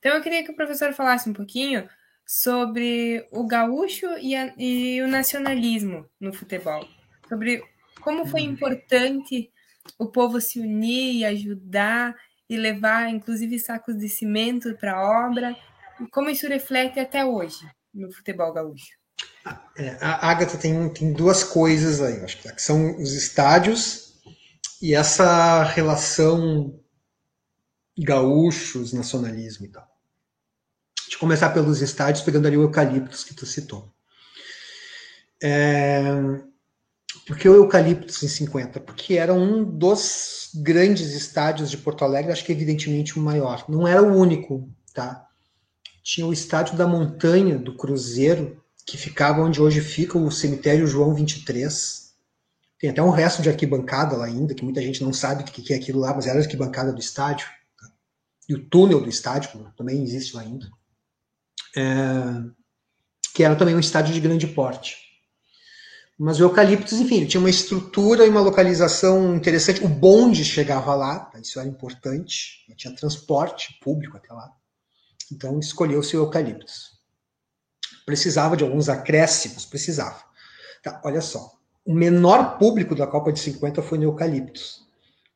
Então 0.00 0.12
eu 0.12 0.20
queria 0.20 0.42
que 0.42 0.50
o 0.50 0.56
professor 0.56 0.92
falasse 0.92 1.30
um 1.30 1.32
pouquinho 1.32 1.88
sobre 2.26 3.28
o 3.30 3.46
gaúcho 3.46 4.06
e, 4.18 4.34
a, 4.34 4.52
e 4.58 5.00
o 5.02 5.06
nacionalismo 5.06 6.04
no 6.18 6.32
futebol, 6.32 6.84
sobre 7.28 7.62
como 8.00 8.26
foi 8.26 8.42
uhum. 8.42 8.50
importante 8.50 9.52
o 9.96 10.06
povo 10.06 10.40
se 10.40 10.58
unir 10.58 11.18
e 11.18 11.24
ajudar 11.24 12.16
e 12.48 12.56
levar, 12.56 13.08
inclusive, 13.08 13.58
sacos 13.60 13.96
de 13.96 14.08
cimento 14.08 14.76
para 14.78 14.94
a 14.94 15.26
obra, 15.28 15.56
e 16.00 16.08
como 16.08 16.28
isso 16.28 16.48
reflete 16.48 16.98
até 16.98 17.24
hoje 17.24 17.64
no 17.92 18.10
futebol 18.10 18.52
gaúcho. 18.52 19.03
É, 19.76 19.96
a 20.00 20.30
Agatha 20.30 20.56
tem, 20.56 20.88
tem 20.90 21.12
duas 21.12 21.42
coisas 21.42 22.00
aí, 22.00 22.22
acho 22.22 22.38
que 22.38 22.62
são 22.62 22.96
os 22.96 23.12
estádios 23.12 24.14
e 24.80 24.94
essa 24.94 25.64
relação 25.64 26.80
gaúchos, 27.98 28.92
nacionalismo 28.92 29.66
e 29.66 29.68
tal. 29.68 29.88
Eu 31.12 31.18
começar 31.18 31.50
pelos 31.50 31.80
estádios, 31.80 32.24
pegando 32.24 32.46
ali 32.46 32.56
o 32.56 32.62
Eucaliptus 32.62 33.24
que 33.24 33.34
tu 33.34 33.46
citou. 33.46 33.92
É, 35.42 36.02
por 37.26 37.36
que 37.36 37.48
o 37.48 37.54
Eucaliptus 37.54 38.22
em 38.22 38.28
50? 38.28 38.80
Porque 38.80 39.14
era 39.14 39.32
um 39.32 39.64
dos 39.64 40.50
grandes 40.54 41.14
estádios 41.14 41.70
de 41.70 41.78
Porto 41.78 42.04
Alegre, 42.04 42.32
acho 42.32 42.44
que 42.44 42.52
evidentemente 42.52 43.18
o 43.18 43.22
maior. 43.22 43.64
Não 43.68 43.86
era 43.86 44.02
o 44.02 44.16
único, 44.16 44.68
tá? 44.92 45.26
Tinha 46.02 46.26
o 46.26 46.32
estádio 46.32 46.76
da 46.76 46.86
Montanha, 46.86 47.58
do 47.58 47.76
Cruzeiro, 47.76 48.62
que 48.86 48.98
ficava 48.98 49.40
onde 49.40 49.60
hoje 49.60 49.80
fica 49.80 50.18
o 50.18 50.30
cemitério 50.30 50.86
João 50.86 51.14
23. 51.14 52.12
Tem 52.78 52.90
até 52.90 53.02
um 53.02 53.10
resto 53.10 53.40
de 53.40 53.48
arquibancada 53.48 54.16
lá 54.16 54.26
ainda, 54.26 54.54
que 54.54 54.64
muita 54.64 54.82
gente 54.82 55.02
não 55.02 55.12
sabe 55.12 55.42
o 55.42 55.46
que 55.46 55.72
é 55.72 55.76
aquilo 55.76 56.00
lá, 56.00 56.12
mas 56.12 56.26
era 56.26 56.38
a 56.38 56.42
arquibancada 56.42 56.92
do 56.92 57.00
estádio. 57.00 57.46
Tá? 57.78 57.88
E 58.48 58.54
o 58.54 58.68
túnel 58.68 59.00
do 59.00 59.08
estádio 59.08 59.72
também 59.76 60.02
existe 60.02 60.36
lá 60.36 60.42
ainda. 60.42 60.70
É, 61.76 61.82
que 63.34 63.42
era 63.42 63.56
também 63.56 63.74
um 63.74 63.80
estádio 63.80 64.12
de 64.12 64.20
grande 64.20 64.46
porte. 64.46 64.98
Mas 66.16 66.38
o 66.38 66.44
Eucaliptus, 66.44 67.00
enfim, 67.00 67.16
ele 67.16 67.26
tinha 67.26 67.40
uma 67.40 67.50
estrutura 67.50 68.24
e 68.24 68.28
uma 68.28 68.40
localização 68.40 69.34
interessante. 69.34 69.82
O 69.82 69.88
bonde 69.88 70.44
chegava 70.44 70.94
lá, 70.94 71.20
tá? 71.20 71.40
isso 71.40 71.58
era 71.58 71.68
importante. 71.68 72.64
Tinha 72.76 72.94
transporte 72.94 73.76
público 73.82 74.16
até 74.16 74.32
lá. 74.32 74.52
Então 75.32 75.58
escolheu-se 75.58 76.16
o 76.16 76.20
Eucaliptus 76.20 76.93
precisava 78.04 78.56
de 78.56 78.64
alguns 78.64 78.88
acréscimos, 78.88 79.64
precisava. 79.64 80.22
Tá, 80.82 81.00
olha 81.04 81.20
só, 81.20 81.54
o 81.84 81.94
menor 81.94 82.58
público 82.58 82.94
da 82.94 83.06
Copa 83.06 83.32
de 83.32 83.40
50 83.40 83.82
foi 83.82 83.98
no 83.98 84.04
Eucaliptus. 84.04 84.82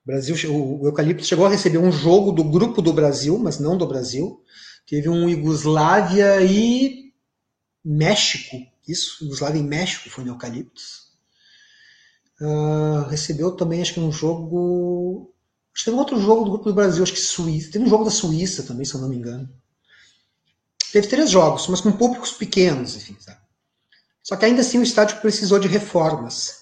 O, 0.05 0.07
Brasil, 0.07 0.37
o 0.51 0.87
Eucaliptus 0.87 1.27
chegou 1.27 1.47
a 1.47 1.51
receber 1.51 1.79
um 1.79 1.93
jogo 1.93 2.33
do 2.33 2.45
grupo 2.45 2.81
do 2.81 2.93
Brasil, 2.93 3.39
mas 3.39 3.59
não 3.59 3.77
do 3.77 3.87
Brasil. 3.87 4.43
Teve 4.87 5.09
um 5.09 5.29
Iugoslávia 5.29 6.41
e 6.43 7.13
México, 7.85 8.57
isso, 8.87 9.23
Yugoslávia 9.23 9.61
em 9.61 9.65
México 9.65 10.09
foi 10.09 10.25
no 10.25 10.31
Eucaliptus. 10.31 11.09
Uh, 12.41 13.09
recebeu 13.09 13.53
também, 13.53 13.83
acho 13.83 13.95
que 13.95 14.01
um 14.01 14.13
jogo. 14.13 15.35
Acho 15.75 15.85
que 15.85 15.91
teve 15.91 15.97
um 15.97 16.01
outro 16.01 16.21
jogo 16.21 16.45
do 16.45 16.51
Grupo 16.53 16.65
do 16.71 16.75
Brasil, 16.75 17.03
acho 17.03 17.13
que 17.13 17.21
Suíça. 17.21 17.71
Teve 17.71 17.85
um 17.85 17.89
jogo 17.89 18.05
da 18.05 18.11
Suíça 18.11 18.63
também, 18.63 18.85
se 18.85 18.95
eu 18.95 19.01
não 19.01 19.09
me 19.09 19.17
engano. 19.17 19.49
Teve 20.93 21.07
três 21.07 21.31
jogos, 21.31 21.67
mas 21.69 21.81
com 21.81 21.93
públicos 21.93 22.33
pequenos, 22.33 22.97
enfim. 22.97 23.17
Sabe? 23.21 23.39
Só 24.23 24.37
que 24.37 24.45
ainda 24.45 24.61
assim 24.61 24.79
o 24.79 24.83
estádio 24.83 25.21
precisou 25.21 25.59
de 25.59 25.69
reformas. 25.69 26.59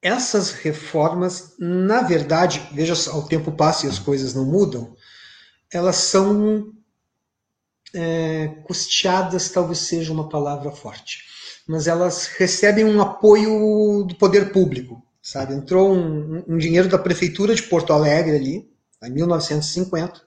Essas 0.00 0.50
reformas, 0.50 1.54
na 1.58 2.02
verdade, 2.02 2.68
veja, 2.72 2.94
ao 3.10 3.22
tempo 3.22 3.52
passa 3.52 3.86
e 3.86 3.88
as 3.88 3.98
coisas 3.98 4.34
não 4.34 4.44
mudam, 4.44 4.96
elas 5.72 5.96
são 5.96 6.72
é, 7.94 8.48
custeadas, 8.64 9.50
talvez 9.50 9.78
seja 9.78 10.12
uma 10.12 10.28
palavra 10.28 10.70
forte, 10.72 11.20
mas 11.68 11.86
elas 11.86 12.26
recebem 12.26 12.84
um 12.84 13.00
apoio 13.00 14.04
do 14.04 14.14
poder 14.16 14.52
público, 14.52 15.02
sabe? 15.22 15.54
Entrou 15.54 15.94
um, 15.94 16.44
um 16.48 16.58
dinheiro 16.58 16.88
da 16.88 16.98
prefeitura 16.98 17.54
de 17.54 17.62
Porto 17.62 17.92
Alegre 17.92 18.36
ali, 18.36 18.70
em 19.02 19.10
1950, 19.10 20.20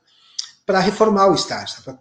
para 0.65 0.79
reformar 0.79 1.29
o 1.29 1.35
estádio, 1.35 1.83
para 1.83 1.99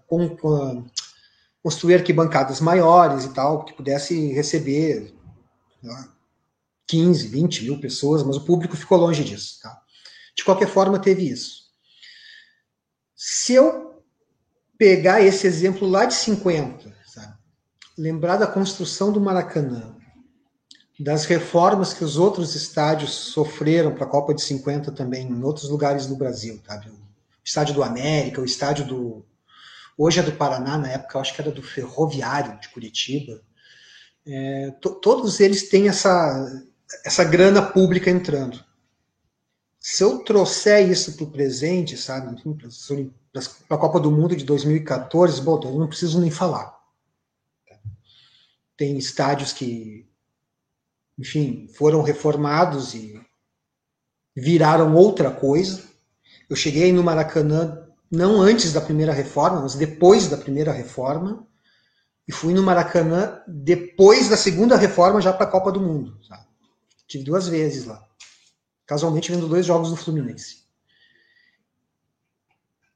construir 1.63 1.97
arquibancadas 1.97 2.61
maiores 2.61 3.25
e 3.25 3.35
tal, 3.35 3.65
que 3.65 3.75
pudesse 3.75 4.33
receber 4.33 5.15
lá, 5.83 6.09
15, 6.87 7.29
20 7.29 7.65
mil 7.65 7.81
pessoas, 7.81 8.23
mas 8.23 8.37
o 8.37 8.45
público 8.45 8.77
ficou 8.77 8.99
longe 8.99 9.25
disso. 9.25 9.61
Tá? 9.63 9.81
De 10.37 10.45
qualquer 10.45 10.69
forma, 10.69 10.99
teve 10.99 11.29
isso. 11.29 11.65
Se 13.15 13.55
eu 13.55 14.03
pegar 14.79 15.21
esse 15.21 15.47
exemplo 15.47 15.89
lá 15.89 16.05
de 16.05 16.15
50, 16.15 16.95
sabe? 17.07 17.35
lembrar 17.97 18.37
da 18.37 18.47
construção 18.47 19.13
do 19.13 19.21
Maracanã, 19.21 19.97
das 20.99 21.25
reformas 21.25 21.93
que 21.93 22.05
os 22.05 22.17
outros 22.17 22.55
estádios 22.55 23.11
sofreram 23.11 23.95
para 23.95 24.05
a 24.05 24.09
Copa 24.09 24.35
de 24.35 24.43
50 24.43 24.93
também, 24.93 25.27
em 25.27 25.43
outros 25.43 25.69
lugares 25.69 26.07
do 26.07 26.17
Brasil, 26.17 26.61
sabe? 26.67 27.04
Estádio 27.45 27.75
do 27.75 27.83
América, 27.83 28.41
o 28.41 28.45
estádio 28.45 28.87
do. 28.87 29.27
Hoje 29.97 30.19
é 30.19 30.23
do 30.23 30.33
Paraná, 30.33 30.79
na 30.79 30.91
época 30.91 31.17
eu 31.17 31.21
acho 31.21 31.35
que 31.35 31.41
era 31.41 31.53
do 31.53 31.63
Ferroviário 31.63 32.59
de 32.59 32.69
Curitiba. 32.71 33.41
É, 34.27 34.71
todos 34.81 35.39
eles 35.39 35.69
têm 35.69 35.89
essa, 35.89 36.65
essa 37.05 37.23
grana 37.23 37.63
pública 37.63 38.11
entrando. 38.11 38.65
Se 39.79 40.03
eu 40.03 40.25
trouxer 40.25 40.91
isso 40.91 41.15
para 41.15 41.25
o 41.25 41.31
presente, 41.31 41.97
sabe, 41.97 42.43
para 43.69 43.77
a 43.77 43.81
Copa 43.81 44.01
do 44.01 44.11
Mundo 44.11 44.35
de 44.35 44.45
2014, 44.45 45.43
bom, 45.43 45.61
eu 45.63 45.79
não 45.79 45.87
preciso 45.87 46.21
nem 46.21 46.31
falar. 46.31 46.75
Tem 48.77 48.97
estádios 48.97 49.53
que, 49.53 50.09
enfim, 51.19 51.69
foram 51.77 52.03
reformados 52.03 52.95
e 52.95 53.21
viraram 54.35 54.97
outra 54.97 55.31
coisa 55.31 55.94
eu 56.49 56.57
cheguei 56.57 56.93
no 56.93 57.03
Maracanã 57.03 57.85
não 58.11 58.41
antes 58.41 58.73
da 58.73 58.81
primeira 58.81 59.13
reforma, 59.13 59.61
mas 59.61 59.75
depois 59.75 60.29
da 60.29 60.37
primeira 60.37 60.73
reforma, 60.73 61.47
e 62.27 62.33
fui 62.33 62.55
no 62.55 62.63
Maracanã 62.63 63.43
depois 63.47 64.29
da 64.29 64.37
segunda 64.37 64.77
reforma 64.77 65.21
já 65.21 65.33
para 65.33 65.47
a 65.47 65.51
Copa 65.51 65.71
do 65.71 65.81
Mundo. 65.81 66.19
Sabe? 66.27 66.47
Tive 67.07 67.25
duas 67.25 67.49
vezes 67.49 67.85
lá. 67.85 68.03
Casualmente 68.87 69.31
vendo 69.31 69.49
dois 69.49 69.67
jogos 69.67 69.91
do 69.91 69.97
Fluminense. 69.97 70.65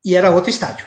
E 0.05 0.15
era 0.15 0.31
outro 0.31 0.51
estádio. 0.51 0.87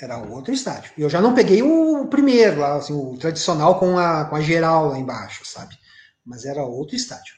Era 0.00 0.18
outro 0.18 0.52
estádio. 0.54 0.92
E 0.96 1.02
eu 1.02 1.10
já 1.10 1.20
não 1.20 1.34
peguei 1.34 1.62
o 1.62 2.06
primeiro 2.06 2.60
lá, 2.60 2.76
assim, 2.76 2.92
o 2.92 3.16
tradicional 3.18 3.78
com 3.78 3.98
a, 3.98 4.24
com 4.26 4.36
a 4.36 4.40
geral 4.40 4.88
lá 4.88 4.98
embaixo, 4.98 5.44
sabe? 5.44 5.76
Mas 6.24 6.44
era 6.44 6.62
outro 6.62 6.94
estádio. 6.94 7.34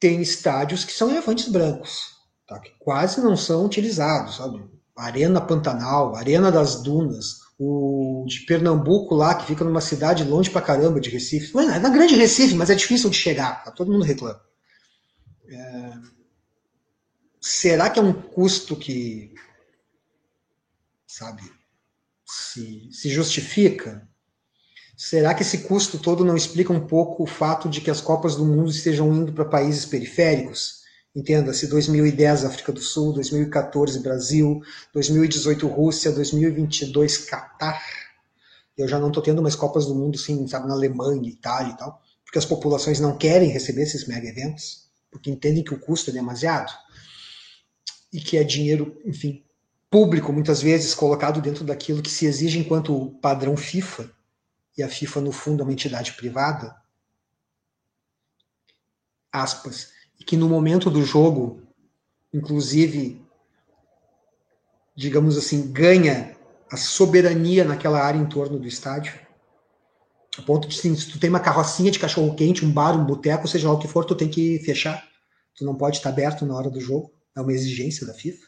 Tem 0.00 0.20
estádios 0.20 0.84
que 0.84 0.92
são 0.92 1.10
elefantes 1.10 1.48
brancos 1.48 2.17
tá? 2.48 2.58
que 2.58 2.70
quase 2.78 3.20
não 3.20 3.36
são 3.36 3.64
utilizados, 3.66 4.36
sabe? 4.36 4.64
Arena 4.96 5.40
Pantanal, 5.40 6.16
Arena 6.16 6.50
das 6.50 6.82
Dunas, 6.82 7.40
o 7.56 8.24
de 8.26 8.40
Pernambuco 8.40 9.14
lá, 9.14 9.34
que 9.34 9.46
fica 9.46 9.64
numa 9.64 9.80
cidade 9.80 10.24
longe 10.24 10.50
pra 10.50 10.62
caramba 10.62 11.00
de 11.00 11.10
Recife. 11.10 11.54
Não 11.54 11.70
é 11.70 11.78
na 11.78 11.88
grande 11.88 12.16
Recife, 12.16 12.54
mas 12.54 12.70
é 12.70 12.74
difícil 12.74 13.08
de 13.08 13.16
chegar, 13.16 13.62
tá? 13.62 13.70
todo 13.70 13.92
mundo 13.92 14.04
reclama. 14.04 14.40
É... 15.48 15.92
Será 17.40 17.88
que 17.88 18.00
é 18.00 18.02
um 18.02 18.12
custo 18.12 18.74
que, 18.74 19.32
sabe, 21.06 21.42
se, 22.26 22.88
se 22.90 23.08
justifica? 23.08 24.08
Será 24.96 25.32
que 25.32 25.42
esse 25.42 25.58
custo 25.58 25.96
todo 25.96 26.24
não 26.24 26.36
explica 26.36 26.72
um 26.72 26.84
pouco 26.84 27.22
o 27.22 27.26
fato 27.26 27.68
de 27.68 27.80
que 27.80 27.90
as 27.90 28.00
Copas 28.00 28.34
do 28.34 28.44
Mundo 28.44 28.70
estejam 28.70 29.14
indo 29.14 29.32
para 29.32 29.44
países 29.44 29.86
periféricos? 29.86 30.77
Entenda-se 31.18 31.66
2010 31.66 32.44
África 32.44 32.70
do 32.70 32.80
Sul, 32.80 33.12
2014 33.12 33.98
Brasil, 33.98 34.62
2018 34.94 35.66
Rússia, 35.66 36.12
2022 36.12 37.18
Catar. 37.18 37.82
Eu 38.76 38.86
já 38.86 39.00
não 39.00 39.08
estou 39.08 39.20
tendo 39.20 39.42
mais 39.42 39.56
Copas 39.56 39.84
do 39.84 39.96
Mundo, 39.96 40.16
sim, 40.16 40.46
sabe, 40.46 40.68
na 40.68 40.74
Alemanha, 40.74 41.28
Itália 41.28 41.72
e 41.72 41.76
tal, 41.76 42.00
porque 42.24 42.38
as 42.38 42.44
populações 42.44 43.00
não 43.00 43.18
querem 43.18 43.50
receber 43.50 43.82
esses 43.82 44.06
mega 44.06 44.28
eventos, 44.28 44.88
porque 45.10 45.28
entendem 45.28 45.64
que 45.64 45.74
o 45.74 45.80
custo 45.80 46.10
é 46.10 46.12
demasiado 46.12 46.72
e 48.12 48.20
que 48.20 48.36
é 48.36 48.44
dinheiro, 48.44 48.96
enfim, 49.04 49.44
público, 49.90 50.32
muitas 50.32 50.62
vezes 50.62 50.94
colocado 50.94 51.40
dentro 51.40 51.64
daquilo 51.64 52.00
que 52.00 52.10
se 52.10 52.26
exige 52.26 52.60
enquanto 52.60 53.18
padrão 53.20 53.56
FIFA, 53.56 54.08
e 54.76 54.84
a 54.84 54.88
FIFA, 54.88 55.20
no 55.22 55.32
fundo, 55.32 55.62
é 55.62 55.64
uma 55.64 55.72
entidade 55.72 56.12
privada. 56.12 56.76
Aspas 59.32 59.97
e 60.20 60.24
que 60.24 60.36
no 60.36 60.48
momento 60.48 60.90
do 60.90 61.04
jogo, 61.04 61.62
inclusive, 62.32 63.22
digamos 64.94 65.36
assim, 65.36 65.72
ganha 65.72 66.36
a 66.70 66.76
soberania 66.76 67.64
naquela 67.64 68.02
área 68.02 68.18
em 68.18 68.28
torno 68.28 68.58
do 68.58 68.66
estádio. 68.66 69.18
A 70.36 70.42
ponto 70.42 70.68
de, 70.68 70.78
assim, 70.78 70.94
se 70.94 71.10
tu 71.10 71.18
tem 71.18 71.30
uma 71.30 71.40
carrocinha 71.40 71.90
de 71.90 71.98
cachorro 71.98 72.34
quente, 72.34 72.64
um 72.64 72.70
bar, 72.70 72.96
um 72.96 73.04
boteco, 73.04 73.48
seja 73.48 73.68
lá 73.68 73.74
o 73.74 73.78
que 73.78 73.88
for, 73.88 74.04
tu 74.04 74.14
tem 74.14 74.28
que 74.28 74.58
fechar. 74.60 75.06
Tu 75.54 75.64
não 75.64 75.74
pode 75.74 75.96
estar 75.96 76.10
aberto 76.10 76.46
na 76.46 76.54
hora 76.54 76.70
do 76.70 76.80
jogo. 76.80 77.12
É 77.34 77.40
uma 77.40 77.52
exigência 77.52 78.06
da 78.06 78.14
FIFA. 78.14 78.46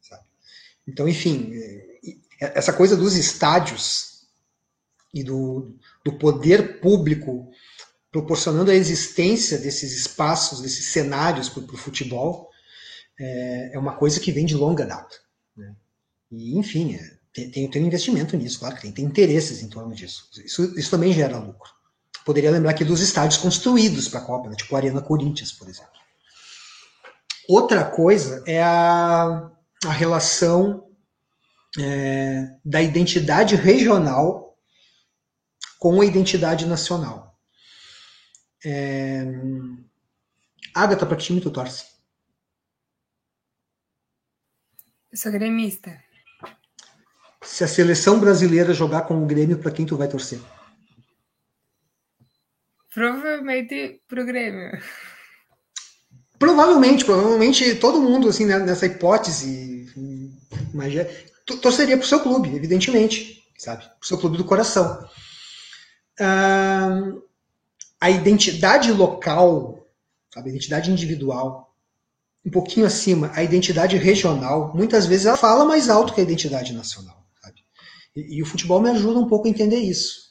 Sabe? 0.00 0.22
Então, 0.86 1.08
enfim, 1.08 1.52
é, 1.54 2.58
essa 2.58 2.72
coisa 2.72 2.96
dos 2.96 3.16
estádios 3.16 4.26
e 5.12 5.22
do, 5.22 5.76
do 6.04 6.18
poder 6.18 6.80
público 6.80 7.50
proporcionando 8.14 8.70
a 8.70 8.74
existência 8.76 9.58
desses 9.58 9.90
espaços, 9.90 10.60
desses 10.60 10.86
cenários 10.86 11.48
para 11.48 11.64
o 11.64 11.76
futebol, 11.76 12.48
é, 13.18 13.72
é, 13.74 13.78
uma 13.78 13.96
coisa 13.96 14.20
que 14.20 14.30
vem 14.30 14.46
de 14.46 14.54
longa 14.54 14.86
data. 14.86 15.16
Né? 15.56 15.74
E, 16.30 16.56
enfim, 16.56 16.94
é, 16.94 17.50
tem, 17.50 17.68
tem, 17.68 17.84
investimento 17.84 18.36
nisso, 18.36 18.60
claro 18.60 18.76
que 18.76 18.82
tem, 18.82 18.92
tem 18.92 19.04
interesses 19.04 19.64
em 19.64 19.68
torno 19.68 19.92
disso. 19.92 20.28
Isso, 20.44 20.78
isso 20.78 20.90
também 20.92 21.12
gera 21.12 21.38
lucro. 21.38 21.68
Poderia 22.24 22.52
lembrar 22.52 22.70
aqui 22.70 22.84
dos 22.84 23.00
estádios 23.00 23.40
construídos 23.40 24.06
para 24.06 24.20
a 24.20 24.24
Copa, 24.24 24.48
né? 24.48 24.54
tipo 24.54 24.72
a 24.76 24.78
Arena 24.78 25.02
Corinthians, 25.02 25.50
por 25.50 25.68
exemplo. 25.68 25.90
Outra 27.48 27.84
coisa 27.84 28.44
é 28.46 28.62
a, 28.62 29.50
a 29.86 29.90
relação 29.90 30.86
é, 31.76 32.46
da 32.64 32.80
identidade 32.80 33.56
regional 33.56 34.56
com 35.80 36.00
a 36.00 36.06
identidade 36.06 36.64
nacional. 36.64 37.33
É... 38.64 39.24
Agatha, 40.74 41.06
para 41.06 41.16
que 41.16 41.24
time 41.24 41.40
tu 41.40 41.50
torce? 41.50 41.86
Eu 45.12 45.18
sou 45.18 45.30
gremista. 45.30 46.02
Se 47.42 47.62
a 47.62 47.68
seleção 47.68 48.18
brasileira 48.18 48.72
jogar 48.72 49.02
com 49.02 49.22
o 49.22 49.26
Grêmio, 49.26 49.58
para 49.58 49.70
quem 49.70 49.86
tu 49.86 49.96
vai 49.96 50.08
torcer? 50.08 50.40
Provavelmente 52.92 54.02
pro 54.08 54.24
Grêmio. 54.24 54.80
Provavelmente, 56.38 57.04
provavelmente 57.04 57.76
todo 57.76 58.00
mundo, 58.00 58.28
assim, 58.28 58.46
né, 58.46 58.58
nessa 58.58 58.86
hipótese, 58.86 59.92
mas 60.72 60.92
torceria 61.60 61.96
pro 61.96 62.06
seu 62.06 62.20
clube, 62.20 62.54
evidentemente, 62.54 63.44
sabe? 63.58 63.84
Pro 63.98 64.08
seu 64.08 64.18
clube 64.18 64.36
do 64.36 64.44
coração. 64.44 65.08
Ah, 66.18 67.12
a 68.04 68.10
identidade 68.10 68.92
local, 68.92 69.88
sabe, 70.30 70.50
a 70.50 70.52
identidade 70.52 70.90
individual, 70.90 71.74
um 72.44 72.50
pouquinho 72.50 72.84
acima, 72.84 73.32
a 73.32 73.42
identidade 73.42 73.96
regional, 73.96 74.74
muitas 74.74 75.06
vezes 75.06 75.24
ela 75.24 75.38
fala 75.38 75.64
mais 75.64 75.88
alto 75.88 76.12
que 76.12 76.20
a 76.20 76.22
identidade 76.22 76.74
nacional. 76.74 77.24
Sabe? 77.40 77.64
E, 78.14 78.36
e 78.36 78.42
o 78.42 78.44
futebol 78.44 78.78
me 78.78 78.90
ajuda 78.90 79.18
um 79.18 79.26
pouco 79.26 79.46
a 79.46 79.50
entender 79.50 79.78
isso. 79.78 80.28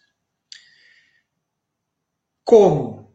Como? 2.43 3.11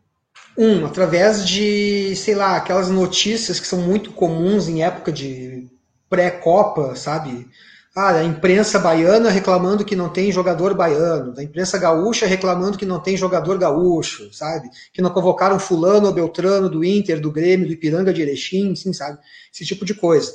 Um, 0.56 0.84
através 0.86 1.46
de, 1.46 2.16
sei 2.16 2.34
lá, 2.34 2.56
aquelas 2.56 2.90
notícias 2.90 3.60
que 3.60 3.66
são 3.66 3.80
muito 3.80 4.10
comuns 4.10 4.66
em 4.66 4.82
época 4.82 5.12
de 5.12 5.70
pré-copa, 6.10 6.96
sabe? 6.96 7.48
Ah, 7.96 8.10
a 8.12 8.24
imprensa 8.24 8.78
baiana 8.78 9.30
reclamando 9.30 9.84
que 9.84 9.96
não 9.96 10.08
tem 10.08 10.30
jogador 10.30 10.74
baiano, 10.74 11.32
da 11.32 11.42
imprensa 11.42 11.78
gaúcha 11.78 12.26
reclamando 12.26 12.78
que 12.78 12.86
não 12.86 13.00
tem 13.00 13.16
jogador 13.16 13.58
gaúcho, 13.58 14.32
sabe? 14.32 14.68
Que 14.92 15.02
não 15.02 15.10
convocaram 15.10 15.58
fulano 15.58 16.06
ou 16.06 16.12
beltrano 16.12 16.68
do 16.68 16.84
Inter, 16.84 17.20
do 17.20 17.32
Grêmio, 17.32 17.66
do 17.66 17.72
Ipiranga 17.72 18.12
de 18.12 18.22
Erechim, 18.22 18.72
assim, 18.72 18.92
sabe? 18.92 19.18
Esse 19.52 19.64
tipo 19.64 19.84
de 19.84 19.94
coisa. 19.94 20.32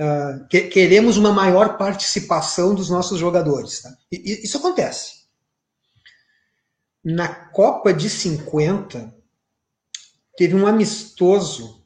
Uh, 0.00 0.48
que, 0.48 0.62
queremos 0.62 1.18
uma 1.18 1.30
maior 1.30 1.76
participação 1.76 2.74
dos 2.74 2.88
nossos 2.88 3.18
jogadores. 3.18 3.82
Tá? 3.82 3.94
E, 4.10 4.42
isso 4.42 4.56
acontece. 4.56 5.20
Na 7.04 7.28
Copa 7.28 7.92
de 7.92 8.08
50, 8.08 9.14
teve 10.38 10.54
um 10.54 10.66
amistoso 10.66 11.84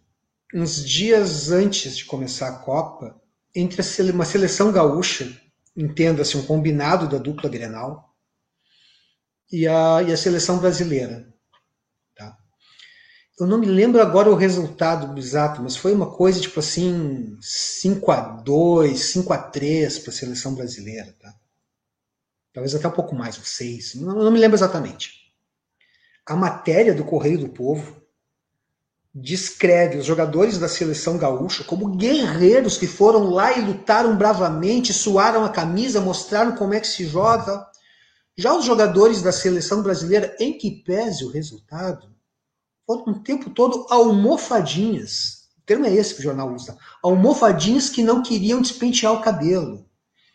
uns 0.55 0.85
dias 0.85 1.51
antes 1.51 1.97
de 1.97 2.05
começar 2.05 2.49
a 2.49 2.59
Copa 2.59 3.21
entre 3.55 3.83
uma 4.11 4.25
seleção 4.25 4.73
gaúcha, 4.73 5.41
entenda-se 5.77 6.37
um 6.37 6.45
combinado 6.45 7.09
da 7.09 7.19
dupla 7.19 7.49
Grenal, 7.49 8.15
e 9.51 9.69
a, 9.69 10.03
e 10.03 10.13
a 10.13 10.17
seleção 10.17 10.59
brasileira. 10.59 11.33
Tá? 12.17 12.37
Eu 13.39 13.47
não 13.47 13.59
me 13.59 13.67
lembro 13.67 14.01
agora 14.01 14.31
o 14.31 14.35
resultado 14.35 15.17
exato, 15.19 15.63
mas 15.63 15.77
foi 15.77 15.93
uma 15.93 16.11
coisa 16.11 16.41
tipo 16.41 16.59
assim, 16.59 17.37
5 17.41 18.11
a 18.11 18.21
2 18.21 18.99
5 18.99 19.33
a 19.33 19.39
3 19.39 19.99
para 20.01 20.11
a 20.11 20.17
seleção 20.17 20.55
brasileira. 20.55 21.15
Tá? 21.21 21.35
Talvez 22.53 22.75
até 22.75 22.89
um 22.89 22.93
pouco 22.93 23.15
mais, 23.15 23.37
6, 23.37 23.97
não, 23.97 24.15
não 24.15 24.31
me 24.31 24.39
lembro 24.39 24.57
exatamente. 24.57 25.25
A 26.27 26.35
matéria 26.35 26.95
do 26.95 27.05
Correio 27.05 27.39
do 27.39 27.49
Povo 27.49 28.04
descreve 29.15 29.99
os 29.99 30.05
jogadores 30.05 30.59
da 30.59 30.69
seleção 30.69 31.17
gaúcha 31.17 31.63
como 31.63 31.95
guerreiros 31.95 32.77
que 32.77 32.87
foram 32.89 33.31
lá 33.31 33.57
e 33.57 33.61
lutaram 33.61 34.17
bravamente, 34.17 34.93
suaram 34.93 35.45
a 35.45 35.49
camisa, 35.49 36.01
mostraram 36.01 36.57
como 36.57 36.75
é 36.75 36.81
que 36.81 36.87
se 36.89 37.07
joga. 37.07 37.65
Já 38.37 38.53
os 38.53 38.65
jogadores 38.65 39.23
da 39.23 39.31
seleção 39.31 39.83
brasileira, 39.83 40.35
em 40.41 40.59
que 40.59 40.83
pese 40.83 41.25
o 41.25 41.31
resultado, 41.31 42.13
foram 42.85 43.13
o 43.13 43.23
tempo 43.23 43.51
todo 43.51 43.87
almofadinhas. 43.89 45.45
O 45.59 45.63
termo 45.65 45.87
é 45.87 45.95
esse 45.95 46.15
que 46.15 46.21
o 46.21 46.25
jornal 46.25 46.53
usa. 46.53 46.77
Almofadinhas 47.01 47.89
que 47.89 48.03
não 48.03 48.21
queriam 48.21 48.61
despentear 48.61 49.13
o 49.13 49.23
cabelo. 49.23 49.87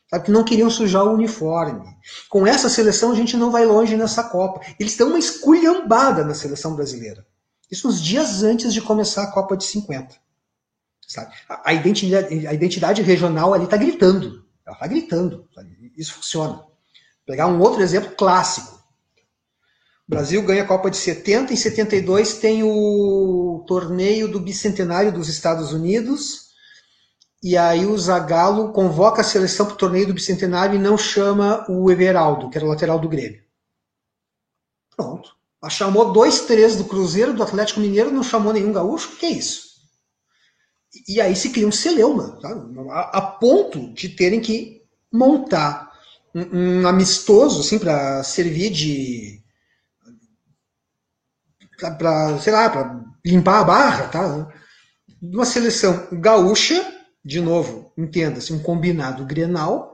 Sabe, 0.09 0.25
que 0.25 0.31
não 0.31 0.43
queriam 0.43 0.69
sujar 0.69 1.03
o 1.03 1.13
uniforme. 1.13 1.85
Com 2.29 2.47
essa 2.47 2.69
seleção 2.69 3.11
a 3.11 3.15
gente 3.15 3.35
não 3.35 3.51
vai 3.51 3.65
longe 3.65 3.95
nessa 3.95 4.23
Copa. 4.23 4.61
Eles 4.79 4.93
estão 4.93 5.09
uma 5.09 5.19
esculhambada 5.19 6.23
na 6.23 6.33
seleção 6.33 6.75
brasileira. 6.75 7.27
Isso 7.69 7.87
uns 7.87 8.01
dias 8.01 8.43
antes 8.43 8.73
de 8.73 8.81
começar 8.81 9.23
a 9.23 9.31
Copa 9.31 9.55
de 9.55 9.63
50. 9.63 10.15
Sabe? 11.07 11.33
A, 11.47 11.73
identidade, 11.73 12.47
a 12.47 12.53
identidade 12.53 13.01
regional 13.01 13.53
ali 13.53 13.65
está 13.65 13.77
gritando. 13.77 14.45
Ela 14.65 14.75
está 14.75 14.87
gritando. 14.87 15.47
Sabe? 15.53 15.91
Isso 15.97 16.13
funciona. 16.13 16.53
Vou 16.53 16.67
pegar 17.25 17.47
um 17.47 17.59
outro 17.59 17.81
exemplo 17.81 18.15
clássico. 18.15 18.79
O 20.07 20.09
Brasil 20.09 20.41
ganha 20.41 20.63
a 20.63 20.67
Copa 20.67 20.89
de 20.89 20.97
70, 20.97 21.53
em 21.53 21.55
72 21.55 22.39
tem 22.39 22.63
o 22.63 23.63
torneio 23.67 24.27
do 24.27 24.39
bicentenário 24.39 25.11
dos 25.11 25.29
Estados 25.29 25.71
Unidos, 25.71 26.49
e 27.43 27.55
aí 27.55 27.85
o 27.85 27.95
Zagallo 27.95 28.73
convoca 28.73 29.21
a 29.21 29.23
seleção 29.23 29.67
para 29.67 29.75
o 29.75 29.77
torneio 29.77 30.07
do 30.07 30.13
bicentenário 30.15 30.73
e 30.75 30.79
não 30.81 30.97
chama 30.97 31.63
o 31.69 31.91
Everaldo, 31.91 32.49
que 32.49 32.57
era 32.57 32.65
o 32.65 32.69
lateral 32.69 32.97
do 32.97 33.07
Grêmio. 33.07 33.43
Pronto. 34.97 35.38
Chamou 35.67 36.13
dois, 36.13 36.41
três 36.41 36.75
do 36.75 36.85
Cruzeiro, 36.85 37.33
do 37.33 37.43
Atlético 37.43 37.79
Mineiro, 37.79 38.11
não 38.11 38.23
chamou 38.23 38.53
nenhum 38.53 38.71
gaúcho. 38.71 39.17
que 39.17 39.25
é 39.25 39.31
isso? 39.31 39.69
E 41.07 41.19
aí 41.19 41.35
se 41.35 41.49
cria 41.49 41.67
um 41.67 41.71
celeuma, 41.71 42.39
a, 42.91 43.17
a, 43.17 43.21
ponto 43.21 43.93
de 43.93 44.09
terem 44.09 44.39
que 44.39 44.81
montar 45.11 45.91
um, 46.33 46.81
um 46.81 46.87
amistoso, 46.87 47.61
assim, 47.61 47.77
para 47.77 48.23
servir 48.23 48.71
de. 48.71 49.41
para, 51.97 52.39
sei 52.39 52.53
lá, 52.53 52.69
para 52.69 53.05
limpar 53.25 53.59
a 53.59 53.63
barra, 53.63 54.07
tá? 54.07 54.47
Uma 55.21 55.45
seleção 55.45 56.07
gaúcha, 56.13 56.81
de 57.23 57.39
novo, 57.39 57.93
entenda-se, 57.97 58.53
um 58.53 58.63
combinado 58.63 59.25
grenal, 59.25 59.88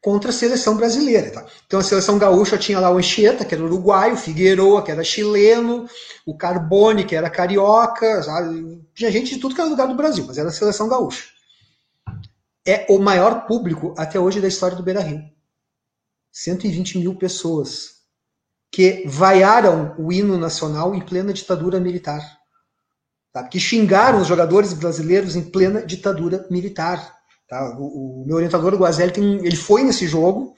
contra 0.00 0.30
a 0.30 0.32
seleção 0.32 0.76
brasileira. 0.76 1.30
Tá? 1.30 1.46
Então 1.66 1.80
a 1.80 1.82
seleção 1.82 2.18
gaúcha 2.18 2.56
tinha 2.56 2.80
lá 2.80 2.90
o 2.90 2.98
Anchieta, 2.98 3.44
que 3.44 3.54
era 3.54 3.64
uruguaio, 3.64 4.14
o 4.14 4.18
Figueroa, 4.18 4.82
que 4.82 4.90
era 4.90 5.04
chileno, 5.04 5.88
o 6.26 6.36
Carbone, 6.36 7.04
que 7.04 7.14
era 7.14 7.30
carioca, 7.30 8.22
sabe? 8.22 8.80
tinha 8.94 9.10
gente 9.10 9.34
de 9.34 9.40
tudo 9.40 9.54
que 9.54 9.60
era 9.60 9.70
lugar 9.70 9.88
do 9.88 9.94
Brasil, 9.94 10.24
mas 10.26 10.38
era 10.38 10.48
a 10.48 10.52
seleção 10.52 10.88
gaúcha. 10.88 11.24
É 12.66 12.86
o 12.88 12.98
maior 12.98 13.46
público 13.46 13.94
até 13.96 14.18
hoje 14.18 14.40
da 14.40 14.48
história 14.48 14.76
do 14.76 14.82
Beira-Rio. 14.82 15.22
120 16.32 16.98
mil 16.98 17.14
pessoas 17.16 18.00
que 18.70 19.04
vaiaram 19.06 19.94
o 19.98 20.12
hino 20.12 20.38
nacional 20.38 20.94
em 20.94 21.00
plena 21.00 21.32
ditadura 21.32 21.80
militar. 21.80 22.38
Tá? 23.32 23.44
Que 23.44 23.58
xingaram 23.58 24.20
os 24.20 24.28
jogadores 24.28 24.72
brasileiros 24.72 25.36
em 25.36 25.42
plena 25.42 25.84
ditadura 25.84 26.46
militar. 26.50 27.19
Tá? 27.50 27.76
O, 27.76 28.22
o, 28.22 28.24
meu 28.24 28.36
orientador, 28.36 28.72
o 28.72 28.78
Guazelli, 28.78 29.12
tem, 29.12 29.44
ele 29.44 29.56
foi 29.56 29.82
nesse 29.82 30.06
jogo 30.06 30.54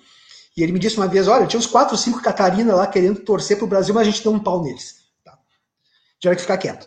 e 0.54 0.62
ele 0.62 0.72
me 0.72 0.78
disse 0.78 0.98
uma 0.98 1.08
vez: 1.08 1.26
olha, 1.26 1.46
tinha 1.46 1.58
uns 1.58 1.66
4 1.66 1.94
ou 1.94 1.98
5 1.98 2.20
Catarina 2.20 2.74
lá 2.74 2.86
querendo 2.86 3.20
torcer 3.20 3.56
para 3.56 3.64
o 3.64 3.68
Brasil, 3.68 3.94
mas 3.94 4.06
a 4.06 4.10
gente 4.10 4.22
deu 4.22 4.30
um 4.30 4.38
pau 4.38 4.62
neles. 4.62 4.96
Tá? 5.24 5.38
Tiveram 6.20 6.36
que 6.36 6.42
ficar 6.42 6.58
quieto. 6.58 6.86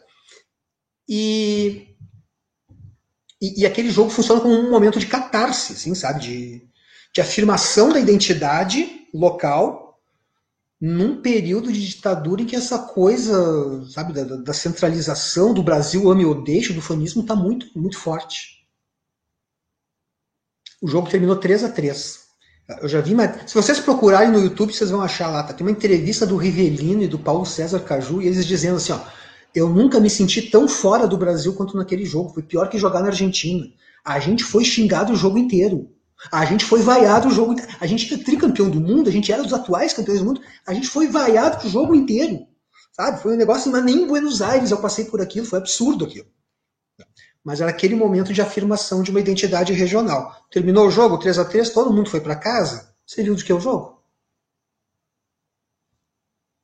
E, 1.10 1.88
e, 3.42 3.62
e, 3.62 3.66
aquele 3.66 3.90
jogo 3.90 4.12
funciona 4.12 4.40
como 4.40 4.54
um 4.54 4.70
momento 4.70 5.00
de 5.00 5.08
catarse, 5.08 5.74
assim, 5.74 5.96
sabe? 5.96 6.20
De, 6.20 6.68
de 7.12 7.22
afirmação 7.22 7.92
da 7.92 8.00
identidade 8.00 9.08
local 9.12 10.00
num 10.80 11.20
período 11.20 11.72
de 11.74 11.88
ditadura 11.88 12.44
em 12.44 12.46
que 12.46 12.56
essa 12.56 12.78
coisa, 12.78 13.84
sabe, 13.90 14.14
da, 14.14 14.24
da 14.36 14.54
centralização 14.54 15.52
do 15.52 15.64
Brasil, 15.64 16.12
ame 16.12 16.26
ou 16.26 16.44
deixe, 16.44 16.74
do 16.74 16.82
fanismo, 16.82 17.24
está 17.24 17.36
muito, 17.36 17.68
muito 17.76 17.98
forte. 17.98 18.55
O 20.86 20.88
jogo 20.88 21.10
terminou 21.10 21.36
3 21.36 21.64
a 21.64 21.70
3 21.70 22.20
Eu 22.80 22.88
já 22.88 23.02
vi, 23.02 23.16
mas 23.16 23.50
se 23.50 23.56
vocês 23.56 23.80
procurarem 23.80 24.30
no 24.30 24.40
YouTube, 24.40 24.72
vocês 24.72 24.92
vão 24.92 25.02
achar 25.02 25.30
lá. 25.30 25.42
Tá? 25.42 25.52
Tem 25.52 25.66
uma 25.66 25.72
entrevista 25.72 26.28
do 26.28 26.38
Rivelino 26.38 27.02
e 27.02 27.08
do 27.08 27.18
Paulo 27.18 27.44
César 27.44 27.80
Caju, 27.80 28.22
e 28.22 28.28
eles 28.28 28.46
dizendo 28.46 28.76
assim: 28.76 28.92
ó, 28.92 29.00
eu 29.56 29.68
nunca 29.68 30.00
me 30.00 30.12
senti 30.12 30.44
tão 30.44 30.68
fora 30.68 31.08
do 31.08 31.18
Brasil 31.18 31.54
quanto 31.54 31.76
naquele 31.76 32.06
jogo. 32.06 32.32
Foi 32.36 32.44
pior 32.44 32.70
que 32.70 32.78
jogar 32.78 33.00
na 33.00 33.08
Argentina. 33.08 33.66
A 34.06 34.20
gente 34.20 34.44
foi 34.44 34.64
xingado 34.64 35.12
o 35.12 35.16
jogo 35.16 35.40
inteiro. 35.40 35.90
A 36.32 36.46
gente 36.46 36.64
foi 36.64 36.84
vaiado 36.84 37.30
o 37.30 37.32
jogo 37.32 37.54
inteiro. 37.54 37.72
A 37.82 37.88
gente 37.88 38.14
era 38.14 38.24
tricampeão 38.24 38.70
do 38.70 38.80
mundo, 38.80 39.10
a 39.10 39.12
gente 39.12 39.32
era 39.32 39.42
dos 39.42 39.54
atuais 39.54 39.92
campeões 39.92 40.20
do 40.20 40.26
mundo. 40.28 40.42
A 40.68 40.74
gente 40.76 40.88
foi 40.88 41.08
vaiado 41.08 41.66
o 41.66 41.70
jogo 41.72 41.96
inteiro. 41.96 42.46
Sabe? 42.96 43.24
Foi 43.24 43.34
um 43.34 43.38
negócio, 43.38 43.72
mas 43.72 43.84
nem 43.84 44.04
em 44.04 44.08
Buenos 44.08 44.40
Aires 44.40 44.70
eu 44.70 44.78
passei 44.78 45.06
por 45.06 45.20
aquilo, 45.20 45.48
foi 45.48 45.58
absurdo 45.58 46.06
aquilo 46.06 46.28
mas 47.46 47.62
era 47.62 47.70
aquele 47.70 47.96
momento 47.96 48.34
de 48.34 48.42
afirmação 48.42 49.04
de 49.04 49.12
uma 49.12 49.20
identidade 49.20 49.72
regional. 49.72 50.36
Terminou 50.50 50.88
o 50.88 50.92
jogo, 50.92 51.20
3 51.20 51.38
a 51.38 51.46
3 51.46 51.70
todo 51.70 51.94
mundo 51.94 52.10
foi 52.10 52.20
para 52.20 52.36
casa. 52.36 52.92
Você 53.06 53.22
viu 53.22 53.36
de 53.36 53.46
que 53.46 53.52
é 53.52 53.56
o 53.56 53.60
jogo? 53.60 54.02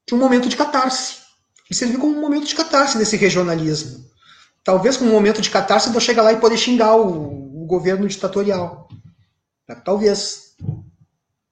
De 0.07 0.15
um 0.15 0.17
momento 0.17 0.49
de 0.49 0.57
catarse. 0.57 1.19
E 1.69 1.75
serviu 1.75 1.99
como 1.99 2.17
um 2.17 2.19
momento 2.19 2.47
de 2.47 2.55
catarse 2.55 2.97
desse 2.97 3.15
regionalismo. 3.15 4.03
Talvez 4.63 4.97
como 4.97 5.11
um 5.11 5.13
momento 5.13 5.39
de 5.39 5.51
catarse 5.51 5.91
de 5.91 5.95
eu 5.95 6.01
chegar 6.01 6.23
lá 6.23 6.34
e 6.34 6.39
poder 6.39 6.57
xingar 6.57 6.95
o, 6.95 7.63
o 7.63 7.65
governo 7.67 8.07
ditatorial. 8.07 8.89
Talvez. 9.86 10.55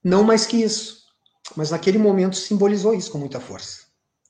Não 0.02 0.24
mais 0.24 0.44
que 0.44 0.60
isso. 0.60 1.04
Mas 1.56 1.70
naquele 1.70 1.98
momento 1.98 2.36
simbolizou 2.36 2.94
isso 2.94 3.12
com 3.12 3.18
muita 3.18 3.38
força. 3.38 3.82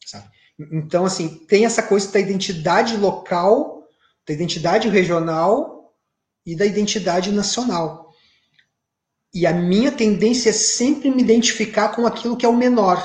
Sabe? 0.05 0.29
Então, 0.73 1.07
assim, 1.07 1.29
tem 1.47 1.65
essa 1.65 1.83
coisa 1.83 2.13
da 2.13 2.21
identidade 2.21 2.99
local 2.99 3.80
da 4.31 4.35
identidade 4.35 4.89
regional 4.89 5.93
e 6.47 6.55
da 6.55 6.65
identidade 6.65 7.33
nacional. 7.33 8.15
E 9.35 9.45
a 9.45 9.53
minha 9.53 9.91
tendência 9.91 10.51
é 10.51 10.53
sempre 10.53 11.11
me 11.11 11.21
identificar 11.21 11.89
com 11.89 12.07
aquilo 12.07 12.37
que 12.37 12.47
é 12.47 12.49
o 12.49 12.57
menor. 12.57 13.05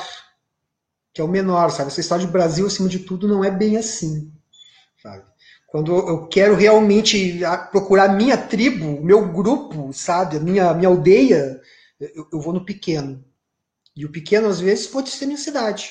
Que 1.11 1.21
é 1.21 1.23
o 1.23 1.27
menor, 1.27 1.71
sabe? 1.71 1.87
Essa 1.87 2.01
história 2.01 2.25
de 2.25 2.31
Brasil, 2.31 2.67
acima 2.67 2.87
de 2.87 2.99
tudo, 2.99 3.27
não 3.27 3.43
é 3.43 3.49
bem 3.49 3.75
assim. 3.75 4.31
Sabe? 5.01 5.25
Quando 5.67 5.95
eu 5.95 6.27
quero 6.27 6.55
realmente 6.55 7.39
procurar 7.71 8.09
minha 8.09 8.37
tribo, 8.37 9.03
meu 9.03 9.27
grupo, 9.31 9.91
sabe? 9.93 10.37
A 10.37 10.39
minha, 10.39 10.73
minha 10.75 10.89
aldeia, 10.89 11.59
eu, 11.99 12.27
eu 12.33 12.39
vou 12.39 12.53
no 12.53 12.63
pequeno. 12.63 13.25
E 13.95 14.05
o 14.05 14.11
pequeno, 14.11 14.47
às 14.47 14.59
vezes, 14.59 14.85
pode 14.85 15.09
ser 15.09 15.25
minha 15.25 15.39
cidade. 15.39 15.89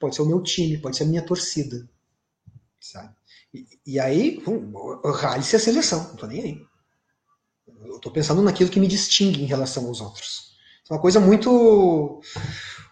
Pode 0.00 0.16
ser 0.16 0.22
o 0.22 0.26
meu 0.26 0.42
time, 0.42 0.78
pode 0.78 0.96
ser 0.96 1.04
a 1.04 1.06
minha 1.06 1.24
torcida. 1.24 1.88
Sabe? 2.80 3.14
E, 3.86 4.00
aí, 4.00 4.42
rale-se 5.04 5.56
a 5.56 5.58
seleção, 5.58 6.08
não 6.08 6.16
tô 6.16 6.26
nem 6.26 6.42
aí. 6.42 6.66
Eu 7.84 7.98
tô 8.00 8.10
pensando 8.10 8.42
naquilo 8.42 8.70
que 8.70 8.80
me 8.80 8.86
distingue 8.86 9.42
em 9.42 9.46
relação 9.46 9.86
aos 9.86 10.00
outros. 10.00 10.52
É 10.90 10.94
uma 10.94 11.00
coisa 11.00 11.20
muito 11.20 12.22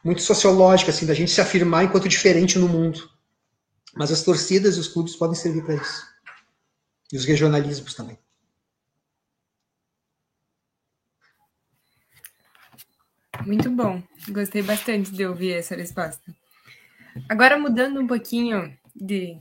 muito 0.02 0.22
sociológica, 0.22 0.90
assim, 0.90 1.06
da 1.06 1.14
gente 1.14 1.30
se 1.30 1.40
afirmar 1.40 1.84
enquanto 1.84 2.08
diferente 2.08 2.58
no 2.58 2.68
mundo. 2.68 3.11
Mas 3.94 4.11
as 4.11 4.22
torcidas 4.22 4.76
e 4.76 4.80
os 4.80 4.88
clubes 4.88 5.16
podem 5.16 5.34
servir 5.34 5.64
para 5.64 5.74
isso. 5.74 6.06
E 7.12 7.16
os 7.16 7.24
regionalismos 7.24 7.94
também. 7.94 8.18
Muito 13.46 13.70
bom. 13.70 14.02
Gostei 14.28 14.62
bastante 14.62 15.11
de 15.11 15.26
ouvir 15.26 15.52
essa 15.52 15.74
resposta. 15.74 16.22
Agora, 17.28 17.58
mudando 17.58 18.00
um 18.00 18.06
pouquinho 18.06 18.76
de, 18.94 19.40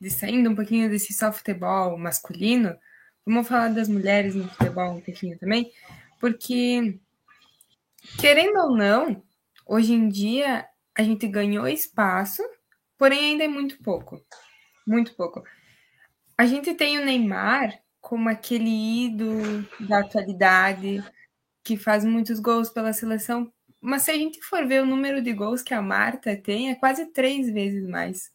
de 0.00 0.10
saindo 0.10 0.50
um 0.50 0.54
pouquinho 0.54 0.90
desse 0.90 1.12
só 1.12 1.32
futebol 1.32 1.96
masculino, 1.98 2.76
vamos 3.24 3.48
falar 3.48 3.68
das 3.68 3.88
mulheres 3.88 4.34
no 4.34 4.48
futebol 4.48 4.92
um 4.92 5.00
pouquinho 5.00 5.38
também, 5.38 5.70
porque, 6.20 6.98
querendo 8.18 8.58
ou 8.58 8.76
não, 8.76 9.22
hoje 9.66 9.92
em 9.92 10.08
dia 10.08 10.66
a 10.94 11.02
gente 11.02 11.26
ganhou 11.28 11.68
espaço, 11.68 12.42
porém 12.96 13.32
ainda 13.32 13.44
é 13.44 13.48
muito 13.48 13.78
pouco. 13.82 14.20
Muito 14.86 15.14
pouco. 15.14 15.42
A 16.38 16.46
gente 16.46 16.74
tem 16.74 16.98
o 16.98 17.04
Neymar 17.04 17.78
como 18.00 18.28
aquele 18.28 19.06
ídolo 19.06 19.66
da 19.80 19.98
atualidade, 19.98 21.02
que 21.64 21.76
faz 21.76 22.04
muitos 22.04 22.38
gols 22.38 22.70
pela 22.70 22.92
seleção, 22.92 23.52
mas 23.80 24.02
se 24.02 24.12
a 24.12 24.14
gente 24.14 24.40
for 24.42 24.64
ver 24.66 24.82
o 24.82 24.86
número 24.86 25.20
de 25.20 25.32
gols 25.32 25.62
que 25.62 25.74
a 25.74 25.82
Marta 25.82 26.36
tem, 26.36 26.70
é 26.70 26.76
quase 26.76 27.06
três 27.06 27.50
vezes 27.50 27.86
mais. 27.88 28.30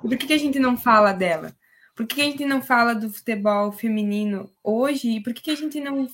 Por 0.00 0.16
que, 0.16 0.26
que 0.26 0.32
a 0.32 0.38
gente 0.38 0.58
não 0.58 0.76
fala 0.76 1.12
dela? 1.12 1.54
Por 1.94 2.06
que, 2.06 2.16
que 2.16 2.20
a 2.20 2.24
gente 2.24 2.44
não 2.44 2.60
fala 2.62 2.94
do 2.94 3.10
futebol 3.10 3.72
feminino 3.72 4.50
hoje? 4.62 5.16
E 5.16 5.22
por 5.22 5.32
que, 5.32 5.42
que 5.42 5.50
a 5.50 5.56
gente 5.56 5.80
não 5.80 6.06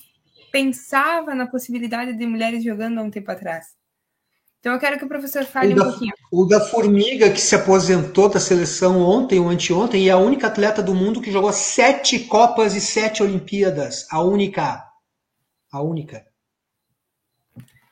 pensava 0.50 1.34
na 1.34 1.46
possibilidade 1.46 2.12
de 2.12 2.26
mulheres 2.26 2.62
jogando 2.62 2.98
há 2.98 3.02
um 3.02 3.10
tempo 3.10 3.30
atrás? 3.30 3.66
Então 4.60 4.72
eu 4.74 4.78
quero 4.78 4.96
que 4.96 5.04
o 5.04 5.08
professor 5.08 5.44
fale 5.44 5.72
o 5.72 5.76
da, 5.76 5.82
um 5.82 5.90
pouquinho. 5.90 6.12
O 6.30 6.44
da 6.44 6.60
Formiga, 6.60 7.30
que 7.30 7.40
se 7.40 7.56
aposentou 7.56 8.28
da 8.28 8.38
seleção 8.38 9.00
ontem 9.00 9.40
ou 9.40 9.48
anteontem, 9.48 10.04
e 10.04 10.08
é 10.08 10.12
a 10.12 10.18
única 10.18 10.46
atleta 10.46 10.80
do 10.80 10.94
mundo 10.94 11.20
que 11.20 11.32
jogou 11.32 11.52
sete 11.52 12.20
Copas 12.20 12.76
e 12.76 12.80
sete 12.80 13.22
Olimpíadas. 13.22 14.06
A 14.08 14.22
única 14.22 14.92
a 15.72 15.80
única. 15.80 16.26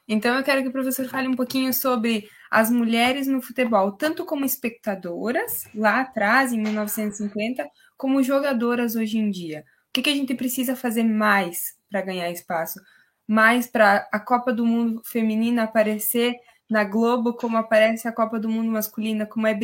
Então 0.06 0.36
eu 0.36 0.44
quero 0.44 0.62
que 0.62 0.68
o 0.68 0.72
professor 0.72 1.08
fale 1.08 1.26
um 1.26 1.34
pouquinho 1.34 1.72
sobre 1.72 2.28
as 2.50 2.68
mulheres 2.68 3.28
no 3.28 3.40
futebol, 3.40 3.92
tanto 3.92 4.24
como 4.24 4.44
espectadoras 4.44 5.64
lá 5.72 6.00
atrás, 6.00 6.52
em 6.52 6.60
1950, 6.60 7.70
como 7.96 8.22
jogadoras 8.22 8.96
hoje 8.96 9.18
em 9.18 9.30
dia. 9.30 9.64
O 9.88 9.92
que, 9.92 10.02
que 10.02 10.10
a 10.10 10.14
gente 10.14 10.34
precisa 10.34 10.74
fazer 10.74 11.04
mais 11.04 11.76
para 11.88 12.02
ganhar 12.02 12.30
espaço? 12.30 12.80
Mais 13.26 13.68
para 13.68 14.08
a 14.10 14.18
Copa 14.18 14.52
do 14.52 14.66
Mundo 14.66 15.00
feminina 15.04 15.62
aparecer 15.62 16.34
na 16.68 16.82
Globo 16.82 17.34
como 17.34 17.56
aparece 17.56 18.08
a 18.08 18.12
Copa 18.12 18.38
do 18.38 18.48
Mundo 18.48 18.70
masculina, 18.70 19.26
como 19.26 19.46
é 19.46 19.56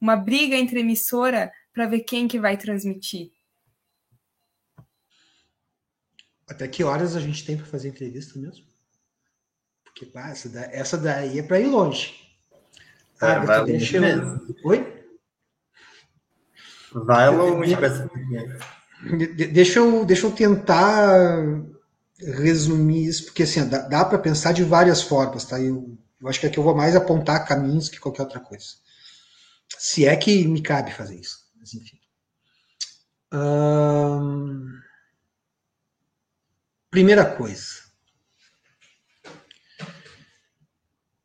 uma 0.00 0.16
briga 0.16 0.56
entre 0.56 0.80
emissora 0.80 1.52
para 1.72 1.86
ver 1.86 2.00
quem 2.00 2.26
que 2.26 2.40
vai 2.40 2.56
transmitir. 2.56 3.32
Até 6.48 6.66
que 6.66 6.82
horas 6.82 7.14
a 7.14 7.20
gente 7.20 7.44
tem 7.44 7.56
para 7.56 7.66
fazer 7.66 7.88
entrevista 7.88 8.38
mesmo? 8.38 8.66
Porque 9.84 10.06
da, 10.48 10.62
essa 10.72 10.96
daí 10.96 11.38
é 11.38 11.42
para 11.42 11.60
ir 11.60 11.66
longe. 11.66 12.29
É, 13.22 13.26
ah, 13.26 13.38
vai 13.40 13.60
longe 13.60 13.94
eu... 13.96 14.00
mesmo. 14.00 14.56
Oi? 14.64 15.04
Vai 16.92 17.30
longe 17.30 17.76
com 17.76 17.84
essa 17.84 18.10
deixa 19.52 19.78
eu, 19.78 20.04
deixa 20.04 20.26
eu 20.26 20.32
tentar 20.32 21.18
resumir 22.18 23.06
isso, 23.06 23.24
porque 23.26 23.44
assim, 23.44 23.66
dá, 23.66 23.78
dá 23.88 24.04
para 24.04 24.18
pensar 24.18 24.52
de 24.52 24.62
várias 24.62 25.02
formas, 25.02 25.44
tá? 25.44 25.58
Eu, 25.58 25.96
eu 26.20 26.28
acho 26.28 26.38
que 26.38 26.46
aqui 26.46 26.58
eu 26.58 26.62
vou 26.62 26.74
mais 26.74 26.94
apontar 26.94 27.46
caminhos 27.46 27.88
que 27.88 27.98
qualquer 27.98 28.22
outra 28.22 28.40
coisa. 28.40 28.66
Se 29.78 30.06
é 30.06 30.14
que 30.16 30.46
me 30.46 30.60
cabe 30.60 30.92
fazer 30.92 31.16
isso. 31.16 31.38
Mas 31.58 31.72
enfim. 31.74 31.98
Hum... 33.32 34.80
Primeira 36.90 37.24
coisa. 37.24 37.89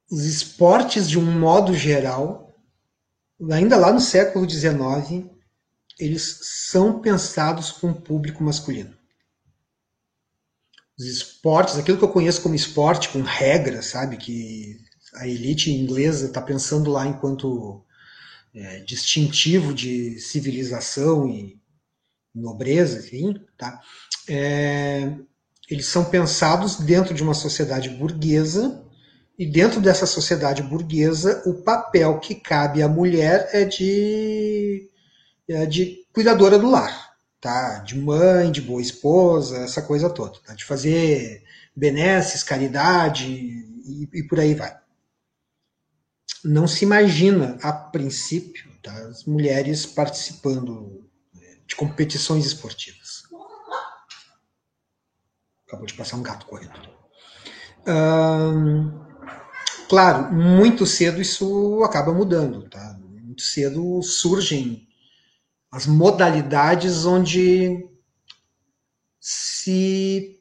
Os 0.10 0.24
esportes, 0.26 1.10
de 1.10 1.18
um 1.18 1.40
modo 1.40 1.74
geral, 1.74 2.56
ainda 3.52 3.76
lá 3.76 3.92
no 3.92 4.00
século 4.00 4.48
XIX, 4.50 5.26
eles 6.00 6.40
são 6.44 7.00
pensados 7.00 7.72
com 7.72 7.90
o 7.90 8.02
público 8.02 8.44
masculino. 8.44 8.96
Os 10.98 11.06
esportes, 11.06 11.78
aquilo 11.78 11.98
que 11.98 12.04
eu 12.04 12.12
conheço 12.12 12.42
como 12.42 12.56
esporte, 12.56 13.10
com 13.10 13.22
regras, 13.22 13.88
sabe, 13.88 14.18
que 14.18 14.78
a 15.16 15.28
elite 15.28 15.72
inglesa 15.72 16.28
está 16.28 16.42
pensando 16.42 16.92
lá 16.92 17.06
enquanto 17.08 17.84
é, 18.54 18.80
distintivo 18.82 19.74
de 19.74 20.20
civilização 20.20 21.28
e 21.28 21.60
nobreza, 22.34 23.00
enfim, 23.00 23.42
tá? 23.58 23.82
É, 24.30 25.14
eles 25.70 25.88
são 25.88 26.06
pensados 26.06 26.78
dentro 26.78 27.14
de 27.14 27.24
uma 27.24 27.34
sociedade 27.34 27.90
burguesa 27.90 28.85
e 29.38 29.46
dentro 29.46 29.82
dessa 29.82 30.06
sociedade 30.06 30.64
burguesa 30.64 31.44
o 31.46 31.56
papel 31.56 32.20
que 32.20 32.36
cabe 32.36 32.82
à 32.82 32.88
mulher 32.88 33.50
é 33.52 33.66
de, 33.66 34.90
é 35.48 35.66
de 35.66 36.06
cuidadora 36.14 36.58
do 36.58 36.70
lar, 36.70 37.18
tá? 37.42 37.80
De 37.80 37.98
mãe, 37.98 38.52
de 38.52 38.62
boa 38.62 38.82
esposa, 38.82 39.58
essa 39.58 39.82
coisa 39.82 40.10
toda, 40.10 40.40
tá? 40.40 40.54
de 40.54 40.64
fazer 40.64 41.44
benesses, 41.76 42.44
caridade 42.44 43.28
e, 43.28 44.10
e 44.14 44.24
por 44.24 44.40
aí 44.40 44.54
vai. 44.54 44.78
Não 46.44 46.68
se 46.68 46.86
imagina 46.86 47.58
a 47.62 47.74
princípio 47.74 48.72
tá? 48.82 48.94
as 49.08 49.26
mulheres 49.26 49.86
participando 49.86 51.10
de 51.68 51.76
competições 51.76 52.46
esportivas. 52.46 53.24
Acabou 55.68 55.88
de 55.88 55.96
passar 55.96 56.18
um 56.18 56.24
gato 56.24 56.46
correndo. 56.46 56.80
Claro, 59.88 60.34
muito 60.34 60.86
cedo 60.86 61.22
isso 61.22 61.84
acaba 61.84 62.14
mudando. 62.14 62.70
Tá? 62.70 62.98
Muito 63.00 63.42
cedo 63.42 64.02
surgem 64.02 64.88
as 65.72 65.86
modalidades 65.86 67.06
onde 67.06 67.88
se 69.20 70.40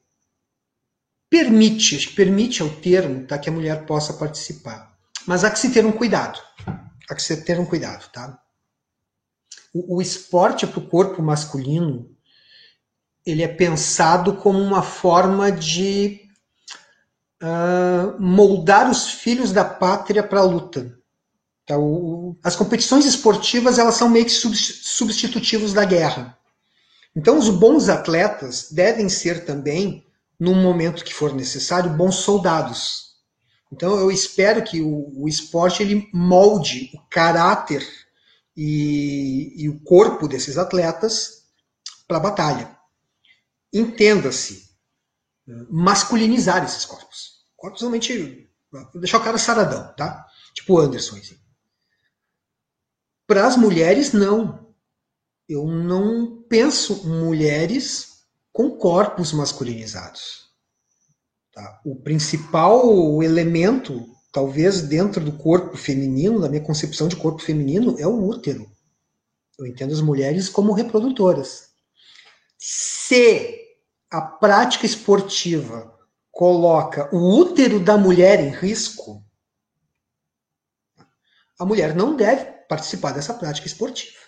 permite, 1.28 1.96
acho 1.96 2.08
que 2.10 2.14
permite 2.14 2.62
ao 2.62 2.68
termo, 2.68 3.26
tá, 3.26 3.38
que 3.38 3.48
a 3.48 3.52
mulher 3.52 3.86
possa 3.86 4.12
participar. 4.12 4.96
Mas 5.26 5.42
há 5.42 5.50
que 5.50 5.58
se 5.58 5.72
ter 5.72 5.84
um 5.84 5.92
cuidado. 5.92 6.40
Há 7.10 7.14
que 7.14 7.22
se 7.22 7.36
ter 7.44 7.58
um 7.58 7.66
cuidado, 7.66 8.08
tá? 8.12 8.38
O, 9.72 9.96
o 9.96 10.02
esporte 10.02 10.66
para 10.66 10.78
o 10.78 10.88
corpo 10.88 11.22
masculino 11.22 12.14
ele 13.26 13.42
é 13.42 13.48
pensado 13.48 14.36
como 14.36 14.58
uma 14.58 14.82
forma 14.82 15.50
de 15.50 16.23
uh, 17.44 18.20
moldar 18.20 18.90
os 18.90 19.10
filhos 19.10 19.52
da 19.52 19.64
pátria 19.64 20.22
para 20.22 20.40
a 20.40 20.44
luta. 20.44 20.98
Tá, 21.66 21.78
o, 21.78 22.36
as 22.42 22.56
competições 22.56 23.04
esportivas 23.04 23.78
elas 23.78 23.94
são 23.94 24.08
meio 24.08 24.24
que 24.24 24.30
substitutivos 24.30 25.72
da 25.72 25.84
guerra. 25.84 26.38
Então, 27.16 27.38
os 27.38 27.48
bons 27.48 27.88
atletas 27.88 28.68
devem 28.72 29.08
ser 29.08 29.44
também, 29.44 30.04
num 30.38 30.60
momento 30.60 31.04
que 31.04 31.14
for 31.14 31.32
necessário, 31.32 31.96
bons 31.96 32.16
soldados. 32.16 33.14
Então, 33.72 33.96
eu 33.96 34.10
espero 34.10 34.62
que 34.62 34.80
o, 34.80 35.12
o 35.22 35.28
esporte 35.28 35.82
ele 35.82 36.08
molde 36.12 36.90
o 36.94 37.00
caráter 37.08 37.86
e, 38.56 39.52
e 39.56 39.68
o 39.68 39.80
corpo 39.80 40.26
desses 40.26 40.58
atletas 40.58 41.44
para 42.06 42.16
a 42.16 42.20
batalha 42.20 42.74
entenda-se, 43.74 44.70
masculinizar 45.68 46.64
esses 46.64 46.84
corpos. 46.84 47.33
Corpos 47.64 47.80
realmente. 47.80 48.46
deixar 48.94 49.16
o 49.16 49.24
cara 49.24 49.38
saradão, 49.38 49.90
tá? 49.94 50.26
Tipo 50.52 50.78
Anderson. 50.78 51.16
Assim. 51.16 51.38
Para 53.26 53.46
as 53.46 53.56
mulheres, 53.56 54.12
não. 54.12 54.74
Eu 55.48 55.66
não 55.66 56.42
penso 56.42 57.08
mulheres 57.08 58.26
com 58.52 58.76
corpos 58.76 59.32
masculinizados. 59.32 60.50
Tá? 61.54 61.80
O 61.86 61.96
principal 61.96 63.22
elemento, 63.22 64.14
talvez 64.30 64.82
dentro 64.82 65.24
do 65.24 65.32
corpo 65.32 65.74
feminino, 65.74 66.42
da 66.42 66.50
minha 66.50 66.62
concepção 66.62 67.08
de 67.08 67.16
corpo 67.16 67.40
feminino, 67.40 67.98
é 67.98 68.06
o 68.06 68.26
útero. 68.28 68.70
Eu 69.58 69.66
entendo 69.66 69.94
as 69.94 70.02
mulheres 70.02 70.50
como 70.50 70.74
reprodutoras. 70.74 71.70
Se 72.58 73.58
a 74.10 74.20
prática 74.20 74.84
esportiva 74.84 75.93
coloca 76.34 77.08
o 77.14 77.38
útero 77.38 77.78
da 77.78 77.96
mulher 77.96 78.40
em 78.40 78.50
risco, 78.50 79.24
a 81.58 81.64
mulher 81.64 81.94
não 81.94 82.16
deve 82.16 82.44
participar 82.68 83.12
dessa 83.12 83.32
prática 83.32 83.68
esportiva. 83.68 84.18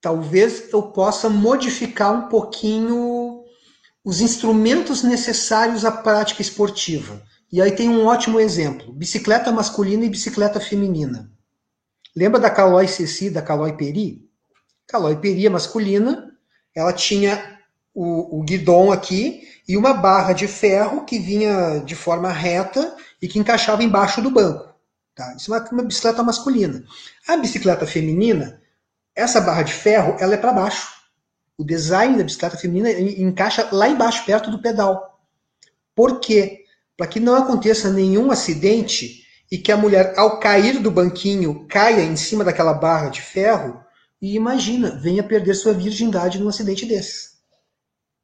Talvez 0.00 0.72
eu 0.72 0.90
possa 0.90 1.28
modificar 1.28 2.12
um 2.12 2.28
pouquinho 2.28 3.44
os 4.04 4.20
instrumentos 4.20 5.04
necessários 5.04 5.84
à 5.84 5.92
prática 5.92 6.42
esportiva. 6.42 7.22
E 7.52 7.62
aí 7.62 7.70
tem 7.70 7.88
um 7.88 8.06
ótimo 8.06 8.40
exemplo: 8.40 8.92
bicicleta 8.92 9.52
masculina 9.52 10.04
e 10.04 10.10
bicicleta 10.10 10.58
feminina. 10.58 11.30
Lembra 12.16 12.40
da 12.40 12.50
Caloi 12.50 12.88
Ceci, 12.88 13.30
da 13.30 13.42
Caloi 13.42 13.76
Peri? 13.76 14.28
Caloi 14.88 15.16
Peri, 15.16 15.48
masculina, 15.48 16.36
ela 16.74 16.92
tinha 16.92 17.59
o, 17.94 18.38
o 18.38 18.42
guidon 18.42 18.92
aqui 18.92 19.42
e 19.68 19.76
uma 19.76 19.94
barra 19.94 20.32
de 20.32 20.46
ferro 20.46 21.04
que 21.04 21.18
vinha 21.18 21.82
de 21.84 21.94
forma 21.94 22.32
reta 22.32 22.96
e 23.20 23.28
que 23.28 23.38
encaixava 23.38 23.82
embaixo 23.82 24.22
do 24.22 24.30
banco. 24.30 24.74
Tá? 25.14 25.34
Isso 25.36 25.54
é 25.54 25.58
uma, 25.58 25.70
uma 25.70 25.82
bicicleta 25.82 26.22
masculina. 26.22 26.84
A 27.26 27.36
bicicleta 27.36 27.86
feminina, 27.86 28.60
essa 29.14 29.40
barra 29.40 29.62
de 29.62 29.72
ferro, 29.72 30.16
ela 30.18 30.34
é 30.34 30.38
para 30.38 30.52
baixo. 30.52 30.88
O 31.58 31.64
design 31.64 32.16
da 32.16 32.24
bicicleta 32.24 32.56
feminina 32.56 32.90
encaixa 32.90 33.68
lá 33.70 33.88
embaixo, 33.88 34.24
perto 34.24 34.50
do 34.50 34.62
pedal. 34.62 35.20
Por 35.94 36.20
quê? 36.20 36.64
Para 36.96 37.06
que 37.06 37.20
não 37.20 37.34
aconteça 37.34 37.90
nenhum 37.90 38.30
acidente 38.30 39.24
e 39.50 39.58
que 39.58 39.72
a 39.72 39.76
mulher, 39.76 40.14
ao 40.16 40.38
cair 40.38 40.78
do 40.78 40.90
banquinho, 40.90 41.66
caia 41.68 42.02
em 42.02 42.16
cima 42.16 42.44
daquela 42.44 42.72
barra 42.72 43.08
de 43.08 43.20
ferro 43.20 43.80
e 44.22 44.36
imagina, 44.36 44.98
venha 45.02 45.22
perder 45.22 45.54
sua 45.54 45.72
virgindade 45.72 46.38
num 46.38 46.48
acidente 46.48 46.86
desse. 46.86 47.29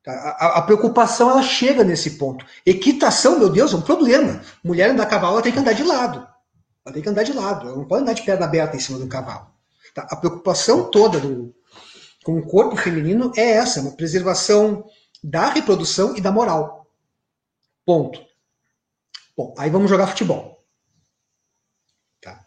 A, 0.06 0.58
a, 0.58 0.62
preocupação 0.62 1.28
ela 1.28 1.42
chega 1.42 1.82
nesse 1.82 2.12
ponto. 2.12 2.46
Equitação, 2.64 3.40
meu 3.40 3.50
Deus, 3.50 3.72
é 3.72 3.76
um 3.76 3.82
problema. 3.82 4.40
Mulher 4.62 4.90
andar 4.90 5.02
a 5.02 5.06
cavalo 5.06 5.34
ela 5.34 5.42
tem 5.42 5.52
que 5.52 5.58
andar 5.58 5.72
de 5.72 5.82
lado. 5.82 6.26
Ela 6.84 6.92
tem 6.92 7.02
que 7.02 7.08
andar 7.08 7.24
de 7.24 7.32
lado. 7.32 7.66
Ela 7.66 7.76
não 7.76 7.88
pode 7.88 8.02
andar 8.02 8.12
de 8.12 8.22
perna 8.22 8.46
aberta 8.46 8.76
em 8.76 8.80
cima 8.80 9.00
do 9.00 9.08
cavalo. 9.08 9.48
Tá? 9.92 10.06
A 10.08 10.14
preocupação 10.14 10.88
toda 10.92 11.18
do, 11.18 11.52
com 12.22 12.38
o 12.38 12.46
corpo 12.46 12.76
feminino 12.76 13.32
é 13.36 13.50
essa, 13.52 13.80
uma 13.80 13.96
preservação 13.96 14.84
da 15.24 15.48
reprodução 15.48 16.16
e 16.16 16.20
da 16.20 16.30
moral. 16.30 16.88
Ponto. 17.84 18.24
Bom, 19.36 19.54
aí 19.58 19.70
vamos 19.70 19.90
jogar 19.90 20.06
futebol. 20.06 20.64
Tá? 22.22 22.44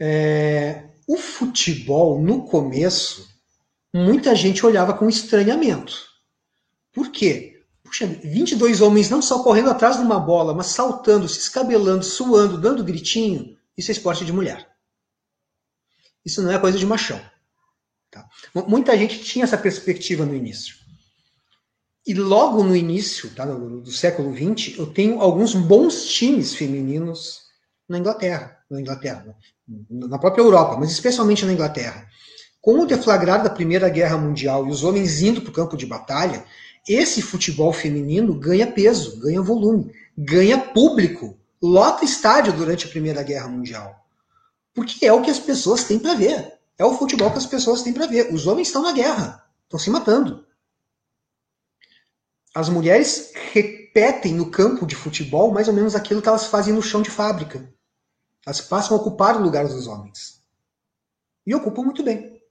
É, 0.00 0.84
o 1.06 1.18
futebol, 1.18 2.18
no 2.22 2.46
começo, 2.46 3.28
muita 3.92 4.34
gente 4.34 4.64
olhava 4.64 4.94
com 4.94 5.10
estranhamento. 5.10 6.09
Por 6.92 7.10
quê? 7.10 7.62
Puxa, 7.82 8.06
22 8.06 8.80
homens 8.80 9.10
não 9.10 9.20
só 9.20 9.42
correndo 9.42 9.70
atrás 9.70 9.96
de 9.96 10.02
uma 10.02 10.20
bola, 10.20 10.54
mas 10.54 10.66
saltando, 10.66 11.28
se 11.28 11.40
escabelando, 11.40 12.04
suando, 12.04 12.58
dando 12.58 12.84
gritinho. 12.84 13.56
Isso 13.76 13.90
é 13.90 13.92
esporte 13.92 14.24
de 14.24 14.32
mulher. 14.32 14.68
Isso 16.24 16.42
não 16.42 16.52
é 16.52 16.58
coisa 16.58 16.78
de 16.78 16.86
machão. 16.86 17.20
Tá? 18.10 18.28
Muita 18.66 18.96
gente 18.96 19.20
tinha 19.20 19.44
essa 19.44 19.56
perspectiva 19.56 20.24
no 20.24 20.34
início. 20.34 20.76
E 22.06 22.14
logo 22.14 22.62
no 22.64 22.74
início 22.74 23.30
tá, 23.30 23.44
do 23.44 23.90
século 23.90 24.34
XX, 24.34 24.78
eu 24.78 24.86
tenho 24.86 25.20
alguns 25.20 25.54
bons 25.54 26.06
times 26.06 26.54
femininos 26.54 27.42
na 27.88 27.98
Inglaterra, 27.98 28.58
na 28.70 28.80
Inglaterra, 28.80 29.36
na 29.88 30.18
própria 30.18 30.42
Europa, 30.42 30.76
mas 30.76 30.90
especialmente 30.90 31.44
na 31.44 31.52
Inglaterra. 31.52 32.06
Com 32.60 32.80
o 32.80 32.86
deflagrar 32.86 33.42
da 33.42 33.50
Primeira 33.50 33.88
Guerra 33.88 34.16
Mundial 34.16 34.66
e 34.66 34.70
os 34.70 34.84
homens 34.84 35.22
indo 35.22 35.40
para 35.40 35.50
o 35.50 35.54
campo 35.54 35.76
de 35.76 35.86
batalha, 35.86 36.44
esse 36.88 37.22
futebol 37.22 37.72
feminino 37.72 38.34
ganha 38.34 38.70
peso, 38.70 39.18
ganha 39.20 39.42
volume, 39.42 39.94
ganha 40.16 40.58
público, 40.58 41.38
lota 41.62 42.04
estádio 42.04 42.52
durante 42.52 42.86
a 42.86 42.90
Primeira 42.90 43.22
Guerra 43.22 43.48
Mundial. 43.48 44.06
Porque 44.74 45.04
é 45.04 45.12
o 45.12 45.22
que 45.22 45.30
as 45.30 45.38
pessoas 45.38 45.84
têm 45.84 45.98
para 45.98 46.14
ver. 46.14 46.58
É 46.78 46.84
o 46.84 46.96
futebol 46.96 47.30
que 47.30 47.38
as 47.38 47.46
pessoas 47.46 47.82
têm 47.82 47.92
para 47.92 48.06
ver. 48.06 48.32
Os 48.32 48.46
homens 48.46 48.68
estão 48.68 48.82
na 48.82 48.92
guerra, 48.92 49.44
estão 49.64 49.78
se 49.78 49.90
matando. 49.90 50.46
As 52.54 52.68
mulheres 52.68 53.32
repetem 53.52 54.34
no 54.34 54.50
campo 54.50 54.86
de 54.86 54.96
futebol 54.96 55.52
mais 55.52 55.68
ou 55.68 55.74
menos 55.74 55.94
aquilo 55.94 56.22
que 56.22 56.28
elas 56.28 56.46
fazem 56.46 56.72
no 56.72 56.82
chão 56.82 57.02
de 57.02 57.10
fábrica. 57.10 57.72
Elas 58.46 58.60
passam 58.60 58.96
a 58.96 59.00
ocupar 59.00 59.36
o 59.36 59.42
lugar 59.42 59.68
dos 59.68 59.86
homens. 59.86 60.42
E 61.46 61.54
ocupam 61.54 61.82
muito 61.82 62.02
bem. 62.02 62.42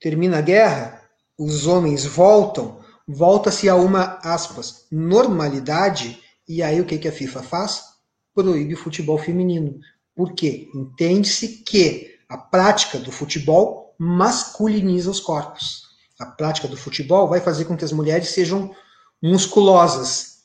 Termina 0.00 0.38
a 0.38 0.42
guerra, 0.42 1.02
os 1.36 1.66
homens 1.66 2.04
voltam 2.04 2.80
volta-se 3.08 3.68
a 3.70 3.74
uma, 3.74 4.18
aspas, 4.22 4.86
normalidade, 4.92 6.22
e 6.46 6.62
aí 6.62 6.78
o 6.80 6.84
que, 6.84 6.98
que 6.98 7.08
a 7.08 7.12
FIFA 7.12 7.42
faz? 7.42 7.82
Proíbe 8.34 8.74
o 8.74 8.78
futebol 8.78 9.16
feminino. 9.16 9.80
Por 10.14 10.34
quê? 10.34 10.68
Entende-se 10.74 11.62
que 11.64 12.18
a 12.28 12.36
prática 12.36 12.98
do 12.98 13.10
futebol 13.10 13.94
masculiniza 13.98 15.10
os 15.10 15.20
corpos. 15.20 15.88
A 16.18 16.26
prática 16.26 16.68
do 16.68 16.76
futebol 16.76 17.28
vai 17.28 17.40
fazer 17.40 17.64
com 17.64 17.76
que 17.76 17.84
as 17.84 17.92
mulheres 17.92 18.28
sejam 18.28 18.74
musculosas, 19.22 20.42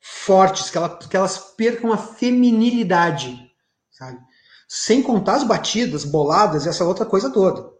fortes, 0.00 0.68
que, 0.68 0.76
ela, 0.76 0.98
que 0.98 1.16
elas 1.16 1.38
percam 1.56 1.92
a 1.92 1.96
feminilidade, 1.96 3.50
sabe? 3.90 4.18
Sem 4.68 5.02
contar 5.02 5.36
as 5.36 5.44
batidas, 5.44 6.04
boladas, 6.04 6.66
essa 6.66 6.84
outra 6.84 7.06
coisa 7.06 7.30
toda. 7.30 7.70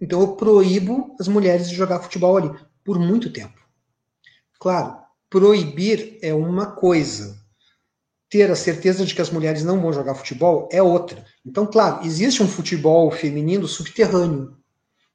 Então 0.00 0.20
eu 0.20 0.36
proíbo 0.36 1.14
as 1.18 1.28
mulheres 1.28 1.68
de 1.68 1.74
jogar 1.74 2.00
futebol 2.00 2.36
ali 2.36 2.50
por 2.84 2.98
muito 2.98 3.32
tempo. 3.32 3.65
Claro, 4.58 4.96
proibir 5.28 6.18
é 6.22 6.34
uma 6.34 6.66
coisa. 6.66 7.36
Ter 8.28 8.50
a 8.50 8.56
certeza 8.56 9.04
de 9.04 9.14
que 9.14 9.22
as 9.22 9.30
mulheres 9.30 9.62
não 9.62 9.80
vão 9.80 9.92
jogar 9.92 10.14
futebol 10.14 10.68
é 10.72 10.82
outra. 10.82 11.24
Então, 11.44 11.66
claro, 11.66 12.04
existe 12.04 12.42
um 12.42 12.48
futebol 12.48 13.10
feminino 13.10 13.68
subterrâneo, 13.68 14.56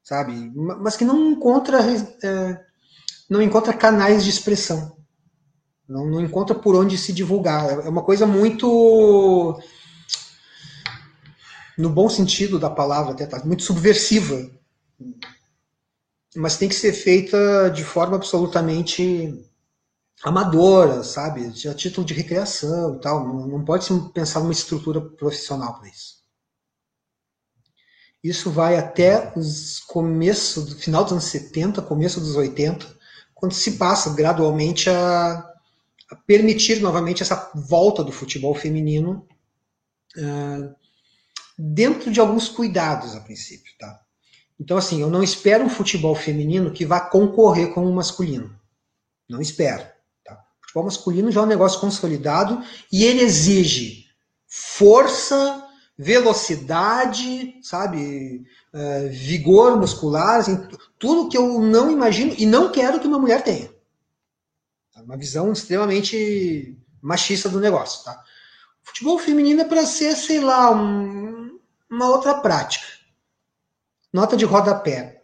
sabe? 0.03 0.51
Mas 0.55 0.95
que 0.95 1.03
não 1.03 1.31
encontra, 1.31 1.79
é, 2.23 2.61
não 3.29 3.41
encontra 3.41 3.73
canais 3.73 4.23
de 4.23 4.29
expressão. 4.29 4.95
Não, 5.87 6.09
não 6.09 6.21
encontra 6.21 6.55
por 6.55 6.73
onde 6.75 6.97
se 6.97 7.11
divulgar. 7.11 7.85
É 7.85 7.89
uma 7.89 8.03
coisa 8.03 8.25
muito 8.25 9.59
no 11.77 11.89
bom 11.89 12.07
sentido 12.07 12.59
da 12.59 12.69
palavra, 12.69 13.11
até 13.11 13.25
tá, 13.25 13.43
muito 13.43 13.63
subversiva 13.63 14.49
mas 16.35 16.57
tem 16.57 16.69
que 16.69 16.75
ser 16.75 16.93
feita 16.93 17.69
de 17.69 17.83
forma 17.83 18.15
absolutamente 18.15 19.43
amadora, 20.23 21.03
sabe? 21.03 21.51
A 21.67 21.73
título 21.73 22.05
de 22.05 22.13
recreação 22.13 22.95
e 22.95 23.01
tal. 23.01 23.47
Não, 23.47 23.63
pode 23.65 23.85
se 23.85 23.99
pensar 24.13 24.39
numa 24.39 24.51
estrutura 24.51 25.01
profissional 25.01 25.77
para 25.77 25.89
isso. 25.89 26.21
Isso 28.23 28.51
vai 28.51 28.77
até 28.77 29.33
os 29.35 29.79
começo 29.79 30.61
do 30.61 30.75
final 30.75 31.03
dos 31.03 31.13
anos 31.13 31.25
70, 31.25 31.81
começo 31.81 32.19
dos 32.19 32.35
80, 32.35 32.85
quando 33.33 33.53
se 33.53 33.77
passa 33.77 34.13
gradualmente 34.13 34.89
a, 34.91 35.31
a 36.11 36.15
permitir 36.27 36.79
novamente 36.81 37.23
essa 37.23 37.51
volta 37.55 38.03
do 38.03 38.11
futebol 38.11 38.53
feminino 38.53 39.27
uh, 40.17 40.75
dentro 41.57 42.11
de 42.11 42.19
alguns 42.19 42.47
cuidados 42.47 43.15
a 43.15 43.21
princípio, 43.21 43.73
tá? 43.79 43.99
Então, 44.61 44.77
assim, 44.77 45.01
eu 45.01 45.09
não 45.09 45.23
espero 45.23 45.63
um 45.65 45.69
futebol 45.69 46.13
feminino 46.13 46.69
que 46.69 46.85
vá 46.85 46.99
concorrer 46.99 47.73
com 47.73 47.83
o 47.83 47.91
masculino. 47.91 48.55
Não 49.27 49.41
espero. 49.41 49.83
Tá? 50.23 50.35
O 50.35 50.61
futebol 50.61 50.83
masculino 50.83 51.31
já 51.31 51.41
é 51.41 51.43
um 51.43 51.47
negócio 51.47 51.79
consolidado 51.79 52.63
e 52.91 53.03
ele 53.03 53.23
exige 53.23 54.05
força, 54.47 55.67
velocidade, 55.97 57.55
sabe, 57.63 58.45
uh, 58.71 59.09
vigor 59.09 59.77
muscular, 59.77 60.41
assim, 60.41 60.67
tudo 60.99 61.27
que 61.27 61.37
eu 61.37 61.59
não 61.59 61.89
imagino 61.89 62.35
e 62.37 62.45
não 62.45 62.71
quero 62.71 62.99
que 62.99 63.07
uma 63.07 63.17
mulher 63.17 63.43
tenha. 63.43 63.73
É 64.95 65.01
uma 65.01 65.17
visão 65.17 65.51
extremamente 65.51 66.77
machista 67.01 67.49
do 67.49 67.59
negócio. 67.59 68.05
Tá? 68.05 68.23
O 68.83 68.89
futebol 68.89 69.17
feminino 69.17 69.61
é 69.61 69.65
para 69.65 69.87
ser, 69.87 70.15
sei 70.15 70.39
lá, 70.39 70.69
um, 70.69 71.59
uma 71.89 72.09
outra 72.09 72.35
prática. 72.35 73.00
Nota 74.13 74.35
de 74.35 74.45
rodapé. 74.45 75.23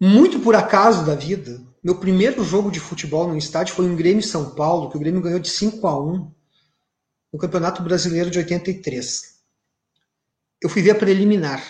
Muito 0.00 0.40
por 0.40 0.54
acaso 0.54 1.06
da 1.06 1.14
vida, 1.14 1.60
meu 1.82 1.98
primeiro 1.98 2.44
jogo 2.44 2.70
de 2.70 2.78
futebol 2.78 3.26
no 3.26 3.36
estádio 3.36 3.74
foi 3.74 3.86
um 3.86 3.96
Grêmio 3.96 4.22
São 4.22 4.50
Paulo, 4.50 4.90
que 4.90 4.96
o 4.96 5.00
Grêmio 5.00 5.22
ganhou 5.22 5.38
de 5.38 5.48
5 5.48 5.86
a 5.86 6.00
1 6.00 6.32
no 7.32 7.38
Campeonato 7.38 7.82
Brasileiro 7.82 8.30
de 8.30 8.38
83. 8.38 9.40
Eu 10.60 10.68
fui 10.68 10.82
ver 10.82 10.90
a 10.90 10.94
preliminar. 10.94 11.62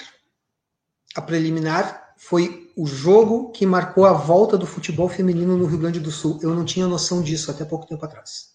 A 1.14 1.22
preliminar 1.22 2.14
foi 2.18 2.70
o 2.76 2.86
jogo 2.86 3.52
que 3.52 3.64
marcou 3.64 4.04
a 4.04 4.12
volta 4.12 4.58
do 4.58 4.66
futebol 4.66 5.08
feminino 5.08 5.56
no 5.56 5.66
Rio 5.66 5.78
Grande 5.78 6.00
do 6.00 6.10
Sul. 6.10 6.40
Eu 6.42 6.54
não 6.54 6.64
tinha 6.64 6.86
noção 6.86 7.22
disso 7.22 7.50
até 7.50 7.64
pouco 7.64 7.86
tempo 7.86 8.04
atrás. 8.04 8.52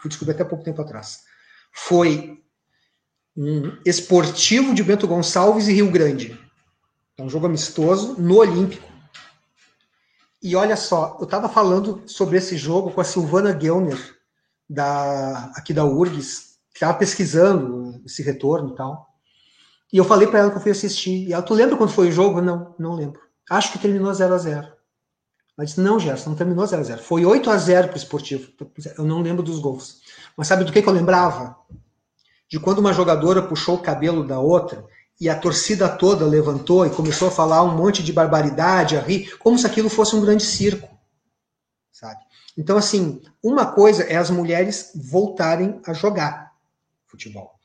Fui 0.00 0.08
descobrir 0.08 0.34
até 0.34 0.44
pouco 0.44 0.64
tempo 0.64 0.80
atrás. 0.80 1.20
Foi 1.72 2.42
um 3.36 3.76
esportivo 3.84 4.74
de 4.74 4.82
Bento 4.82 5.06
Gonçalves 5.06 5.68
e 5.68 5.72
Rio 5.74 5.90
Grande. 5.90 6.47
É 7.18 7.22
um 7.22 7.28
jogo 7.28 7.46
amistoso 7.46 8.14
no 8.16 8.36
Olímpico. 8.36 8.86
E 10.40 10.54
olha 10.54 10.76
só, 10.76 11.16
eu 11.18 11.24
estava 11.24 11.48
falando 11.48 12.04
sobre 12.06 12.38
esse 12.38 12.56
jogo 12.56 12.92
com 12.92 13.00
a 13.00 13.04
Silvana 13.04 13.58
Gelner, 13.60 13.98
da, 14.70 15.50
aqui 15.56 15.74
da 15.74 15.84
URGS, 15.84 16.58
que 16.70 16.76
estava 16.76 16.96
pesquisando 16.96 18.00
esse 18.06 18.22
retorno 18.22 18.70
e 18.70 18.76
tal. 18.76 19.08
E 19.92 19.98
eu 19.98 20.04
falei 20.04 20.28
para 20.28 20.38
ela 20.38 20.50
que 20.52 20.58
eu 20.58 20.60
fui 20.60 20.70
assistir. 20.70 21.26
E 21.26 21.32
ela, 21.32 21.42
tu 21.42 21.54
lembra 21.54 21.76
quando 21.76 21.90
foi 21.90 22.08
o 22.08 22.12
jogo? 22.12 22.40
Não, 22.40 22.76
não 22.78 22.94
lembro. 22.94 23.20
Acho 23.50 23.72
que 23.72 23.80
terminou 23.80 24.14
0 24.14 24.34
a 24.34 24.38
0 24.38 24.66
Ela 25.56 25.66
disse, 25.66 25.80
não, 25.80 25.98
Gerson, 25.98 26.30
não 26.30 26.36
terminou 26.36 26.64
0 26.64 26.80
a 26.80 26.84
0 26.84 27.02
Foi 27.02 27.24
8 27.24 27.50
a 27.50 27.56
0 27.56 27.88
para 27.88 27.96
o 27.96 27.98
esportivo. 27.98 28.52
Eu 28.96 29.04
não 29.04 29.22
lembro 29.22 29.42
dos 29.42 29.58
gols. 29.58 30.02
Mas 30.36 30.46
sabe 30.46 30.62
do 30.62 30.70
que, 30.70 30.80
que 30.80 30.88
eu 30.88 30.92
lembrava? 30.92 31.56
De 32.48 32.60
quando 32.60 32.78
uma 32.78 32.92
jogadora 32.92 33.42
puxou 33.42 33.74
o 33.74 33.82
cabelo 33.82 34.24
da 34.24 34.38
outra 34.38 34.86
e 35.20 35.28
a 35.28 35.38
torcida 35.38 35.88
toda 35.88 36.24
levantou 36.24 36.86
e 36.86 36.90
começou 36.90 37.28
a 37.28 37.32
falar 37.32 37.62
um 37.62 37.76
monte 37.76 38.02
de 38.02 38.12
barbaridade, 38.12 38.96
a 38.96 39.00
rir, 39.00 39.36
como 39.38 39.58
se 39.58 39.66
aquilo 39.66 39.88
fosse 39.88 40.14
um 40.14 40.20
grande 40.20 40.44
circo. 40.44 40.88
sabe? 41.92 42.20
Então, 42.56 42.76
assim, 42.76 43.20
uma 43.42 43.66
coisa 43.66 44.04
é 44.04 44.16
as 44.16 44.30
mulheres 44.30 44.92
voltarem 44.94 45.80
a 45.84 45.92
jogar 45.92 46.52
futebol. 47.06 47.58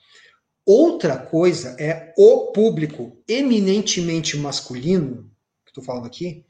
Outra 0.66 1.18
coisa 1.18 1.76
é 1.80 2.14
o 2.18 2.52
público 2.52 3.18
eminentemente 3.28 4.38
masculino, 4.38 5.30
que 5.66 5.72
estou 5.72 5.84
falando 5.84 6.06
aqui, 6.06 6.46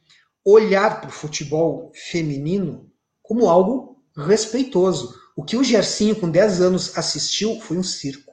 olhar 0.45 1.01
para 1.01 1.10
o 1.10 1.14
futebol 1.14 1.91
feminino 1.95 2.91
como 3.22 3.49
algo 3.49 4.04
respeitoso. 4.16 5.18
O 5.36 5.43
que 5.43 5.58
o 5.58 5.64
Gersinho, 5.64 6.16
com 6.16 6.30
10 6.30 6.62
anos, 6.62 6.97
assistiu 6.97 7.60
foi 7.60 7.78
um 7.78 7.84
circo. 7.84 8.33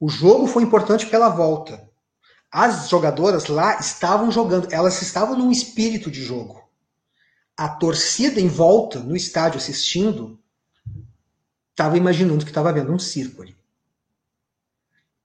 O 0.00 0.08
jogo 0.08 0.46
foi 0.46 0.62
importante 0.62 1.04
pela 1.06 1.28
volta. 1.28 1.86
As 2.50 2.88
jogadoras 2.88 3.48
lá 3.48 3.78
estavam 3.78 4.32
jogando, 4.32 4.72
elas 4.72 5.02
estavam 5.02 5.36
num 5.36 5.50
espírito 5.50 6.10
de 6.10 6.22
jogo. 6.24 6.66
A 7.54 7.68
torcida 7.68 8.40
em 8.40 8.48
volta, 8.48 8.98
no 8.98 9.14
estádio 9.14 9.58
assistindo, 9.58 10.40
estava 11.70 11.98
imaginando 11.98 12.44
que 12.44 12.50
estava 12.50 12.72
vendo 12.72 12.90
um 12.90 12.98
circo 12.98 13.42
ali. 13.42 13.54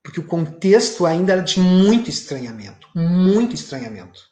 Porque 0.04 0.20
o 0.20 0.28
contexto 0.28 1.06
ainda 1.06 1.32
era 1.32 1.42
de 1.42 1.60
muito 1.60 2.10
estranhamento. 2.10 2.90
Muito 2.94 3.56
estranhamento. 3.56 4.30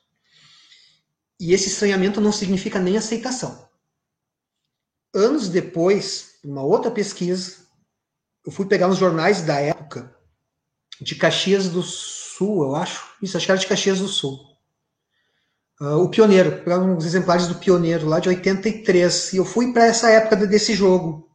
E 1.39 1.53
esse 1.53 1.69
estranhamento 1.69 2.19
não 2.19 2.33
significa 2.33 2.79
nem 2.79 2.97
aceitação. 2.97 3.67
Anos 5.15 5.47
depois, 5.47 6.35
uma 6.43 6.61
outra 6.61 6.91
pesquisa, 6.91 7.65
eu 8.45 8.51
fui 8.51 8.65
pegar 8.65 8.87
uns 8.87 8.97
jornais 8.97 9.41
da 9.41 9.59
época 9.59 10.12
de 11.01 11.15
Caxias 11.15 11.69
do 11.69 11.81
Sul, 11.81 12.63
eu 12.63 12.75
acho. 12.75 13.03
Isso, 13.21 13.37
acho 13.37 13.45
que 13.45 13.51
era 13.51 13.59
de 13.59 13.67
Caxias 13.67 13.99
do 13.99 14.07
Sul. 14.07 14.39
Uh, 15.81 15.97
o 15.97 16.09
Pioneiro, 16.09 16.63
pegar 16.63 16.79
uns 16.79 17.03
exemplares 17.03 17.47
do 17.47 17.55
Pioneiro 17.55 18.07
lá 18.07 18.19
de 18.19 18.29
83. 18.29 19.33
E 19.33 19.37
eu 19.37 19.45
fui 19.45 19.73
para 19.73 19.85
essa 19.85 20.09
época 20.09 20.47
desse 20.47 20.73
jogo. 20.73 21.29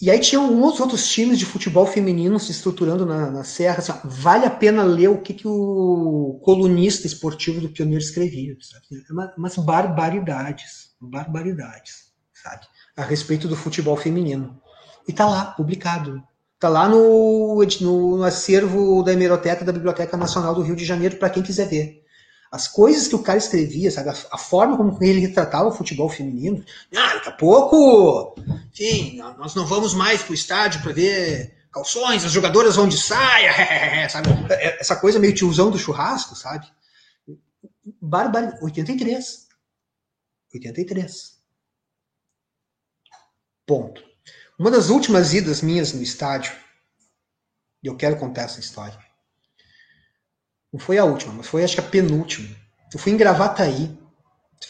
E 0.00 0.10
aí 0.10 0.20
tinha 0.20 0.40
alguns 0.40 0.80
outros 0.80 1.08
times 1.08 1.38
de 1.38 1.46
futebol 1.46 1.86
feminino 1.86 2.38
se 2.38 2.50
estruturando 2.50 3.06
na, 3.06 3.30
na 3.30 3.44
Serra. 3.44 3.78
Assim, 3.78 3.92
vale 4.04 4.44
a 4.44 4.50
pena 4.50 4.82
ler 4.82 5.08
o 5.08 5.20
que, 5.20 5.32
que 5.32 5.46
o 5.46 6.40
colunista 6.44 7.06
esportivo 7.06 7.60
do 7.60 7.70
Pioneiro 7.70 8.02
escrevia. 8.02 8.56
Sabe? 8.60 8.84
Uma, 9.10 9.34
umas 9.38 9.56
barbaridades. 9.56 10.94
Barbaridades, 11.00 12.12
sabe? 12.32 12.66
A 12.96 13.02
respeito 13.02 13.48
do 13.48 13.56
futebol 13.56 13.96
feminino. 13.96 14.60
E 15.08 15.12
tá 15.12 15.26
lá, 15.26 15.46
publicado. 15.46 16.22
Tá 16.64 16.70
lá 16.70 16.88
no, 16.88 17.62
no, 17.82 18.16
no 18.16 18.24
acervo 18.24 19.02
da 19.02 19.12
hemeroteca 19.12 19.66
da 19.66 19.70
Biblioteca 19.70 20.16
Nacional 20.16 20.54
do 20.54 20.62
Rio 20.62 20.74
de 20.74 20.82
Janeiro, 20.82 21.16
para 21.16 21.28
quem 21.28 21.42
quiser 21.42 21.68
ver 21.68 22.02
as 22.50 22.66
coisas 22.66 23.06
que 23.06 23.14
o 23.14 23.22
cara 23.22 23.36
escrevia, 23.36 23.90
sabe? 23.90 24.08
A, 24.08 24.38
forma 24.38 24.74
como 24.74 24.96
ele 25.04 25.20
retratava 25.20 25.68
o 25.68 25.72
futebol 25.72 26.08
feminino. 26.08 26.64
Ah, 26.96 27.16
daqui 27.16 27.28
a 27.28 27.32
pouco, 27.32 28.34
enfim, 28.72 29.18
nós 29.36 29.54
não 29.54 29.66
vamos 29.66 29.92
mais 29.92 30.22
pro 30.22 30.32
estádio 30.32 30.80
para 30.80 30.94
ver 30.94 31.54
calções, 31.70 32.24
as 32.24 32.32
jogadoras 32.32 32.76
vão 32.76 32.88
de 32.88 32.96
saia, 32.96 33.52
sabe? 34.08 34.30
É, 34.48 34.68
é, 34.68 34.80
essa 34.80 34.96
coisa 34.96 35.18
meio 35.18 35.34
tiozão 35.34 35.70
do 35.70 35.78
churrasco, 35.78 36.34
sabe? 36.34 36.66
Barbar... 38.00 38.58
83. 38.62 39.48
83. 40.54 41.38
Ponto. 43.66 44.13
Uma 44.58 44.70
das 44.70 44.88
últimas 44.88 45.34
idas 45.34 45.62
minhas 45.62 45.92
no 45.92 46.02
estádio, 46.02 46.52
e 47.82 47.86
eu 47.86 47.96
quero 47.96 48.16
contar 48.16 48.42
essa 48.42 48.60
história 48.60 49.04
não 50.74 50.80
foi 50.80 50.98
a 50.98 51.04
última, 51.04 51.32
mas 51.32 51.46
foi 51.46 51.62
acho 51.62 51.76
que 51.76 51.80
a 51.80 51.88
penúltima. 51.88 52.48
Eu 52.92 52.98
fui 52.98 53.12
em 53.12 53.16
Gravataí. 53.16 53.96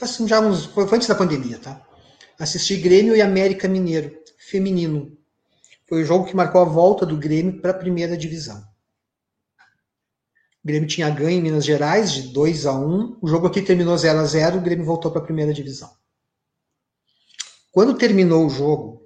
Assim, 0.03 0.29
já 0.29 0.39
uns, 0.39 0.67
foi 0.67 0.85
antes 0.93 1.09
da 1.09 1.15
pandemia, 1.15 1.59
tá? 1.59 1.81
Assisti 2.39 2.77
Grêmio 2.77 3.17
e 3.17 3.23
América 3.23 3.67
Mineiro, 3.67 4.15
feminino. 4.37 5.17
Foi 5.89 6.03
o 6.03 6.05
jogo 6.05 6.27
que 6.27 6.37
marcou 6.37 6.61
a 6.61 6.67
volta 6.67 7.07
do 7.07 7.17
Grêmio 7.17 7.59
para 7.59 7.71
a 7.71 7.79
primeira 7.79 8.19
divisão. 8.19 8.59
O 10.63 10.67
Grêmio 10.67 10.87
tinha 10.87 11.09
ganho 11.09 11.39
em 11.39 11.41
Minas 11.41 11.65
Gerais 11.65 12.13
de 12.13 12.35
2 12.35 12.67
a 12.67 12.75
1 12.75 13.21
O 13.23 13.27
jogo 13.27 13.47
aqui 13.47 13.63
terminou 13.63 13.97
0 13.97 14.19
a 14.19 14.25
0 14.27 14.59
o 14.59 14.61
Grêmio 14.61 14.85
voltou 14.85 15.11
para 15.11 15.23
a 15.23 15.25
primeira 15.25 15.55
divisão. 15.55 15.91
Quando 17.73 17.97
terminou 17.97 18.45
o 18.45 18.51
jogo, 18.51 19.04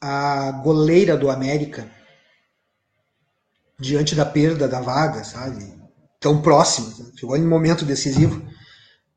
a 0.00 0.52
goleira 0.52 1.16
do 1.16 1.30
América 1.30 1.90
diante 3.78 4.14
da 4.14 4.24
perda 4.24 4.66
da 4.66 4.80
vaga, 4.80 5.24
sabe? 5.24 5.74
Tão 6.18 6.40
próximo, 6.40 7.12
chegou 7.16 7.36
em 7.36 7.44
um 7.44 7.48
momento 7.48 7.84
decisivo. 7.84 8.46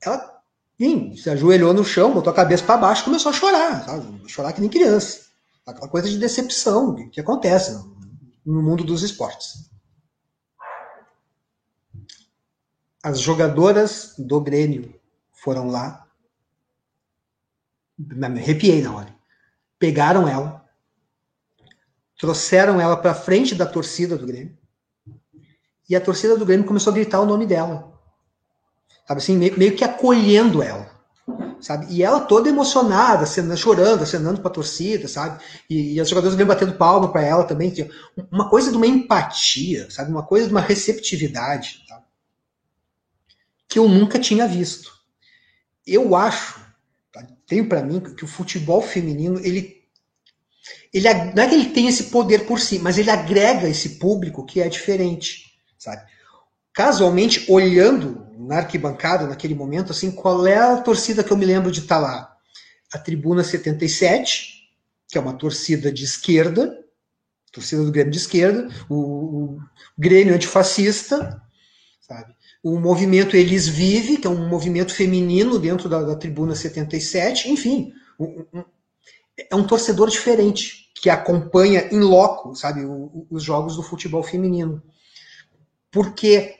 Ela 0.01 0.41
sim, 0.79 1.15
se 1.15 1.29
ajoelhou 1.29 1.73
no 1.73 1.83
chão, 1.83 2.13
botou 2.13 2.31
a 2.31 2.35
cabeça 2.35 2.63
para 2.63 2.77
baixo 2.77 3.03
começou 3.03 3.29
a 3.29 3.33
chorar, 3.33 3.85
sabe? 3.85 4.29
Chorar 4.29 4.53
que 4.53 4.61
nem 4.61 4.69
criança. 4.69 5.27
Aquela 5.65 5.87
coisa 5.87 6.09
de 6.09 6.17
decepção 6.17 6.95
que, 6.95 7.07
que 7.09 7.21
acontece 7.21 7.73
no 8.45 8.61
mundo 8.61 8.83
dos 8.83 9.03
esportes. 9.03 9.69
As 13.01 13.19
jogadoras 13.19 14.13
do 14.17 14.41
Grêmio 14.41 14.93
foram 15.31 15.67
lá, 15.67 16.05
me 17.97 18.25
arrepiei 18.25 18.81
na 18.81 18.93
hora. 18.93 19.15
Pegaram 19.77 20.27
ela, 20.27 20.68
trouxeram 22.19 22.79
ela 22.79 22.97
para 22.97 23.15
frente 23.15 23.55
da 23.55 23.65
torcida 23.65 24.15
do 24.17 24.27
Grêmio. 24.27 24.55
E 25.89 25.95
a 25.95 26.01
torcida 26.01 26.37
do 26.37 26.45
Grêmio 26.45 26.67
começou 26.67 26.91
a 26.91 26.93
gritar 26.93 27.19
o 27.21 27.25
nome 27.25 27.47
dela. 27.47 27.91
Sabe 29.07 29.21
assim, 29.21 29.35
meio, 29.35 29.75
que 29.75 29.83
acolhendo 29.83 30.61
ela. 30.61 30.91
Sabe? 31.59 31.87
E 31.89 32.03
ela 32.03 32.19
toda 32.21 32.49
emocionada, 32.49 33.25
chorando, 33.55 34.03
acenando 34.03 34.39
para 34.39 34.51
a 34.51 34.53
torcida, 34.53 35.07
sabe? 35.07 35.41
E, 35.67 35.95
e 35.95 36.01
os 36.01 36.07
jogadores 36.07 36.35
vêm 36.35 36.45
batendo 36.45 36.73
palma 36.73 37.11
para 37.11 37.23
ela 37.23 37.43
também. 37.43 37.73
Uma 38.31 38.49
coisa 38.49 38.69
de 38.69 38.77
uma 38.77 38.85
empatia, 38.85 39.89
sabe? 39.89 40.11
Uma 40.11 40.23
coisa 40.23 40.45
de 40.45 40.53
uma 40.53 40.61
receptividade, 40.61 41.83
tá? 41.87 42.03
que 43.69 43.79
eu 43.79 43.87
nunca 43.87 44.19
tinha 44.19 44.47
visto. 44.47 44.91
Eu 45.85 46.15
acho, 46.15 46.59
tá? 47.13 47.25
tenho 47.47 47.69
para 47.69 47.83
mim 47.83 47.99
que 47.99 48.25
o 48.25 48.27
futebol 48.27 48.81
feminino 48.81 49.39
ele 49.39 49.78
ele 50.93 51.13
não 51.35 51.43
é 51.43 51.47
que 51.47 51.55
ele 51.55 51.69
tem 51.69 51.87
esse 51.87 52.05
poder 52.05 52.45
por 52.45 52.59
si, 52.59 52.79
mas 52.79 52.97
ele 52.97 53.09
agrega 53.09 53.67
esse 53.67 53.97
público 53.97 54.45
que 54.45 54.61
é 54.61 54.67
diferente, 54.67 55.53
sabe? 55.77 56.03
Casualmente, 56.73 57.45
olhando 57.51 58.27
na 58.37 58.57
arquibancada 58.57 59.27
naquele 59.27 59.53
momento, 59.53 59.91
assim, 59.91 60.11
qual 60.11 60.47
é 60.47 60.57
a 60.57 60.77
torcida 60.77 61.23
que 61.23 61.31
eu 61.31 61.37
me 61.37 61.45
lembro 61.45 61.71
de 61.71 61.79
estar 61.79 61.95
tá 61.95 62.01
lá? 62.01 62.35
A 62.93 62.97
Tribuna 62.97 63.43
77, 63.43 64.69
que 65.07 65.17
é 65.17 65.21
uma 65.21 65.33
torcida 65.33 65.91
de 65.91 66.03
esquerda, 66.03 66.77
torcida 67.51 67.83
do 67.83 67.91
Grêmio 67.91 68.11
de 68.11 68.17
esquerda, 68.17 68.69
o, 68.89 68.95
o 68.95 69.59
Grêmio 69.97 70.33
antifascista, 70.33 71.41
sabe? 72.01 72.33
O 72.63 72.79
movimento 72.79 73.35
Eles 73.35 73.67
Vive, 73.67 74.17
que 74.17 74.27
é 74.27 74.29
um 74.29 74.47
movimento 74.47 74.93
feminino 74.93 75.59
dentro 75.59 75.87
da, 75.89 76.01
da 76.01 76.15
Tribuna 76.15 76.55
77, 76.55 77.49
enfim, 77.49 77.91
um, 78.19 78.45
é 79.49 79.55
um 79.55 79.65
torcedor 79.65 80.09
diferente 80.09 80.89
que 80.95 81.09
acompanha 81.09 81.87
em 81.91 81.99
loco, 81.99 82.55
sabe, 82.55 82.81
os 83.29 83.43
jogos 83.43 83.75
do 83.75 83.83
futebol 83.83 84.21
feminino. 84.21 84.83
Por 85.91 86.13
quê? 86.13 86.55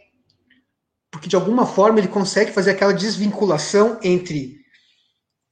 Porque 1.11 1.27
de 1.27 1.35
alguma 1.35 1.65
forma 1.65 1.99
ele 1.99 2.07
consegue 2.07 2.51
fazer 2.51 2.71
aquela 2.71 2.93
desvinculação 2.93 3.99
entre 4.01 4.59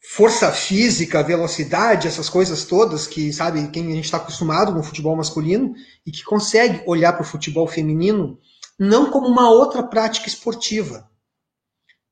força 0.10 0.52
física, 0.52 1.22
velocidade, 1.22 2.08
essas 2.08 2.30
coisas 2.30 2.64
todas 2.64 3.06
que, 3.08 3.34
sabe, 3.34 3.70
quem 3.70 3.88
a 3.88 3.96
gente 3.96 4.06
está 4.06 4.18
acostumado 4.18 4.74
no 4.74 4.84
futebol 4.84 5.16
masculino 5.16 5.74
e 6.06 6.12
que 6.12 6.24
consegue 6.24 6.82
olhar 6.86 7.14
para 7.14 7.24
o 7.24 7.28
futebol 7.28 7.68
feminino 7.68 8.40
não 8.80 9.12
como 9.12 9.28
uma 9.28 9.50
outra 9.50 9.84
prática 9.84 10.28
esportiva, 10.28 11.10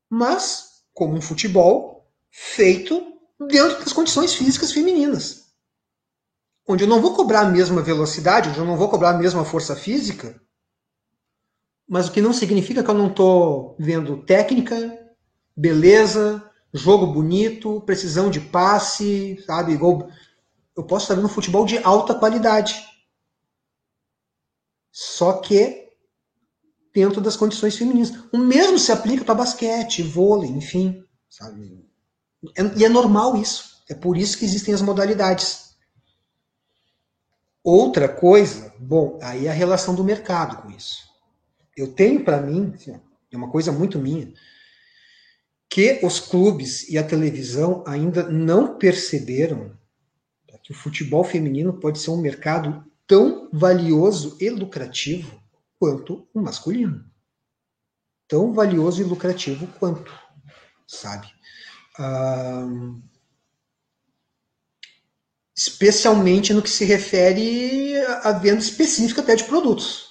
mas 0.10 0.84
como 0.94 1.16
um 1.16 1.22
futebol 1.22 2.12
feito 2.32 3.15
dentro 3.40 3.80
das 3.80 3.94
condições 3.94 4.34
físicas 4.34 4.72
femininas. 4.72 5.46
Onde 6.68 6.84
eu 6.84 6.88
não 6.88 7.02
vou 7.02 7.16
cobrar 7.16 7.42
a 7.42 7.50
mesma 7.50 7.82
velocidade, 7.82 8.50
onde 8.50 8.58
eu 8.58 8.66
não 8.66 8.78
vou 8.78 8.90
cobrar 8.90 9.12
a 9.12 9.18
mesma 9.18 9.46
força 9.46 9.76
física, 9.76 10.42
mas 11.88 12.08
o 12.08 12.12
que 12.12 12.22
não 12.22 12.34
significa 12.34 12.84
que 12.84 12.90
eu 12.90 12.96
não 12.96 13.08
estou 13.08 13.76
vendo 13.80 14.24
técnica, 14.24 15.16
beleza, 15.56 16.44
jogo 16.74 17.08
bonito, 17.08 17.82
precisão 17.82 18.30
de 18.30 18.40
passe, 18.40 19.42
sabe? 19.46 19.74
Eu 20.76 20.84
posso 20.84 21.06
estar 21.06 21.16
vendo 21.16 21.30
futebol 21.30 21.66
de 21.66 21.78
alta 21.80 22.16
qualidade. 22.16 22.76
Só 24.92 25.34
que 25.34 25.86
dentro 26.96 27.20
das 27.20 27.36
condições 27.36 27.76
femininas. 27.76 28.14
O 28.32 28.38
mesmo 28.38 28.80
se 28.80 28.90
aplica 28.90 29.26
para 29.26 29.36
basquete, 29.36 30.02
vôlei, 30.02 30.50
enfim, 30.50 31.04
sabe? 31.30 31.86
É, 32.58 32.80
e 32.80 32.86
é 32.86 32.90
normal 32.90 33.36
isso. 33.36 33.82
É 33.90 33.94
por 33.94 34.18
isso 34.18 34.38
que 34.38 34.46
existem 34.46 34.74
as 34.74 34.82
modalidades. 34.82 35.76
Outra 37.64 38.08
coisa, 38.08 38.74
bom, 38.80 39.20
aí 39.22 39.48
é 39.48 39.50
a 39.50 39.54
relação 39.54 39.96
do 39.96 40.04
mercado 40.04 40.62
com 40.62 40.70
isso. 40.72 41.04
Eu 41.76 41.94
tenho 41.94 42.24
para 42.24 42.42
mim, 42.42 42.74
assim, 42.76 43.00
é 43.32 43.38
uma 43.38 43.50
coisa 43.50 43.72
muito 43.72 44.00
minha, 44.00 44.32
que 45.70 46.00
os 46.04 46.20
clubes 46.20 46.88
e 46.90 46.98
a 46.98 47.04
televisão 47.04 47.84
ainda 47.86 48.24
não 48.30 48.78
perceberam 48.78 49.76
que 50.66 50.72
o 50.72 50.76
futebol 50.76 51.24
feminino 51.24 51.74
pode 51.74 52.00
ser 52.00 52.10
um 52.10 52.18
mercado 52.18 52.84
tão 53.06 53.48
valioso 53.54 54.36
e 54.42 54.50
lucrativo 54.50 55.40
quanto 55.78 56.28
o 56.34 56.42
masculino. 56.42 57.06
Tão 58.28 58.52
valioso 58.52 59.00
e 59.00 59.04
lucrativo 59.04 59.68
quanto, 59.80 60.12
sabe? 60.88 61.28
Especialmente 65.56 66.54
no 66.54 66.62
que 66.62 66.70
se 66.70 66.84
refere 66.84 67.98
à 68.24 68.32
venda 68.34 68.60
específica 68.60 69.22
até 69.22 69.36
de 69.36 69.46
produtos. 69.46 70.06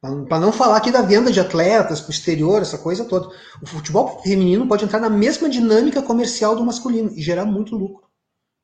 Para 0.00 0.38
não 0.38 0.52
falar 0.52 0.76
aqui 0.76 0.92
da 0.92 1.02
venda 1.02 1.30
de 1.32 1.40
atletas 1.40 2.00
para 2.00 2.08
o 2.08 2.12
exterior, 2.12 2.62
essa 2.62 2.78
coisa 2.78 3.04
toda. 3.04 3.34
O 3.60 3.66
futebol 3.66 4.22
feminino 4.22 4.66
pode 4.68 4.84
entrar 4.84 5.00
na 5.00 5.10
mesma 5.10 5.48
dinâmica 5.48 6.00
comercial 6.00 6.54
do 6.54 6.64
masculino 6.64 7.10
e 7.16 7.22
gerar 7.22 7.44
muito 7.44 7.76
lucro. 7.76 8.08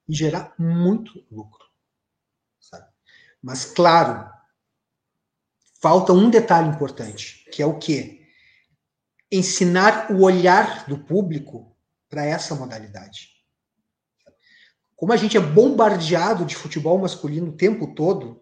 E 0.09 0.15
gerar 0.15 0.55
muito 0.57 1.25
lucro. 1.31 1.65
Sabe? 2.61 2.87
Mas, 3.43 3.65
claro, 3.65 4.31
falta 5.81 6.13
um 6.13 6.31
detalhe 6.31 6.69
importante, 6.69 7.45
que 7.51 7.61
é 7.61 7.67
o 7.67 7.79
quê? 7.79 8.23
Ensinar 9.31 10.13
o 10.13 10.23
olhar 10.23 10.87
do 10.87 10.99
público 10.99 11.74
para 12.15 12.25
essa 12.25 12.55
modalidade. 12.55 13.31
Como 14.95 15.13
a 15.13 15.17
gente 15.17 15.37
é 15.37 15.41
bombardeado 15.41 16.45
de 16.45 16.55
futebol 16.55 16.97
masculino 16.97 17.49
o 17.49 17.57
tempo 17.57 17.93
todo, 17.93 18.41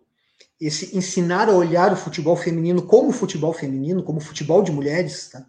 esse 0.60 0.94
ensinar 0.94 1.48
a 1.48 1.52
olhar 1.52 1.90
o 1.90 1.96
futebol 1.96 2.36
feminino 2.36 2.82
como 2.82 3.10
futebol 3.12 3.54
feminino, 3.54 4.02
como 4.02 4.20
futebol 4.20 4.62
de 4.62 4.70
mulheres, 4.70 5.30
tá? 5.30 5.46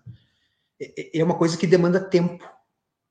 é, 0.79 1.17
é, 1.17 1.19
é 1.19 1.23
uma 1.23 1.35
coisa 1.35 1.57
que 1.57 1.67
demanda 1.67 1.99
tempo, 1.99 2.49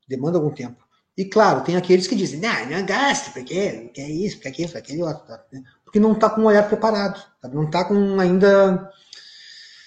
demanda 0.08 0.38
algum 0.38 0.50
tempo. 0.50 0.82
E 1.14 1.26
claro, 1.26 1.62
tem 1.62 1.76
aqueles 1.76 2.06
que 2.06 2.16
dizem, 2.16 2.40
não, 2.40 2.70
não 2.70 2.86
gasta, 2.86 3.32
porque 3.32 3.90
que 3.92 4.00
é 4.00 4.10
isso, 4.10 4.36
porque 4.36 4.48
aquilo, 4.48 4.68
porque 4.68 4.78
aquele 4.78 5.02
outro, 5.02 5.26
tá? 5.26 5.44
porque 5.84 6.00
não 6.00 6.12
está 6.12 6.30
com 6.30 6.40
o 6.40 6.44
olhar 6.46 6.66
preparado, 6.66 7.22
tá? 7.38 7.48
não 7.48 7.64
está 7.64 7.84
com 7.84 8.18
ainda 8.18 8.90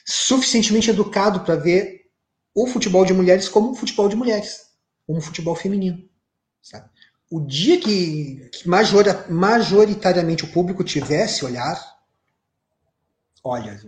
suficientemente 0.05 0.91
educado 0.91 1.39
para 1.39 1.55
ver 1.55 2.05
o 2.53 2.67
futebol 2.67 3.03
de 3.03 3.13
mulheres 3.13 3.49
como 3.49 3.73
futebol 3.73 4.07
de 4.07 4.15
mulheres, 4.15 4.64
como 5.06 5.22
futebol 5.22 5.56
feminino. 5.56 6.08
Sabe? 6.62 6.89
O 7.30 7.39
dia 7.41 7.80
que, 7.80 8.49
que 8.51 8.68
majoritariamente 8.68 10.43
o 10.45 10.51
público 10.51 10.84
tivesse 10.84 11.43
olhar 11.43 11.95
olha, 13.45 13.80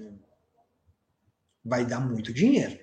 vai 1.66 1.84
dar 1.84 2.00
muito 2.00 2.32
dinheiro. 2.32 2.78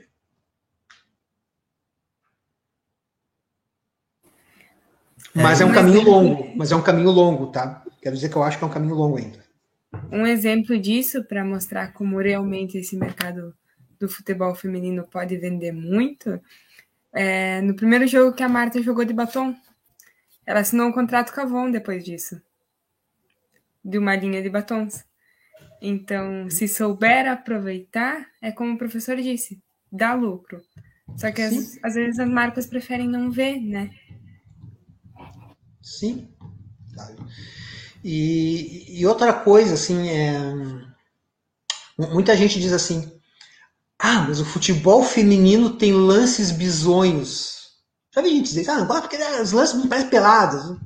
Mas 5.33 5.61
é, 5.61 5.65
é 5.65 5.67
um 5.67 5.73
caminho 5.73 6.03
longo, 6.03 6.57
mas 6.57 6.73
é 6.73 6.77
um 6.77 6.83
caminho 6.83 7.11
longo, 7.11 7.47
tá? 7.51 7.85
Quero 8.03 8.15
dizer 8.17 8.29
que 8.29 8.37
eu 8.37 8.43
acho 8.43 8.59
que 8.59 8.65
é 8.65 8.67
um 8.67 8.71
caminho 8.71 8.95
longo 8.95 9.17
ainda. 9.17 9.43
Um 10.11 10.27
exemplo 10.27 10.79
disso, 10.79 11.25
para 11.25 11.45
mostrar 11.45 11.93
como 11.93 12.19
realmente 12.19 12.77
esse 12.77 12.97
mercado 12.97 13.55
do 13.99 14.09
futebol 14.09 14.55
feminino 14.55 15.07
pode 15.09 15.37
vender 15.37 15.73
muito, 15.73 16.41
é 17.15 17.61
no 17.61 17.75
primeiro 17.75 18.07
jogo 18.07 18.37
que 18.37 18.43
a 18.43 18.49
Marta 18.49 18.83
jogou 18.83 19.05
de 19.05 19.13
batom. 19.13 19.55
Ela 20.47 20.61
assinou 20.61 20.89
um 20.89 20.93
contrato 20.93 21.33
com 21.33 21.41
a 21.41 21.45
Avon 21.45 21.71
depois 21.71 22.05
disso. 22.05 22.41
De 23.85 23.99
uma 23.99 24.17
linha 24.17 24.43
de 24.43 24.51
batons. 24.51 25.05
Então, 25.81 26.49
se 26.51 26.67
souber 26.67 27.29
aproveitar, 27.31 28.27
é 28.43 28.51
como 28.51 28.75
o 28.75 28.79
professor 28.79 29.17
disse, 29.17 29.63
dá 29.93 30.15
lucro. 30.15 30.61
Só 31.17 31.31
que 31.31 31.43
às, 31.43 31.79
às, 31.83 31.95
vezes 31.95 32.19
as 32.19 32.29
marcas 32.29 32.67
preferem 32.67 33.09
não 33.09 33.31
ver, 33.31 33.61
né? 33.61 33.91
Sim. 35.83 36.29
E, 38.03 39.01
e 39.01 39.07
outra 39.07 39.33
coisa, 39.33 39.75
assim, 39.75 40.09
é... 40.09 40.33
muita 41.99 42.37
gente 42.37 42.59
diz 42.59 42.73
assim: 42.73 43.14
ah, 44.07 44.27
mas 44.29 44.39
o 44.39 44.45
futebol 44.45 45.03
feminino 45.03 45.71
tem 45.71 45.95
lances 45.95 46.51
bizonhos. 46.51 47.71
Já 48.15 48.21
vi 48.21 48.37
gente 48.37 48.53
dizer, 48.53 48.69
ah, 48.69 48.85
porque 48.85 49.17
os 49.17 49.53
lances 49.53 49.83
me 49.83 49.89
parecem 49.89 50.11
pelados. 50.11 50.79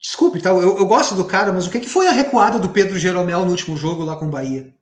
Desculpe, 0.00 0.42
tá? 0.42 0.50
eu, 0.50 0.76
eu 0.78 0.84
gosto 0.84 1.14
do 1.14 1.24
cara, 1.24 1.52
mas 1.52 1.68
o 1.68 1.70
que, 1.70 1.78
que 1.78 1.88
foi 1.88 2.08
a 2.08 2.12
recuada 2.12 2.58
do 2.58 2.70
Pedro 2.70 2.98
Jeromel 2.98 3.44
no 3.44 3.52
último 3.52 3.76
jogo 3.76 4.02
lá 4.02 4.16
com 4.16 4.26
o 4.26 4.30
Bahia? 4.30 4.74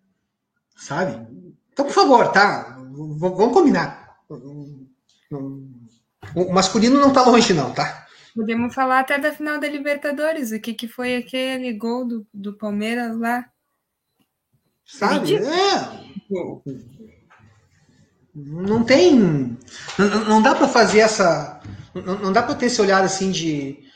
Sabe? 0.75 1.27
Então, 1.71 1.85
por 1.85 1.93
favor, 1.93 2.33
tá? 2.33 2.79
V 2.81 3.19
vamos 3.19 3.53
combinar. 3.53 4.17
O 6.35 6.55
masculino 6.55 6.99
não 6.99 7.13
tá 7.13 7.23
longe, 7.23 7.53
não, 7.53 7.71
tá? 7.75 8.07
Podemos 8.35 8.75
falar 8.75 9.01
até 9.01 9.19
da 9.19 9.31
final 9.31 9.61
da 9.61 9.69
Libertadores. 9.69 10.53
O 10.53 10.59
que, 10.59 10.73
que 10.73 10.89
foi 10.89 11.17
aquele 11.17 11.75
gol 11.75 12.07
do, 12.07 12.27
do 12.33 12.57
Palmeiras 12.57 13.15
lá? 13.19 13.45
Sabe? 14.87 15.37
É. 15.37 16.07
Não 18.35 18.85
tem. 18.85 19.59
Não, 19.99 20.25
não 20.29 20.43
dá 20.43 20.55
para 20.55 20.69
fazer 20.69 21.01
essa. 21.01 21.61
Não, 21.95 22.19
não 22.19 22.33
dá 22.33 22.43
para 22.43 22.55
ter 22.55 22.67
esse 22.67 22.81
olhar 22.81 23.03
assim 23.03 23.31
de 23.31 23.87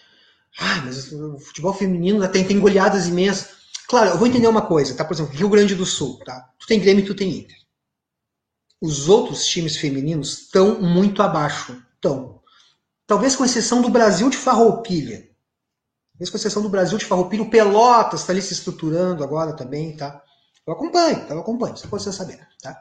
ah, 0.59 0.83
mas 0.85 1.13
o 1.13 1.39
futebol 1.39 1.73
feminino 1.73 2.27
tem, 2.29 2.45
tem 2.47 2.59
goleadas 2.59 3.07
imensas. 3.07 3.61
Claro, 3.89 4.11
eu 4.11 4.19
vou 4.19 4.27
entender 4.27 4.49
uma 4.49 4.63
coisa, 4.63 4.95
tá? 4.95 5.05
Por 5.05 5.15
exemplo, 5.15 5.35
Rio 5.35 5.49
Grande 5.49 5.75
do 5.75 5.87
Sul, 5.87 6.19
tá? 6.25 6.51
Tu 6.59 6.67
tem 6.67 6.81
Grêmio 6.81 7.03
e 7.03 7.07
tu 7.07 7.15
tem 7.15 7.31
Inter. 7.31 7.57
Os 8.81 9.09
outros 9.09 9.47
times 9.47 9.77
femininos 9.77 10.43
estão 10.43 10.81
muito 10.81 11.23
abaixo. 11.23 11.83
Estão. 11.95 12.41
Talvez 13.07 13.37
com 13.37 13.45
exceção 13.45 13.83
do 13.83 13.91
Brasil 13.91 14.31
de 14.31 14.37
Farroupilha. 14.37 15.29
Talvez 16.13 16.31
com 16.31 16.37
exceção 16.37 16.63
do 16.63 16.69
Brasil 16.69 16.99
de 16.99 17.05
Farroupilha. 17.05 17.43
O 17.43 17.51
Pelotas 17.51 18.21
está 18.21 18.33
ali 18.33 18.43
se 18.43 18.53
estruturando 18.53 19.25
agora 19.25 19.55
também, 19.55 19.97
tá? 19.97 20.23
Eu 20.67 20.75
acompanho, 20.75 21.27
eu 21.29 21.41
acompanho, 21.41 21.77
só 21.77 21.89
pode 21.89 22.03
você 22.03 22.13
saber, 22.13 22.47
tá? 22.63 22.81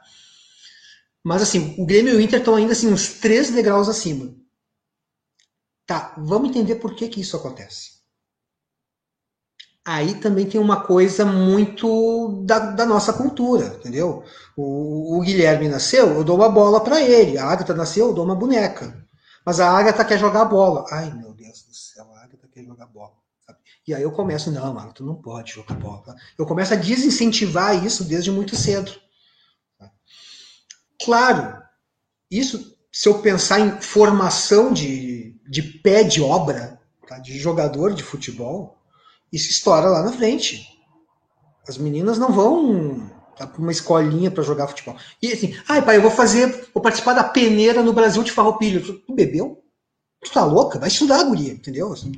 Mas 1.23 1.41
assim, 1.41 1.75
o 1.77 1.85
Grêmio 1.85 2.13
e 2.13 2.17
o 2.17 2.21
Inter 2.21 2.39
estão 2.39 2.55
ainda 2.55 2.73
assim 2.73 2.91
uns 2.91 3.19
três 3.19 3.49
degraus 3.49 3.89
acima. 3.89 4.33
Tá, 5.85 6.13
vamos 6.17 6.49
entender 6.49 6.75
por 6.75 6.95
que, 6.95 7.07
que 7.07 7.21
isso 7.21 7.35
acontece. 7.35 7.99
Aí 9.85 10.19
também 10.19 10.47
tem 10.47 10.61
uma 10.61 10.83
coisa 10.83 11.25
muito 11.25 12.43
da, 12.45 12.59
da 12.59 12.85
nossa 12.85 13.11
cultura, 13.11 13.65
entendeu? 13.79 14.23
O, 14.55 15.17
o, 15.17 15.21
Guilherme 15.21 15.67
nasceu, 15.67 16.09
eu 16.09 16.23
dou 16.23 16.35
uma 16.35 16.49
bola 16.49 16.83
para 16.83 17.01
ele. 17.01 17.39
A 17.39 17.45
Agatha 17.45 17.73
nasceu, 17.73 18.07
eu 18.07 18.13
dou 18.13 18.23
uma 18.23 18.35
boneca. 18.35 18.95
Mas 19.43 19.59
a 19.59 19.67
Agatha 19.67 20.05
quer 20.05 20.19
jogar 20.19 20.45
bola. 20.45 20.85
Ai, 20.91 21.11
meu 21.11 21.33
Deus 21.33 21.63
do 21.63 21.73
céu, 21.73 22.05
a 22.13 22.23
Agatha 22.23 22.47
quer 22.47 22.63
jogar 22.63 22.85
bola. 22.85 23.18
E 23.89 23.93
aí 23.95 24.03
eu 24.03 24.11
começo, 24.11 24.51
não, 24.51 24.77
Agatha, 24.77 25.03
não 25.03 25.15
pode 25.15 25.53
jogar 25.53 25.73
bola. 25.73 26.15
Eu 26.37 26.45
começo 26.45 26.71
a 26.71 26.77
desincentivar 26.77 27.83
isso 27.83 28.03
desde 28.03 28.29
muito 28.29 28.55
cedo. 28.55 28.91
Claro, 31.03 31.59
isso 32.29 32.77
se 32.91 33.09
eu 33.09 33.17
pensar 33.19 33.59
em 33.59 33.81
formação 33.81 34.71
de, 34.71 35.35
de 35.49 35.63
pé 35.63 36.03
de 36.03 36.21
obra, 36.21 36.79
tá, 37.07 37.17
de 37.17 37.39
jogador 37.39 37.95
de 37.95 38.03
futebol, 38.03 38.77
isso 39.33 39.49
estoura 39.49 39.87
lá 39.87 40.03
na 40.03 40.13
frente. 40.13 40.67
As 41.67 41.79
meninas 41.79 42.19
não 42.19 42.31
vão 42.31 43.09
tá, 43.35 43.47
para 43.47 43.59
uma 43.59 43.71
escolinha 43.71 44.29
para 44.29 44.43
jogar 44.43 44.67
futebol. 44.67 44.97
E 45.19 45.33
assim, 45.33 45.59
ai 45.67 45.83
pai, 45.83 45.97
eu 45.97 46.03
vou 46.03 46.11
fazer, 46.11 46.69
vou 46.75 46.83
participar 46.83 47.13
da 47.13 47.23
peneira 47.23 47.81
no 47.81 47.93
Brasil 47.93 48.21
de 48.21 48.31
Farroupilha. 48.31 48.81
Tu 48.81 49.15
bebeu? 49.15 49.63
Tu 50.23 50.31
tá 50.31 50.45
louca? 50.45 50.77
Vai 50.77 50.89
estudar, 50.89 51.23
guria, 51.23 51.53
entendeu? 51.53 51.91
Assim, 51.91 52.11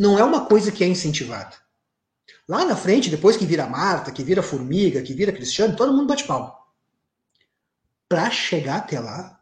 não 0.00 0.18
é 0.18 0.24
uma 0.24 0.46
coisa 0.46 0.72
que 0.72 0.82
é 0.82 0.88
incentivada. 0.88 1.54
Lá 2.48 2.64
na 2.64 2.74
frente, 2.74 3.10
depois 3.10 3.36
que 3.36 3.44
vira 3.44 3.66
Marta, 3.66 4.10
que 4.10 4.24
vira 4.24 4.42
Formiga, 4.42 5.02
que 5.02 5.12
vira 5.12 5.30
Cristiano, 5.30 5.76
todo 5.76 5.92
mundo 5.92 6.06
bate 6.06 6.24
pau. 6.24 6.72
Para 8.08 8.30
chegar 8.30 8.76
até 8.78 8.98
lá, 8.98 9.38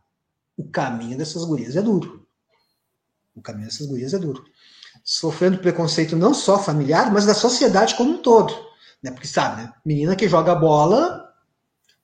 o 0.56 0.68
caminho 0.68 1.16
dessas 1.16 1.44
gurias 1.44 1.76
é 1.76 1.80
duro. 1.80 2.26
O 3.36 3.40
caminho 3.40 3.66
dessas 3.66 3.86
gurias 3.86 4.12
é 4.12 4.18
duro. 4.18 4.44
Sofrendo 5.04 5.58
preconceito 5.58 6.16
não 6.16 6.34
só 6.34 6.58
familiar, 6.58 7.12
mas 7.12 7.24
da 7.24 7.34
sociedade 7.34 7.94
como 7.94 8.14
um 8.14 8.20
todo. 8.20 8.52
Né? 9.00 9.12
Porque 9.12 9.28
sabe, 9.28 9.62
né? 9.62 9.72
menina 9.86 10.16
que 10.16 10.28
joga 10.28 10.56
bola 10.56 11.32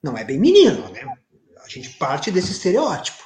não 0.01 0.17
é 0.17 0.23
bem 0.23 0.39
menina, 0.39 0.89
né? 0.91 1.01
A 1.61 1.67
gente 1.67 1.89
parte 1.97 2.31
desse 2.31 2.53
estereótipo. 2.53 3.21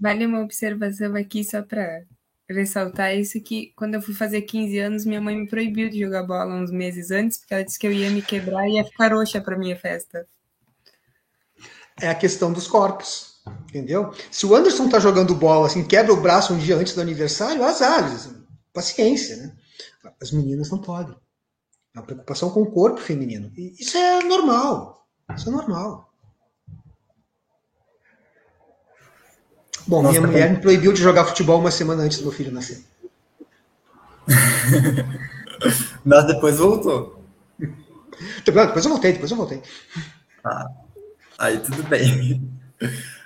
Vale 0.00 0.26
uma 0.26 0.40
observação 0.40 1.14
aqui 1.14 1.44
só 1.44 1.62
para 1.62 2.02
ressaltar 2.48 3.16
isso 3.16 3.40
que 3.40 3.72
quando 3.76 3.94
eu 3.94 4.02
fui 4.02 4.14
fazer 4.14 4.42
15 4.42 4.78
anos, 4.78 5.04
minha 5.04 5.20
mãe 5.20 5.36
me 5.36 5.48
proibiu 5.48 5.88
de 5.88 6.00
jogar 6.00 6.22
bola 6.24 6.54
uns 6.54 6.70
meses 6.70 7.10
antes, 7.10 7.38
porque 7.38 7.54
ela 7.54 7.64
disse 7.64 7.78
que 7.78 7.86
eu 7.86 7.92
ia 7.92 8.10
me 8.10 8.22
quebrar 8.22 8.68
e 8.68 8.74
ia 8.74 8.84
ficar 8.84 9.12
roxa 9.12 9.40
para 9.40 9.58
minha 9.58 9.76
festa. 9.76 10.26
É 12.00 12.08
a 12.08 12.14
questão 12.14 12.52
dos 12.52 12.66
corpos. 12.66 13.34
Entendeu? 13.68 14.14
Se 14.30 14.46
o 14.46 14.54
Anderson 14.54 14.88
tá 14.88 14.98
jogando 14.98 15.34
bola, 15.34 15.66
assim, 15.66 15.86
quebra 15.86 16.12
o 16.12 16.20
braço 16.20 16.54
um 16.54 16.58
dia 16.58 16.76
antes 16.76 16.94
do 16.94 17.00
aniversário, 17.00 17.62
azar. 17.62 18.10
Paciência, 18.72 19.36
né? 19.36 19.52
As 20.20 20.32
meninas 20.32 20.70
não 20.70 20.78
podem. 20.78 21.14
É 21.94 21.98
uma 21.98 22.06
preocupação 22.06 22.50
com 22.50 22.62
o 22.62 22.70
corpo 22.70 23.00
feminino. 23.00 23.52
Isso 23.56 23.96
é 23.96 24.22
normal. 24.22 25.06
Isso 25.36 25.48
é 25.48 25.52
normal. 25.52 26.13
Bom, 29.86 30.02
Nossa, 30.02 30.18
minha 30.18 30.30
mulher 30.30 30.50
me 30.50 30.60
proibiu 30.60 30.92
de 30.92 31.00
jogar 31.00 31.24
futebol 31.24 31.60
uma 31.60 31.70
semana 31.70 32.02
antes 32.02 32.18
do 32.18 32.24
meu 32.24 32.32
filho 32.32 32.52
nascer. 32.52 32.82
Mas 36.04 36.26
depois 36.26 36.58
voltou. 36.58 37.22
Depois 38.44 38.84
eu 38.84 38.90
voltei, 38.90 39.12
depois 39.12 39.30
eu 39.30 39.36
voltei. 39.36 39.62
Ah, 40.44 40.66
aí 41.38 41.58
tudo 41.58 41.82
bem. 41.84 42.50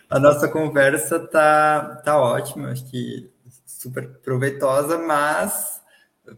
A 0.09 0.18
nossa 0.18 0.48
conversa 0.48 1.18
tá, 1.20 2.01
tá 2.05 2.18
ótima, 2.18 2.70
acho 2.70 2.85
que 2.86 3.30
super 3.66 4.09
proveitosa, 4.24 4.98
mas 4.98 5.80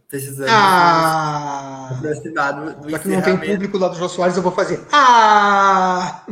precisamos 0.07 0.51
ah, 0.51 1.89
aproximar 1.91 2.53
do, 2.53 2.81
do 2.81 2.89
Já 2.89 2.99
que 2.99 3.07
não 3.07 3.21
tem 3.21 3.37
público 3.37 3.77
lá 3.77 3.87
do 3.87 3.95
Jô 3.95 4.09
Soares, 4.09 4.35
eu 4.35 4.43
vou 4.43 4.51
fazer. 4.51 4.85
Ah! 4.91 6.23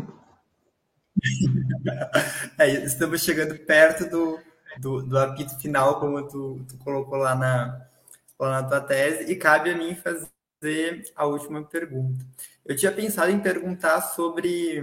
é, 2.57 2.69
estamos 2.85 3.21
chegando 3.21 3.57
perto 3.59 4.09
do, 4.09 4.39
do, 4.79 5.01
do, 5.03 5.19
apito 5.19 5.57
final, 5.59 5.99
como 5.99 6.27
tu, 6.27 6.65
tu 6.67 6.77
colocou 6.77 7.17
lá 7.17 7.35
na, 7.35 7.85
lá 8.39 8.61
na 8.61 8.67
tua 8.67 8.81
tese, 8.81 9.31
e 9.31 9.35
cabe 9.35 9.71
a 9.71 9.77
mim 9.77 9.95
fazer 9.95 11.03
a 11.15 11.25
última 11.25 11.63
pergunta. 11.63 12.25
Eu 12.65 12.75
tinha 12.75 12.91
pensado 12.91 13.31
em 13.31 13.39
perguntar 13.39 14.01
sobre 14.01 14.79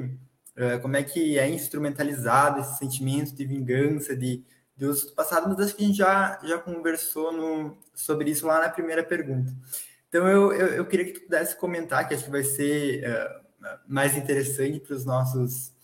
uh, 0.56 0.80
como 0.80 0.96
é 0.96 1.02
que 1.02 1.38
é 1.38 1.48
instrumentalizado 1.48 2.60
esse 2.60 2.78
sentimento 2.78 3.34
de 3.34 3.44
vingança, 3.44 4.16
de, 4.16 4.44
de 4.76 4.86
uso 4.86 5.08
do 5.08 5.12
passado, 5.14 5.48
mas 5.48 5.60
acho 5.60 5.76
que 5.76 5.84
a 5.84 5.86
gente 5.86 5.98
já, 5.98 6.40
já 6.44 6.58
conversou 6.58 7.32
no, 7.32 7.76
sobre 7.94 8.30
isso 8.30 8.46
lá 8.46 8.60
na 8.60 8.68
primeira 8.68 9.02
pergunta. 9.04 9.52
Então, 10.08 10.26
eu, 10.28 10.52
eu, 10.52 10.66
eu, 10.68 10.86
queria 10.86 11.04
que 11.04 11.12
tu 11.12 11.20
pudesse 11.22 11.56
comentar, 11.56 12.06
que 12.08 12.14
acho 12.14 12.24
que 12.24 12.30
vai 12.30 12.44
ser 12.44 13.04
uh, 13.04 13.46
mais 13.86 14.16
interessante 14.16 14.80
para 14.80 14.94
os 14.94 15.04
nossos 15.04 15.75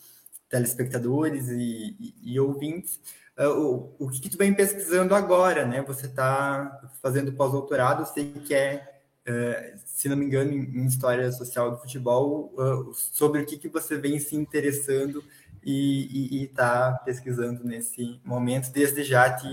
telespectadores 0.53 1.49
e, 1.49 1.97
e, 1.99 2.35
e 2.35 2.39
ouvintes, 2.39 3.01
uh, 3.39 3.49
o, 3.49 3.97
o 3.99 4.11
que, 4.11 4.29
tu 4.29 4.37
vem 4.37 4.53
pesquisando 4.53 5.15
agora, 5.15 5.65
né? 5.65 5.81
Você 5.81 6.05
está 6.05 6.91
fazendo 7.03 7.33
pós-doutorado, 7.33 8.07
sei 8.13 8.31
que 8.33 8.55
é, 8.55 9.01
uh, 9.27 9.81
se 9.87 10.11
não 10.11 10.17
me 10.17 10.27
engano, 10.27 10.53
em, 10.53 10.87
História 10.87 11.33
Social 11.33 11.71
do 11.71 11.79
Futebol, 11.79 12.53
uh, 12.55 12.93
sobre 12.95 13.41
o 13.41 13.47
que, 13.47 13.57
que 13.57 13.69
você 13.69 13.97
vem 13.97 14.21
se 14.21 14.37
interessando 14.37 15.25
e 15.65 16.45
está 16.45 16.93
pesquisando 17.05 17.65
nesse 17.65 18.21
momento, 18.25 18.71
desde 18.73 19.05
já 19.05 19.33
te, 19.33 19.47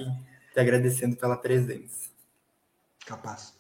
te 0.54 0.60
agradecendo 0.60 1.16
pela 1.16 1.38
presença. 1.38 2.10
Capaz. 3.06 3.54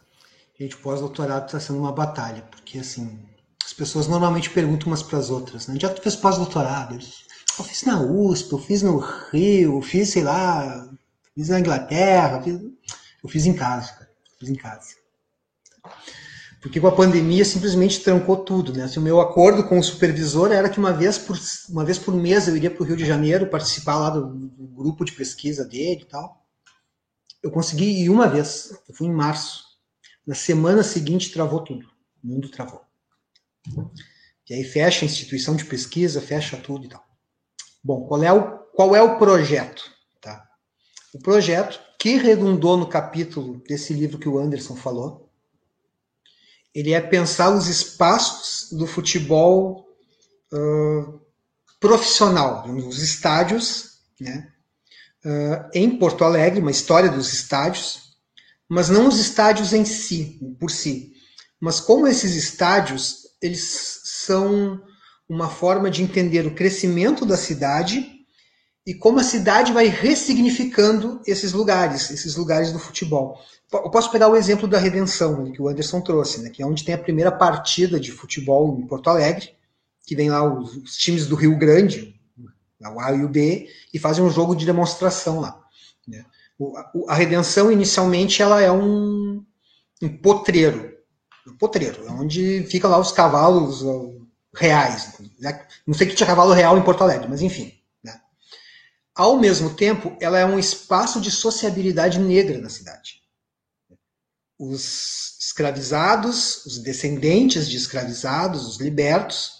Gente, 0.60 0.76
pós-doutorado 0.76 1.46
está 1.46 1.60
sendo 1.60 1.80
uma 1.80 1.94
batalha, 1.94 2.42
porque 2.52 2.80
assim, 2.80 3.18
as 3.64 3.72
pessoas 3.72 4.08
normalmente 4.08 4.50
perguntam 4.50 4.88
umas 4.88 5.04
para 5.04 5.20
as 5.20 5.30
outras, 5.30 5.68
né? 5.68 5.78
Que 5.78 5.88
tu 5.88 6.02
fez 6.02 6.18
pós-doutorado? 6.18 7.00
Eu 7.60 7.66
fiz 7.66 7.84
na 7.84 8.02
USP, 8.02 8.54
eu 8.54 8.58
fiz 8.58 8.82
no 8.82 8.98
Rio, 8.98 9.78
eu 9.78 9.82
fiz, 9.82 10.10
sei 10.10 10.24
lá, 10.24 10.90
fiz 11.36 11.50
na 11.50 11.60
Inglaterra, 11.60 12.42
fiz... 12.42 12.58
eu 13.24 13.30
fiz 13.30 13.46
em 13.46 13.54
casa, 13.54 13.92
cara. 13.92 14.10
Fiz 14.40 14.50
em 14.50 14.56
casa. 14.56 14.96
Porque 16.62 16.80
com 16.80 16.88
a 16.88 16.96
pandemia 16.96 17.44
simplesmente 17.44 18.02
trancou 18.02 18.38
tudo, 18.38 18.74
né? 18.74 18.84
Assim, 18.84 19.00
o 19.00 19.04
meu 19.04 19.20
acordo 19.20 19.68
com 19.68 19.78
o 19.78 19.84
supervisor 19.84 20.52
era 20.52 20.70
que 20.70 20.80
uma 20.80 20.94
vez 20.94 21.18
por, 21.18 21.38
uma 21.70 21.84
vez 21.84 21.98
por 21.98 22.14
mês 22.14 22.48
eu 22.48 22.56
iria 22.56 22.72
para 22.72 22.82
o 22.82 22.86
Rio 22.86 22.96
de 22.96 23.06
Janeiro 23.06 23.48
participar 23.48 23.98
lá 23.98 24.10
do, 24.10 24.28
do, 24.28 24.68
grupo 24.68 25.04
de 25.04 25.12
pesquisa 25.12 25.66
dele 25.66 26.02
e 26.02 26.06
tal. 26.06 26.46
Eu 27.44 27.52
consegui 27.52 28.04
ir 28.04 28.10
uma 28.10 28.28
vez, 28.28 28.74
eu 28.88 28.96
fui 28.96 29.08
em 29.08 29.14
março. 29.14 29.64
Na 30.26 30.36
semana 30.36 30.84
seguinte 30.84 31.32
travou 31.32 31.62
tudo. 31.62 31.86
O 32.24 32.28
mundo 32.28 32.50
travou. 32.50 32.82
E 34.50 34.54
aí 34.54 34.64
fecha 34.64 35.04
a 35.04 35.08
instituição 35.08 35.56
de 35.56 35.66
pesquisa, 35.66 36.22
fecha 36.22 36.58
tudo 36.58 36.86
e 36.86 36.90
tal. 36.90 37.09
Bom, 37.84 38.06
qual 38.08 38.24
é 38.24 38.32
o, 38.32 38.60
qual 38.76 38.96
é 38.96 39.02
o 39.02 39.18
projeto? 39.18 39.84
Tá? 40.22 40.48
O 41.14 41.20
projeto, 41.20 41.80
que 41.98 42.18
redundou 42.18 42.78
no 42.78 42.88
capítulo 42.88 43.62
desse 43.68 43.94
livro 43.94 44.18
que 44.18 44.30
o 44.30 44.40
Anderson 44.40 44.76
falou, 44.76 45.30
ele 46.74 46.94
é 46.94 47.02
pensar 47.02 47.50
os 47.50 47.68
espaços 47.68 48.78
do 48.78 48.86
futebol 48.86 49.88
uh, 50.54 51.20
profissional, 51.80 52.70
os 52.70 53.02
estádios, 53.02 54.00
né? 54.20 54.52
Uh, 55.26 55.70
em 55.74 55.98
Porto 55.98 56.24
Alegre, 56.24 56.62
uma 56.62 56.72
história 56.72 57.10
dos 57.10 57.34
estádios, 57.34 58.16
mas 58.70 58.88
não 58.88 59.08
os 59.08 59.20
estádios 59.20 59.74
em 59.74 59.84
si, 59.84 60.40
por 60.60 60.72
si, 60.72 61.14
mas 61.60 61.82
como 61.82 62.08
esses 62.08 62.36
estádios 62.36 63.28
eles 63.42 64.02
são 64.04 64.82
uma 65.30 65.48
forma 65.48 65.92
de 65.92 66.02
entender 66.02 66.48
o 66.48 66.56
crescimento 66.56 67.24
da 67.24 67.38
cidade 67.38 68.20
e 68.86 68.96
como 68.96 69.20
a 69.20 69.24
cidade 69.24 69.72
vai 69.72 69.86
ressignificando 69.86 71.22
esses 71.28 71.54
lugares, 71.54 72.10
esses 72.10 72.36
lugares 72.36 72.72
do 72.72 72.80
futebol. 72.80 73.40
Eu 73.72 73.92
posso 73.92 74.12
pegar 74.12 74.28
o 74.28 74.36
exemplo 74.36 74.68
da 74.68 74.80
Redenção, 74.80 75.52
que 75.52 75.62
o 75.62 75.68
Anderson 75.68 76.02
trouxe, 76.02 76.42
né, 76.42 76.50
que 76.50 76.64
é 76.64 76.66
onde 76.66 76.84
tem 76.84 76.96
a 76.96 76.98
primeira 76.98 77.32
partida 77.32 78.00
de 78.00 78.12
futebol 78.12 78.80
em 78.80 78.88
Porto 78.88 79.12
Alegre, 79.12 79.54
que 80.08 80.16
vem 80.16 80.32
lá 80.32 80.44
os, 80.44 80.76
os 80.76 80.98
times 80.98 81.28
do 81.28 81.36
Rio 81.36 81.56
Grande, 81.60 82.20
o 82.82 83.00
A 83.00 83.12
e 83.12 83.24
o 83.24 83.30
B, 83.30 83.68
e 83.94 84.00
fazem 84.00 84.24
um 84.24 84.32
jogo 84.32 84.56
de 84.56 84.66
demonstração 84.66 85.40
lá. 85.40 85.62
Né. 86.08 86.26
O, 86.58 86.76
a, 86.76 86.92
a 87.10 87.14
Redenção, 87.14 87.72
inicialmente, 87.72 88.42
ela 88.42 88.60
é 88.60 88.72
um, 88.72 89.46
um 90.02 90.18
potreiro, 90.18 90.98
um 91.48 91.56
potreiro, 91.56 92.08
é 92.08 92.12
onde 92.12 92.64
fica 92.64 92.88
lá 92.88 92.98
os 92.98 93.12
cavalos, 93.12 93.84
reais. 94.56 95.14
Né? 95.40 95.66
Não 95.86 95.94
sei 95.94 96.08
que 96.08 96.16
tinha 96.16 96.28
cavalo 96.28 96.54
real 96.54 96.78
em 96.78 96.84
Porto 96.84 97.04
Alegre, 97.04 97.28
mas 97.28 97.42
enfim. 97.42 97.74
Né? 98.04 98.20
Ao 99.16 99.38
mesmo 99.38 99.74
tempo, 99.76 100.16
ela 100.20 100.40
é 100.40 100.46
um 100.46 100.60
espaço 100.60 101.20
de 101.22 101.32
sociabilidade 101.32 102.20
negra 102.20 102.58
na 102.58 102.70
cidade. 102.70 103.22
Os 104.58 105.38
escravizados, 105.40 106.66
os 106.66 106.80
descendentes 106.80 107.68
de 107.70 107.78
escravizados, 107.78 108.68
os 108.68 108.80
libertos, 108.80 109.60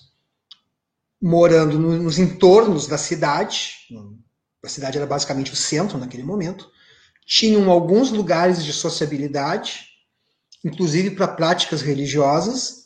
morando 1.22 1.78
no, 1.78 1.98
nos 1.98 2.20
entornos 2.20 2.88
da 2.88 2.98
cidade, 2.98 3.74
a 4.64 4.70
cidade 4.70 4.98
era 4.98 5.08
basicamente 5.08 5.54
o 5.54 5.56
centro 5.56 5.98
naquele 5.98 6.24
momento, 6.24 6.70
tinham 7.26 7.70
alguns 7.70 8.12
lugares 8.12 8.64
de 8.64 8.74
sociabilidade, 8.74 9.88
inclusive 10.64 11.12
para 11.12 11.28
práticas 11.28 11.82
religiosas, 11.82 12.79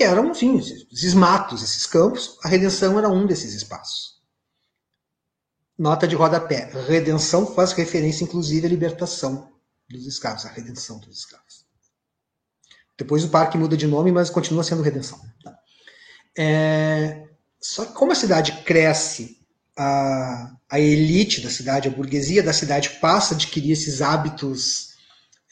que 0.00 0.04
eram, 0.04 0.30
enfim, 0.30 0.56
esses 0.56 1.12
matos, 1.12 1.62
esses 1.62 1.84
campos. 1.84 2.38
A 2.42 2.48
redenção 2.48 2.98
era 2.98 3.10
um 3.10 3.26
desses 3.26 3.52
espaços. 3.52 4.18
Nota 5.78 6.08
de 6.08 6.16
rodapé: 6.16 6.70
redenção 6.88 7.46
faz 7.46 7.72
referência, 7.72 8.24
inclusive, 8.24 8.66
à 8.66 8.70
libertação 8.70 9.52
dos 9.90 10.06
escravos, 10.06 10.46
à 10.46 10.48
redenção 10.48 10.98
dos 11.00 11.18
escravos. 11.18 11.66
Depois 12.96 13.24
o 13.24 13.28
parque 13.28 13.58
muda 13.58 13.76
de 13.76 13.86
nome, 13.86 14.10
mas 14.10 14.30
continua 14.30 14.64
sendo 14.64 14.80
redenção. 14.80 15.20
Tá? 15.44 15.58
É, 16.38 17.28
só 17.60 17.84
que 17.84 17.92
como 17.92 18.12
a 18.12 18.14
cidade 18.14 18.52
cresce, 18.62 19.38
a, 19.76 20.56
a 20.70 20.80
elite 20.80 21.42
da 21.42 21.50
cidade, 21.50 21.88
a 21.88 21.92
burguesia 21.92 22.42
da 22.42 22.54
cidade 22.54 22.88
passa 23.02 23.34
a 23.34 23.36
adquirir 23.36 23.72
esses 23.72 24.00
hábitos 24.00 24.94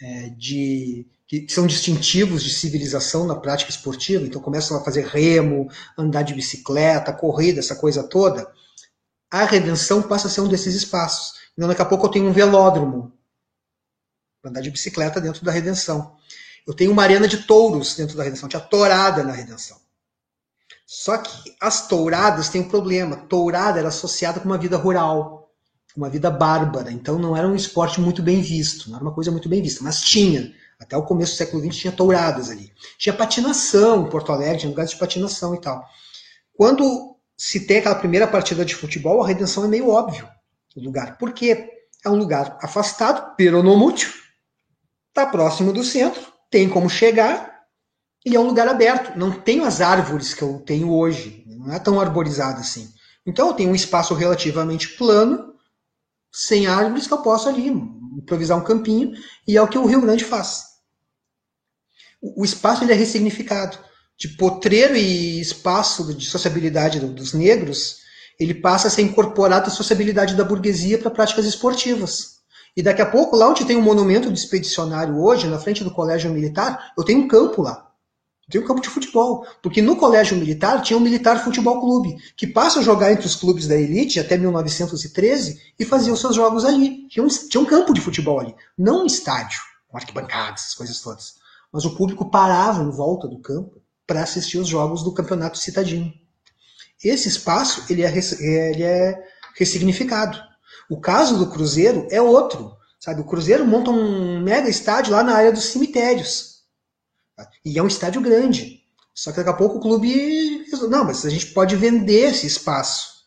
é, 0.00 0.30
de 0.30 1.06
que 1.28 1.46
são 1.50 1.66
distintivos 1.66 2.42
de 2.42 2.50
civilização 2.50 3.26
na 3.26 3.36
prática 3.36 3.70
esportiva, 3.70 4.24
então 4.24 4.40
começam 4.40 4.76
a 4.76 4.82
fazer 4.82 5.06
remo, 5.06 5.70
andar 5.96 6.22
de 6.22 6.34
bicicleta, 6.34 7.12
corrida, 7.12 7.60
essa 7.60 7.76
coisa 7.76 8.02
toda, 8.02 8.50
a 9.30 9.44
redenção 9.44 10.00
passa 10.00 10.26
a 10.26 10.30
ser 10.30 10.40
um 10.40 10.48
desses 10.48 10.74
espaços. 10.74 11.34
Então, 11.52 11.68
daqui 11.68 11.82
a 11.82 11.84
pouco 11.84 12.06
eu 12.06 12.10
tenho 12.10 12.26
um 12.26 12.32
velódromo 12.32 13.12
andar 14.42 14.62
de 14.62 14.70
bicicleta 14.70 15.20
dentro 15.20 15.44
da 15.44 15.52
redenção. 15.52 16.16
Eu 16.66 16.72
tenho 16.72 16.92
uma 16.92 17.02
arena 17.02 17.28
de 17.28 17.38
touros 17.38 17.94
dentro 17.94 18.16
da 18.16 18.22
redenção, 18.22 18.48
tinha 18.48 18.60
tourada 18.60 19.22
na 19.22 19.32
redenção. 19.32 19.76
Só 20.86 21.18
que 21.18 21.54
as 21.60 21.86
touradas 21.86 22.48
têm 22.48 22.62
um 22.62 22.68
problema. 22.68 23.16
Tourada 23.16 23.78
era 23.78 23.88
associada 23.88 24.40
com 24.40 24.46
uma 24.46 24.56
vida 24.56 24.78
rural, 24.78 25.52
uma 25.94 26.08
vida 26.08 26.30
bárbara. 26.30 26.90
Então 26.90 27.18
não 27.18 27.36
era 27.36 27.46
um 27.46 27.54
esporte 27.54 28.00
muito 28.00 28.22
bem 28.22 28.40
visto, 28.40 28.88
não 28.88 28.96
era 28.96 29.04
uma 29.04 29.14
coisa 29.14 29.30
muito 29.30 29.48
bem 29.48 29.60
vista, 29.60 29.84
mas 29.84 30.00
tinha. 30.00 30.54
Até 30.78 30.96
o 30.96 31.02
começo 31.02 31.32
do 31.32 31.38
século 31.38 31.62
XX 31.62 31.76
tinha 31.76 31.92
touradas 31.92 32.50
ali. 32.50 32.72
Tinha 32.98 33.12
patinação 33.12 34.06
em 34.06 34.10
Porto 34.10 34.30
Alegre, 34.30 34.58
tinha 34.58 34.70
lugares 34.70 34.92
de 34.92 34.96
patinação 34.96 35.54
e 35.54 35.60
tal. 35.60 35.84
Quando 36.54 37.16
se 37.36 37.66
tem 37.66 37.78
aquela 37.78 37.96
primeira 37.96 38.26
partida 38.26 38.64
de 38.64 38.74
futebol, 38.74 39.22
a 39.22 39.26
redenção 39.26 39.64
é 39.64 39.68
meio 39.68 39.88
óbvio 39.88 40.28
o 40.76 40.80
lugar. 40.84 41.18
Por 41.18 41.32
quê? 41.32 41.68
É 42.04 42.08
um 42.08 42.16
lugar 42.16 42.56
afastado, 42.62 43.34
peronomútil, 43.34 44.08
está 45.08 45.26
próximo 45.26 45.72
do 45.72 45.82
centro, 45.82 46.32
tem 46.48 46.68
como 46.68 46.88
chegar 46.88 47.64
e 48.24 48.36
é 48.36 48.40
um 48.40 48.46
lugar 48.46 48.68
aberto. 48.68 49.18
Não 49.18 49.32
tem 49.32 49.64
as 49.64 49.80
árvores 49.80 50.32
que 50.32 50.42
eu 50.42 50.60
tenho 50.60 50.92
hoje, 50.92 51.44
não 51.46 51.72
é 51.72 51.78
tão 51.80 52.00
arborizado 52.00 52.60
assim. 52.60 52.88
Então 53.26 53.48
eu 53.48 53.54
tenho 53.54 53.70
um 53.70 53.74
espaço 53.74 54.14
relativamente 54.14 54.96
plano, 54.96 55.54
sem 56.32 56.68
árvores, 56.68 57.08
que 57.08 57.12
eu 57.12 57.22
posso 57.22 57.48
ali 57.48 57.68
improvisar 57.68 58.56
um 58.56 58.64
campinho, 58.64 59.12
e 59.46 59.56
é 59.56 59.62
o 59.62 59.68
que 59.68 59.78
o 59.78 59.86
Rio 59.86 60.00
Grande 60.00 60.24
faz 60.24 60.67
o 62.20 62.44
espaço 62.44 62.84
ele 62.84 62.92
é 62.92 62.96
ressignificado. 62.96 63.78
De 64.16 64.28
potreiro 64.28 64.96
e 64.96 65.40
espaço 65.40 66.12
de 66.12 66.26
sociabilidade 66.26 66.98
dos 66.98 67.32
negros, 67.32 67.98
ele 68.38 68.54
passa 68.54 68.88
a 68.88 68.90
ser 68.90 69.02
incorporado 69.02 69.68
à 69.68 69.70
sociabilidade 69.70 70.34
da 70.34 70.44
burguesia 70.44 70.98
para 70.98 71.10
práticas 71.10 71.46
esportivas. 71.46 72.38
E 72.76 72.82
daqui 72.82 73.02
a 73.02 73.06
pouco, 73.06 73.36
lá 73.36 73.48
onde 73.48 73.64
tem 73.64 73.76
um 73.76 73.82
monumento 73.82 74.30
de 74.30 74.38
expedicionário 74.38 75.20
hoje, 75.20 75.48
na 75.48 75.58
frente 75.58 75.82
do 75.82 75.90
colégio 75.90 76.32
militar, 76.32 76.92
eu 76.96 77.04
tenho 77.04 77.20
um 77.20 77.28
campo 77.28 77.62
lá. 77.62 77.88
Eu 78.46 78.52
tenho 78.52 78.64
um 78.64 78.66
campo 78.66 78.80
de 78.80 78.88
futebol. 78.88 79.44
Porque 79.62 79.82
no 79.82 79.96
colégio 79.96 80.36
militar 80.36 80.80
tinha 80.82 80.96
um 80.96 81.00
militar 81.00 81.42
futebol 81.44 81.80
clube, 81.80 82.16
que 82.36 82.46
passa 82.46 82.80
a 82.80 82.82
jogar 82.82 83.12
entre 83.12 83.26
os 83.26 83.36
clubes 83.36 83.66
da 83.66 83.74
elite 83.76 84.20
até 84.20 84.38
1913 84.38 85.60
e 85.78 85.84
fazia 85.84 86.12
os 86.12 86.20
seus 86.20 86.34
jogos 86.34 86.64
ali. 86.64 87.08
Tinha 87.08 87.24
um, 87.24 87.28
tinha 87.28 87.60
um 87.60 87.66
campo 87.66 87.92
de 87.92 88.00
futebol 88.00 88.40
ali. 88.40 88.54
Não 88.76 89.02
um 89.02 89.06
estádio, 89.06 89.60
com 89.88 89.96
arquibancadas, 89.96 90.62
essas 90.62 90.74
coisas 90.74 91.00
todas. 91.00 91.37
Mas 91.72 91.84
o 91.84 91.94
público 91.94 92.30
parava 92.30 92.82
em 92.82 92.90
volta 92.90 93.28
do 93.28 93.40
campo 93.40 93.82
para 94.06 94.22
assistir 94.22 94.58
os 94.58 94.66
jogos 94.66 95.02
do 95.02 95.12
campeonato 95.12 95.58
citadino. 95.58 96.12
Esse 97.02 97.28
espaço 97.28 97.84
ele 97.90 98.02
é, 98.02 98.12
ele 98.40 98.82
é 98.82 99.22
ressignificado. 99.54 100.38
O 100.90 101.00
caso 101.00 101.38
do 101.38 101.50
Cruzeiro 101.50 102.08
é 102.10 102.20
outro. 102.20 102.76
Sabe? 102.98 103.20
O 103.20 103.24
Cruzeiro 103.24 103.64
monta 103.64 103.90
um 103.90 104.40
mega 104.40 104.68
estádio 104.68 105.12
lá 105.12 105.22
na 105.22 105.34
área 105.34 105.52
dos 105.52 105.64
cemitérios. 105.64 106.64
E 107.64 107.78
é 107.78 107.82
um 107.82 107.86
estádio 107.86 108.20
grande. 108.20 108.82
Só 109.14 109.30
que 109.30 109.36
daqui 109.36 109.50
a 109.50 109.54
pouco 109.54 109.78
o 109.78 109.80
clube. 109.80 110.64
Não, 110.88 111.04
mas 111.04 111.24
a 111.24 111.30
gente 111.30 111.48
pode 111.48 111.76
vender 111.76 112.30
esse 112.30 112.46
espaço. 112.46 113.17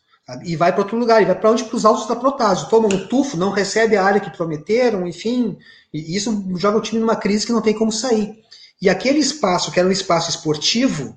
E 0.44 0.56
vai 0.56 0.72
para 0.72 0.82
outro 0.82 0.96
lugar. 0.96 1.22
E 1.22 1.26
vai 1.26 1.34
para 1.34 1.50
onde? 1.50 1.64
Para 1.64 1.76
os 1.76 1.84
altos 1.84 2.06
da 2.06 2.16
Protásio. 2.16 2.68
Toma 2.68 2.86
um 2.86 3.06
tufo, 3.06 3.36
não 3.36 3.50
recebe 3.50 3.96
a 3.96 4.04
área 4.04 4.20
que 4.20 4.30
prometeram, 4.30 5.06
enfim. 5.06 5.58
E 5.92 6.16
isso 6.16 6.44
joga 6.56 6.78
o 6.78 6.82
time 6.82 7.00
numa 7.00 7.16
crise 7.16 7.46
que 7.46 7.52
não 7.52 7.62
tem 7.62 7.74
como 7.74 7.92
sair. 7.92 8.42
E 8.80 8.88
aquele 8.88 9.18
espaço, 9.18 9.70
que 9.70 9.78
era 9.78 9.88
um 9.88 9.92
espaço 9.92 10.30
esportivo, 10.30 11.16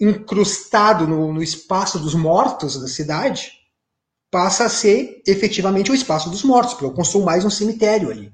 incrustado 0.00 1.06
no, 1.06 1.32
no 1.32 1.42
espaço 1.42 1.98
dos 1.98 2.14
mortos 2.14 2.80
da 2.80 2.88
cidade, 2.88 3.52
passa 4.30 4.64
a 4.64 4.68
ser 4.68 5.22
efetivamente 5.26 5.90
o 5.90 5.94
espaço 5.94 6.30
dos 6.30 6.42
mortos, 6.42 6.72
porque 6.72 6.86
eu 6.86 6.92
construo 6.92 7.24
mais 7.24 7.44
um 7.44 7.50
cemitério 7.50 8.10
ali, 8.10 8.32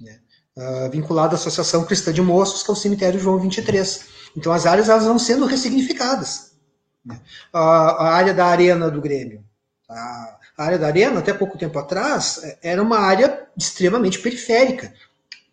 né? 0.00 0.18
uh, 0.56 0.90
vinculado 0.90 1.34
à 1.34 1.38
Associação 1.38 1.84
Cristã 1.84 2.12
de 2.12 2.20
Moços, 2.20 2.62
que 2.62 2.70
é 2.70 2.72
o 2.72 2.76
cemitério 2.76 3.20
João 3.20 3.38
23. 3.38 4.06
Então 4.36 4.52
as 4.52 4.66
áreas 4.66 4.88
elas 4.88 5.04
vão 5.04 5.18
sendo 5.18 5.46
ressignificadas. 5.46 6.52
Né? 7.04 7.20
Uh, 7.54 7.58
a 7.58 8.08
área 8.14 8.34
da 8.34 8.46
arena 8.46 8.90
do 8.90 9.00
Grêmio. 9.00 9.44
A, 9.88 10.38
área 10.56 10.78
da 10.78 10.86
arena, 10.86 11.20
até 11.20 11.32
pouco 11.32 11.56
tempo 11.56 11.78
atrás, 11.78 12.40
é, 12.42 12.58
era 12.62 12.82
uma 12.82 12.98
área 12.98 13.46
extremamente 13.56 14.18
periférica. 14.18 14.92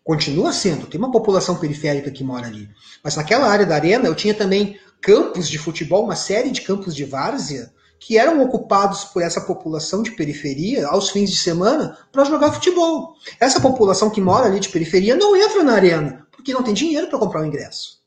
Continua 0.04 0.52
sendo, 0.52 0.86
tem 0.86 1.00
uma 1.00 1.10
população 1.10 1.56
periférica 1.56 2.10
que 2.10 2.22
mora 2.22 2.46
ali. 2.46 2.68
Mas 3.02 3.16
naquela 3.16 3.48
área 3.48 3.66
da 3.66 3.74
arena 3.74 4.06
eu 4.06 4.14
tinha 4.14 4.34
também 4.34 4.78
campos 5.00 5.48
de 5.48 5.58
futebol, 5.58 6.04
uma 6.04 6.16
série 6.16 6.50
de 6.50 6.60
campos 6.60 6.94
de 6.94 7.04
várzea, 7.04 7.72
que 7.98 8.18
eram 8.18 8.42
ocupados 8.42 9.04
por 9.04 9.22
essa 9.22 9.40
população 9.40 10.02
de 10.02 10.10
periferia 10.12 10.86
aos 10.88 11.10
fins 11.10 11.30
de 11.30 11.36
semana 11.36 11.96
para 12.12 12.24
jogar 12.24 12.52
futebol. 12.52 13.14
Essa 13.40 13.60
população 13.60 14.10
que 14.10 14.20
mora 14.20 14.46
ali 14.46 14.60
de 14.60 14.68
periferia 14.68 15.16
não 15.16 15.34
entra 15.34 15.64
na 15.64 15.72
arena, 15.72 16.26
porque 16.30 16.52
não 16.52 16.62
tem 16.62 16.74
dinheiro 16.74 17.08
para 17.08 17.18
comprar 17.18 17.40
o 17.40 17.46
ingresso. 17.46 18.02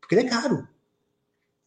Porque 0.00 0.14
ele 0.14 0.26
é 0.26 0.30
caro. 0.30 0.66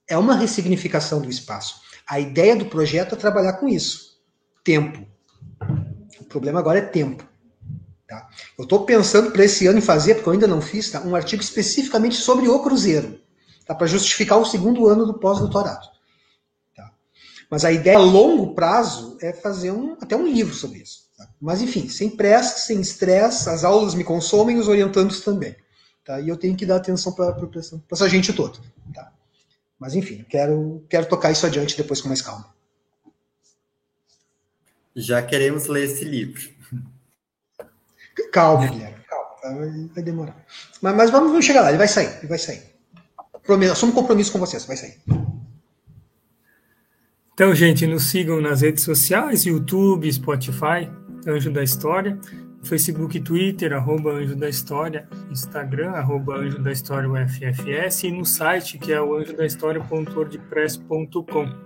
É 0.07 0.18
uma 0.18 0.35
ressignificação 0.35 1.22
do 1.22 1.30
espaço. 1.30 1.81
A 2.09 2.19
ideia 2.19 2.55
do 2.55 2.65
projeto 2.65 3.15
é 3.15 3.17
trabalhar 3.17 3.53
com 3.53 3.67
isso. 3.67 4.17
Tempo. 4.63 5.05
O 6.19 6.25
problema 6.25 6.59
agora 6.59 6.79
é 6.79 6.81
tempo. 6.81 7.27
Tá? 8.07 8.27
Eu 8.57 8.63
estou 8.63 8.85
pensando 8.85 9.31
para 9.31 9.43
esse 9.43 9.67
ano 9.67 9.79
em 9.79 9.81
fazer, 9.81 10.15
porque 10.15 10.29
eu 10.29 10.34
ainda 10.34 10.47
não 10.47 10.61
fiz, 10.61 10.89
tá? 10.89 11.01
um 11.01 11.15
artigo 11.15 11.41
especificamente 11.41 12.15
sobre 12.15 12.47
o 12.47 12.59
Cruzeiro, 12.63 13.19
tá? 13.65 13.75
para 13.75 13.88
justificar 13.88 14.38
o 14.38 14.45
segundo 14.45 14.88
ano 14.88 15.05
do 15.05 15.19
pós-doutorado. 15.19 15.88
Mas 17.49 17.63
a 17.63 17.71
ideia 17.71 17.97
a 17.97 18.01
longo 18.01 18.53
prazo 18.53 19.17
é 19.21 19.31
fazer 19.31 19.71
um, 19.71 19.93
até 20.01 20.15
um 20.15 20.27
livro 20.27 20.53
sobre 20.53 20.79
isso. 20.79 21.07
Tá? 21.17 21.27
Mas 21.39 21.61
enfim, 21.61 21.88
sem 21.88 22.09
pressa, 22.09 22.59
sem 22.59 22.79
estresse, 22.79 23.49
as 23.49 23.63
aulas 23.63 23.95
me 23.95 24.03
consomem, 24.03 24.57
os 24.57 24.67
orientandos 24.67 25.21
também. 25.21 25.55
Tá? 26.03 26.19
E 26.19 26.27
eu 26.27 26.38
tenho 26.38 26.55
que 26.55 26.65
dar 26.65 26.77
atenção 26.77 27.13
para 27.13 27.35
essa 27.91 28.09
gente 28.09 28.34
toda. 28.34 28.59
Tá? 28.93 29.11
Mas 29.79 29.93
enfim, 29.95 30.25
quero, 30.27 30.85
quero 30.89 31.07
tocar 31.07 31.31
isso 31.31 31.45
adiante 31.45 31.77
depois 31.77 32.01
com 32.01 32.07
mais 32.07 32.21
calma. 32.21 32.53
Já 34.95 35.21
queremos 35.21 35.67
ler 35.67 35.85
esse 35.85 36.03
livro. 36.03 36.49
Calma, 38.31 38.67
Guilherme, 38.67 39.03
calma. 39.07 39.35
Vai, 39.43 39.89
vai 39.93 40.03
demorar. 40.03 40.45
Mas, 40.81 40.95
mas 40.95 41.11
vamos, 41.11 41.29
vamos 41.29 41.45
chegar 41.45 41.61
lá, 41.61 41.69
ele 41.69 41.77
vai 41.77 41.87
sair, 41.87 42.17
ele 42.17 42.27
vai 42.27 42.39
sair. 42.39 42.63
Assumo 43.71 43.93
compromisso 43.93 44.31
com 44.31 44.39
vocês, 44.39 44.65
vai 44.65 44.75
sair. 44.75 44.97
Então, 47.33 47.53
gente, 47.53 47.85
nos 47.85 48.09
sigam 48.09 48.41
nas 48.41 48.61
redes 48.61 48.83
sociais, 48.83 49.45
YouTube, 49.45 50.11
Spotify, 50.11 50.89
Anjo 51.25 51.51
da 51.51 51.63
História, 51.63 52.19
Facebook 52.68 53.19
Twitter, 53.22 53.73
arroba 53.73 54.11
Anjo 54.11 54.35
da 54.35 54.49
História, 54.49 55.07
Instagram, 55.31 55.91
arroba 55.91 56.35
Anjo 56.35 56.60
da 56.60 56.69
História 56.72 57.10
UFFS 57.10 58.03
e 58.03 58.11
no 58.11 58.26
site 58.26 58.77
que 58.77 58.91
é 58.91 59.02
o 59.02 59.15
anjodahistoria.wordpress.com. 59.15 61.65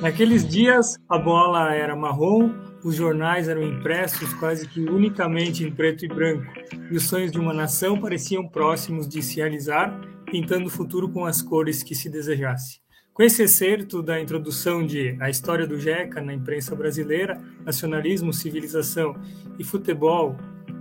Naqueles 0.00 0.46
dias 0.46 0.96
a 1.08 1.18
bola 1.18 1.74
era 1.74 1.96
marrom, 1.96 2.54
os 2.84 2.94
jornais 2.94 3.48
eram 3.48 3.62
impressos 3.62 4.32
quase 4.34 4.68
que 4.68 4.80
unicamente 4.80 5.64
em 5.64 5.72
preto 5.72 6.04
e 6.04 6.08
branco, 6.08 6.46
e 6.90 6.96
os 6.96 7.08
sonhos 7.08 7.32
de 7.32 7.40
uma 7.40 7.52
nação 7.52 8.00
pareciam 8.00 8.46
próximos 8.46 9.08
de 9.08 9.20
se 9.20 9.36
realizar, 9.36 10.00
pintando 10.26 10.66
o 10.66 10.70
futuro 10.70 11.08
com 11.08 11.24
as 11.24 11.42
cores 11.42 11.82
que 11.82 11.94
se 11.94 12.08
desejasse. 12.08 12.85
Com 13.16 13.22
esse 13.22 13.44
excerto 13.44 14.02
da 14.02 14.20
introdução 14.20 14.84
de 14.84 15.16
A 15.18 15.30
História 15.30 15.66
do 15.66 15.80
Jeca 15.80 16.20
na 16.20 16.34
imprensa 16.34 16.76
brasileira, 16.76 17.40
Nacionalismo, 17.64 18.30
Civilização 18.30 19.16
e 19.58 19.64
Futebol 19.64 20.36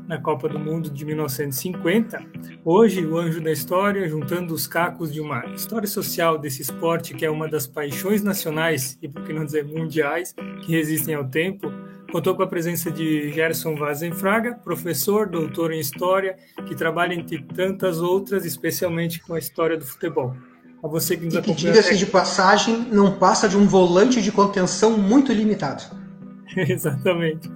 na 0.05 0.19
Copa 0.19 0.49
do 0.49 0.59
Mundo 0.59 0.89
de 0.89 1.05
1950, 1.05 2.25
hoje 2.65 3.05
o 3.05 3.17
Anjo 3.17 3.39
da 3.39 3.53
História, 3.53 4.05
juntando 4.09 4.53
os 4.53 4.67
cacos 4.67 5.13
de 5.13 5.21
uma 5.21 5.45
história 5.53 5.87
social 5.87 6.37
desse 6.37 6.61
esporte 6.61 7.13
que 7.13 7.23
é 7.23 7.31
uma 7.31 7.47
das 7.47 7.65
paixões 7.65 8.21
nacionais 8.21 8.99
e, 9.01 9.07
por 9.07 9.23
que 9.23 9.31
não 9.31 9.45
dizer, 9.45 9.63
mundiais, 9.63 10.35
que 10.61 10.73
resistem 10.73 11.15
ao 11.15 11.23
tempo, 11.23 11.71
contou 12.11 12.35
com 12.35 12.43
a 12.43 12.47
presença 12.47 12.91
de 12.91 13.31
Gerson 13.31 13.77
Vazenfraga, 13.77 14.55
professor, 14.55 15.29
doutor 15.29 15.71
em 15.71 15.79
História, 15.79 16.35
que 16.67 16.75
trabalha 16.75 17.13
entre 17.13 17.41
tantas 17.41 18.01
outras, 18.01 18.43
especialmente 18.43 19.21
com 19.21 19.35
a 19.35 19.39
história 19.39 19.77
do 19.77 19.85
futebol. 19.85 20.35
A 20.85 20.87
você 20.87 21.17
que 21.17 21.25
nos 21.25 21.35
acompanha. 21.35 21.73
Diga-se 21.73 21.97
de 21.97 22.05
passagem, 22.05 22.87
não 22.91 23.17
passa 23.17 23.49
de 23.49 23.57
um 23.57 23.65
volante 23.65 24.21
de 24.21 24.31
contenção 24.31 24.95
muito 24.95 25.33
limitado. 25.33 25.83
Exatamente. 26.55 27.49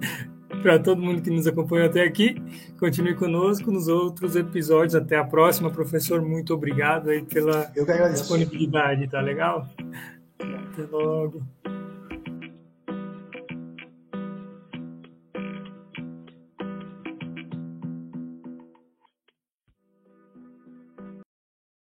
Para 0.62 0.80
todo 0.80 1.00
mundo 1.00 1.22
que 1.22 1.30
nos 1.30 1.46
acompanhou 1.46 1.86
até 1.86 2.02
aqui, 2.02 2.42
continue 2.76 3.14
conosco 3.14 3.70
nos 3.70 3.86
outros 3.86 4.34
episódios. 4.34 4.96
Até 4.96 5.16
a 5.16 5.22
próxima, 5.22 5.70
professor. 5.70 6.20
Muito 6.20 6.52
obrigado 6.52 7.10
aí 7.10 7.22
pela 7.22 7.70
disponibilidade, 8.10 9.06
tá 9.06 9.20
legal? 9.20 9.68
Até 10.40 10.82
logo. 10.90 11.40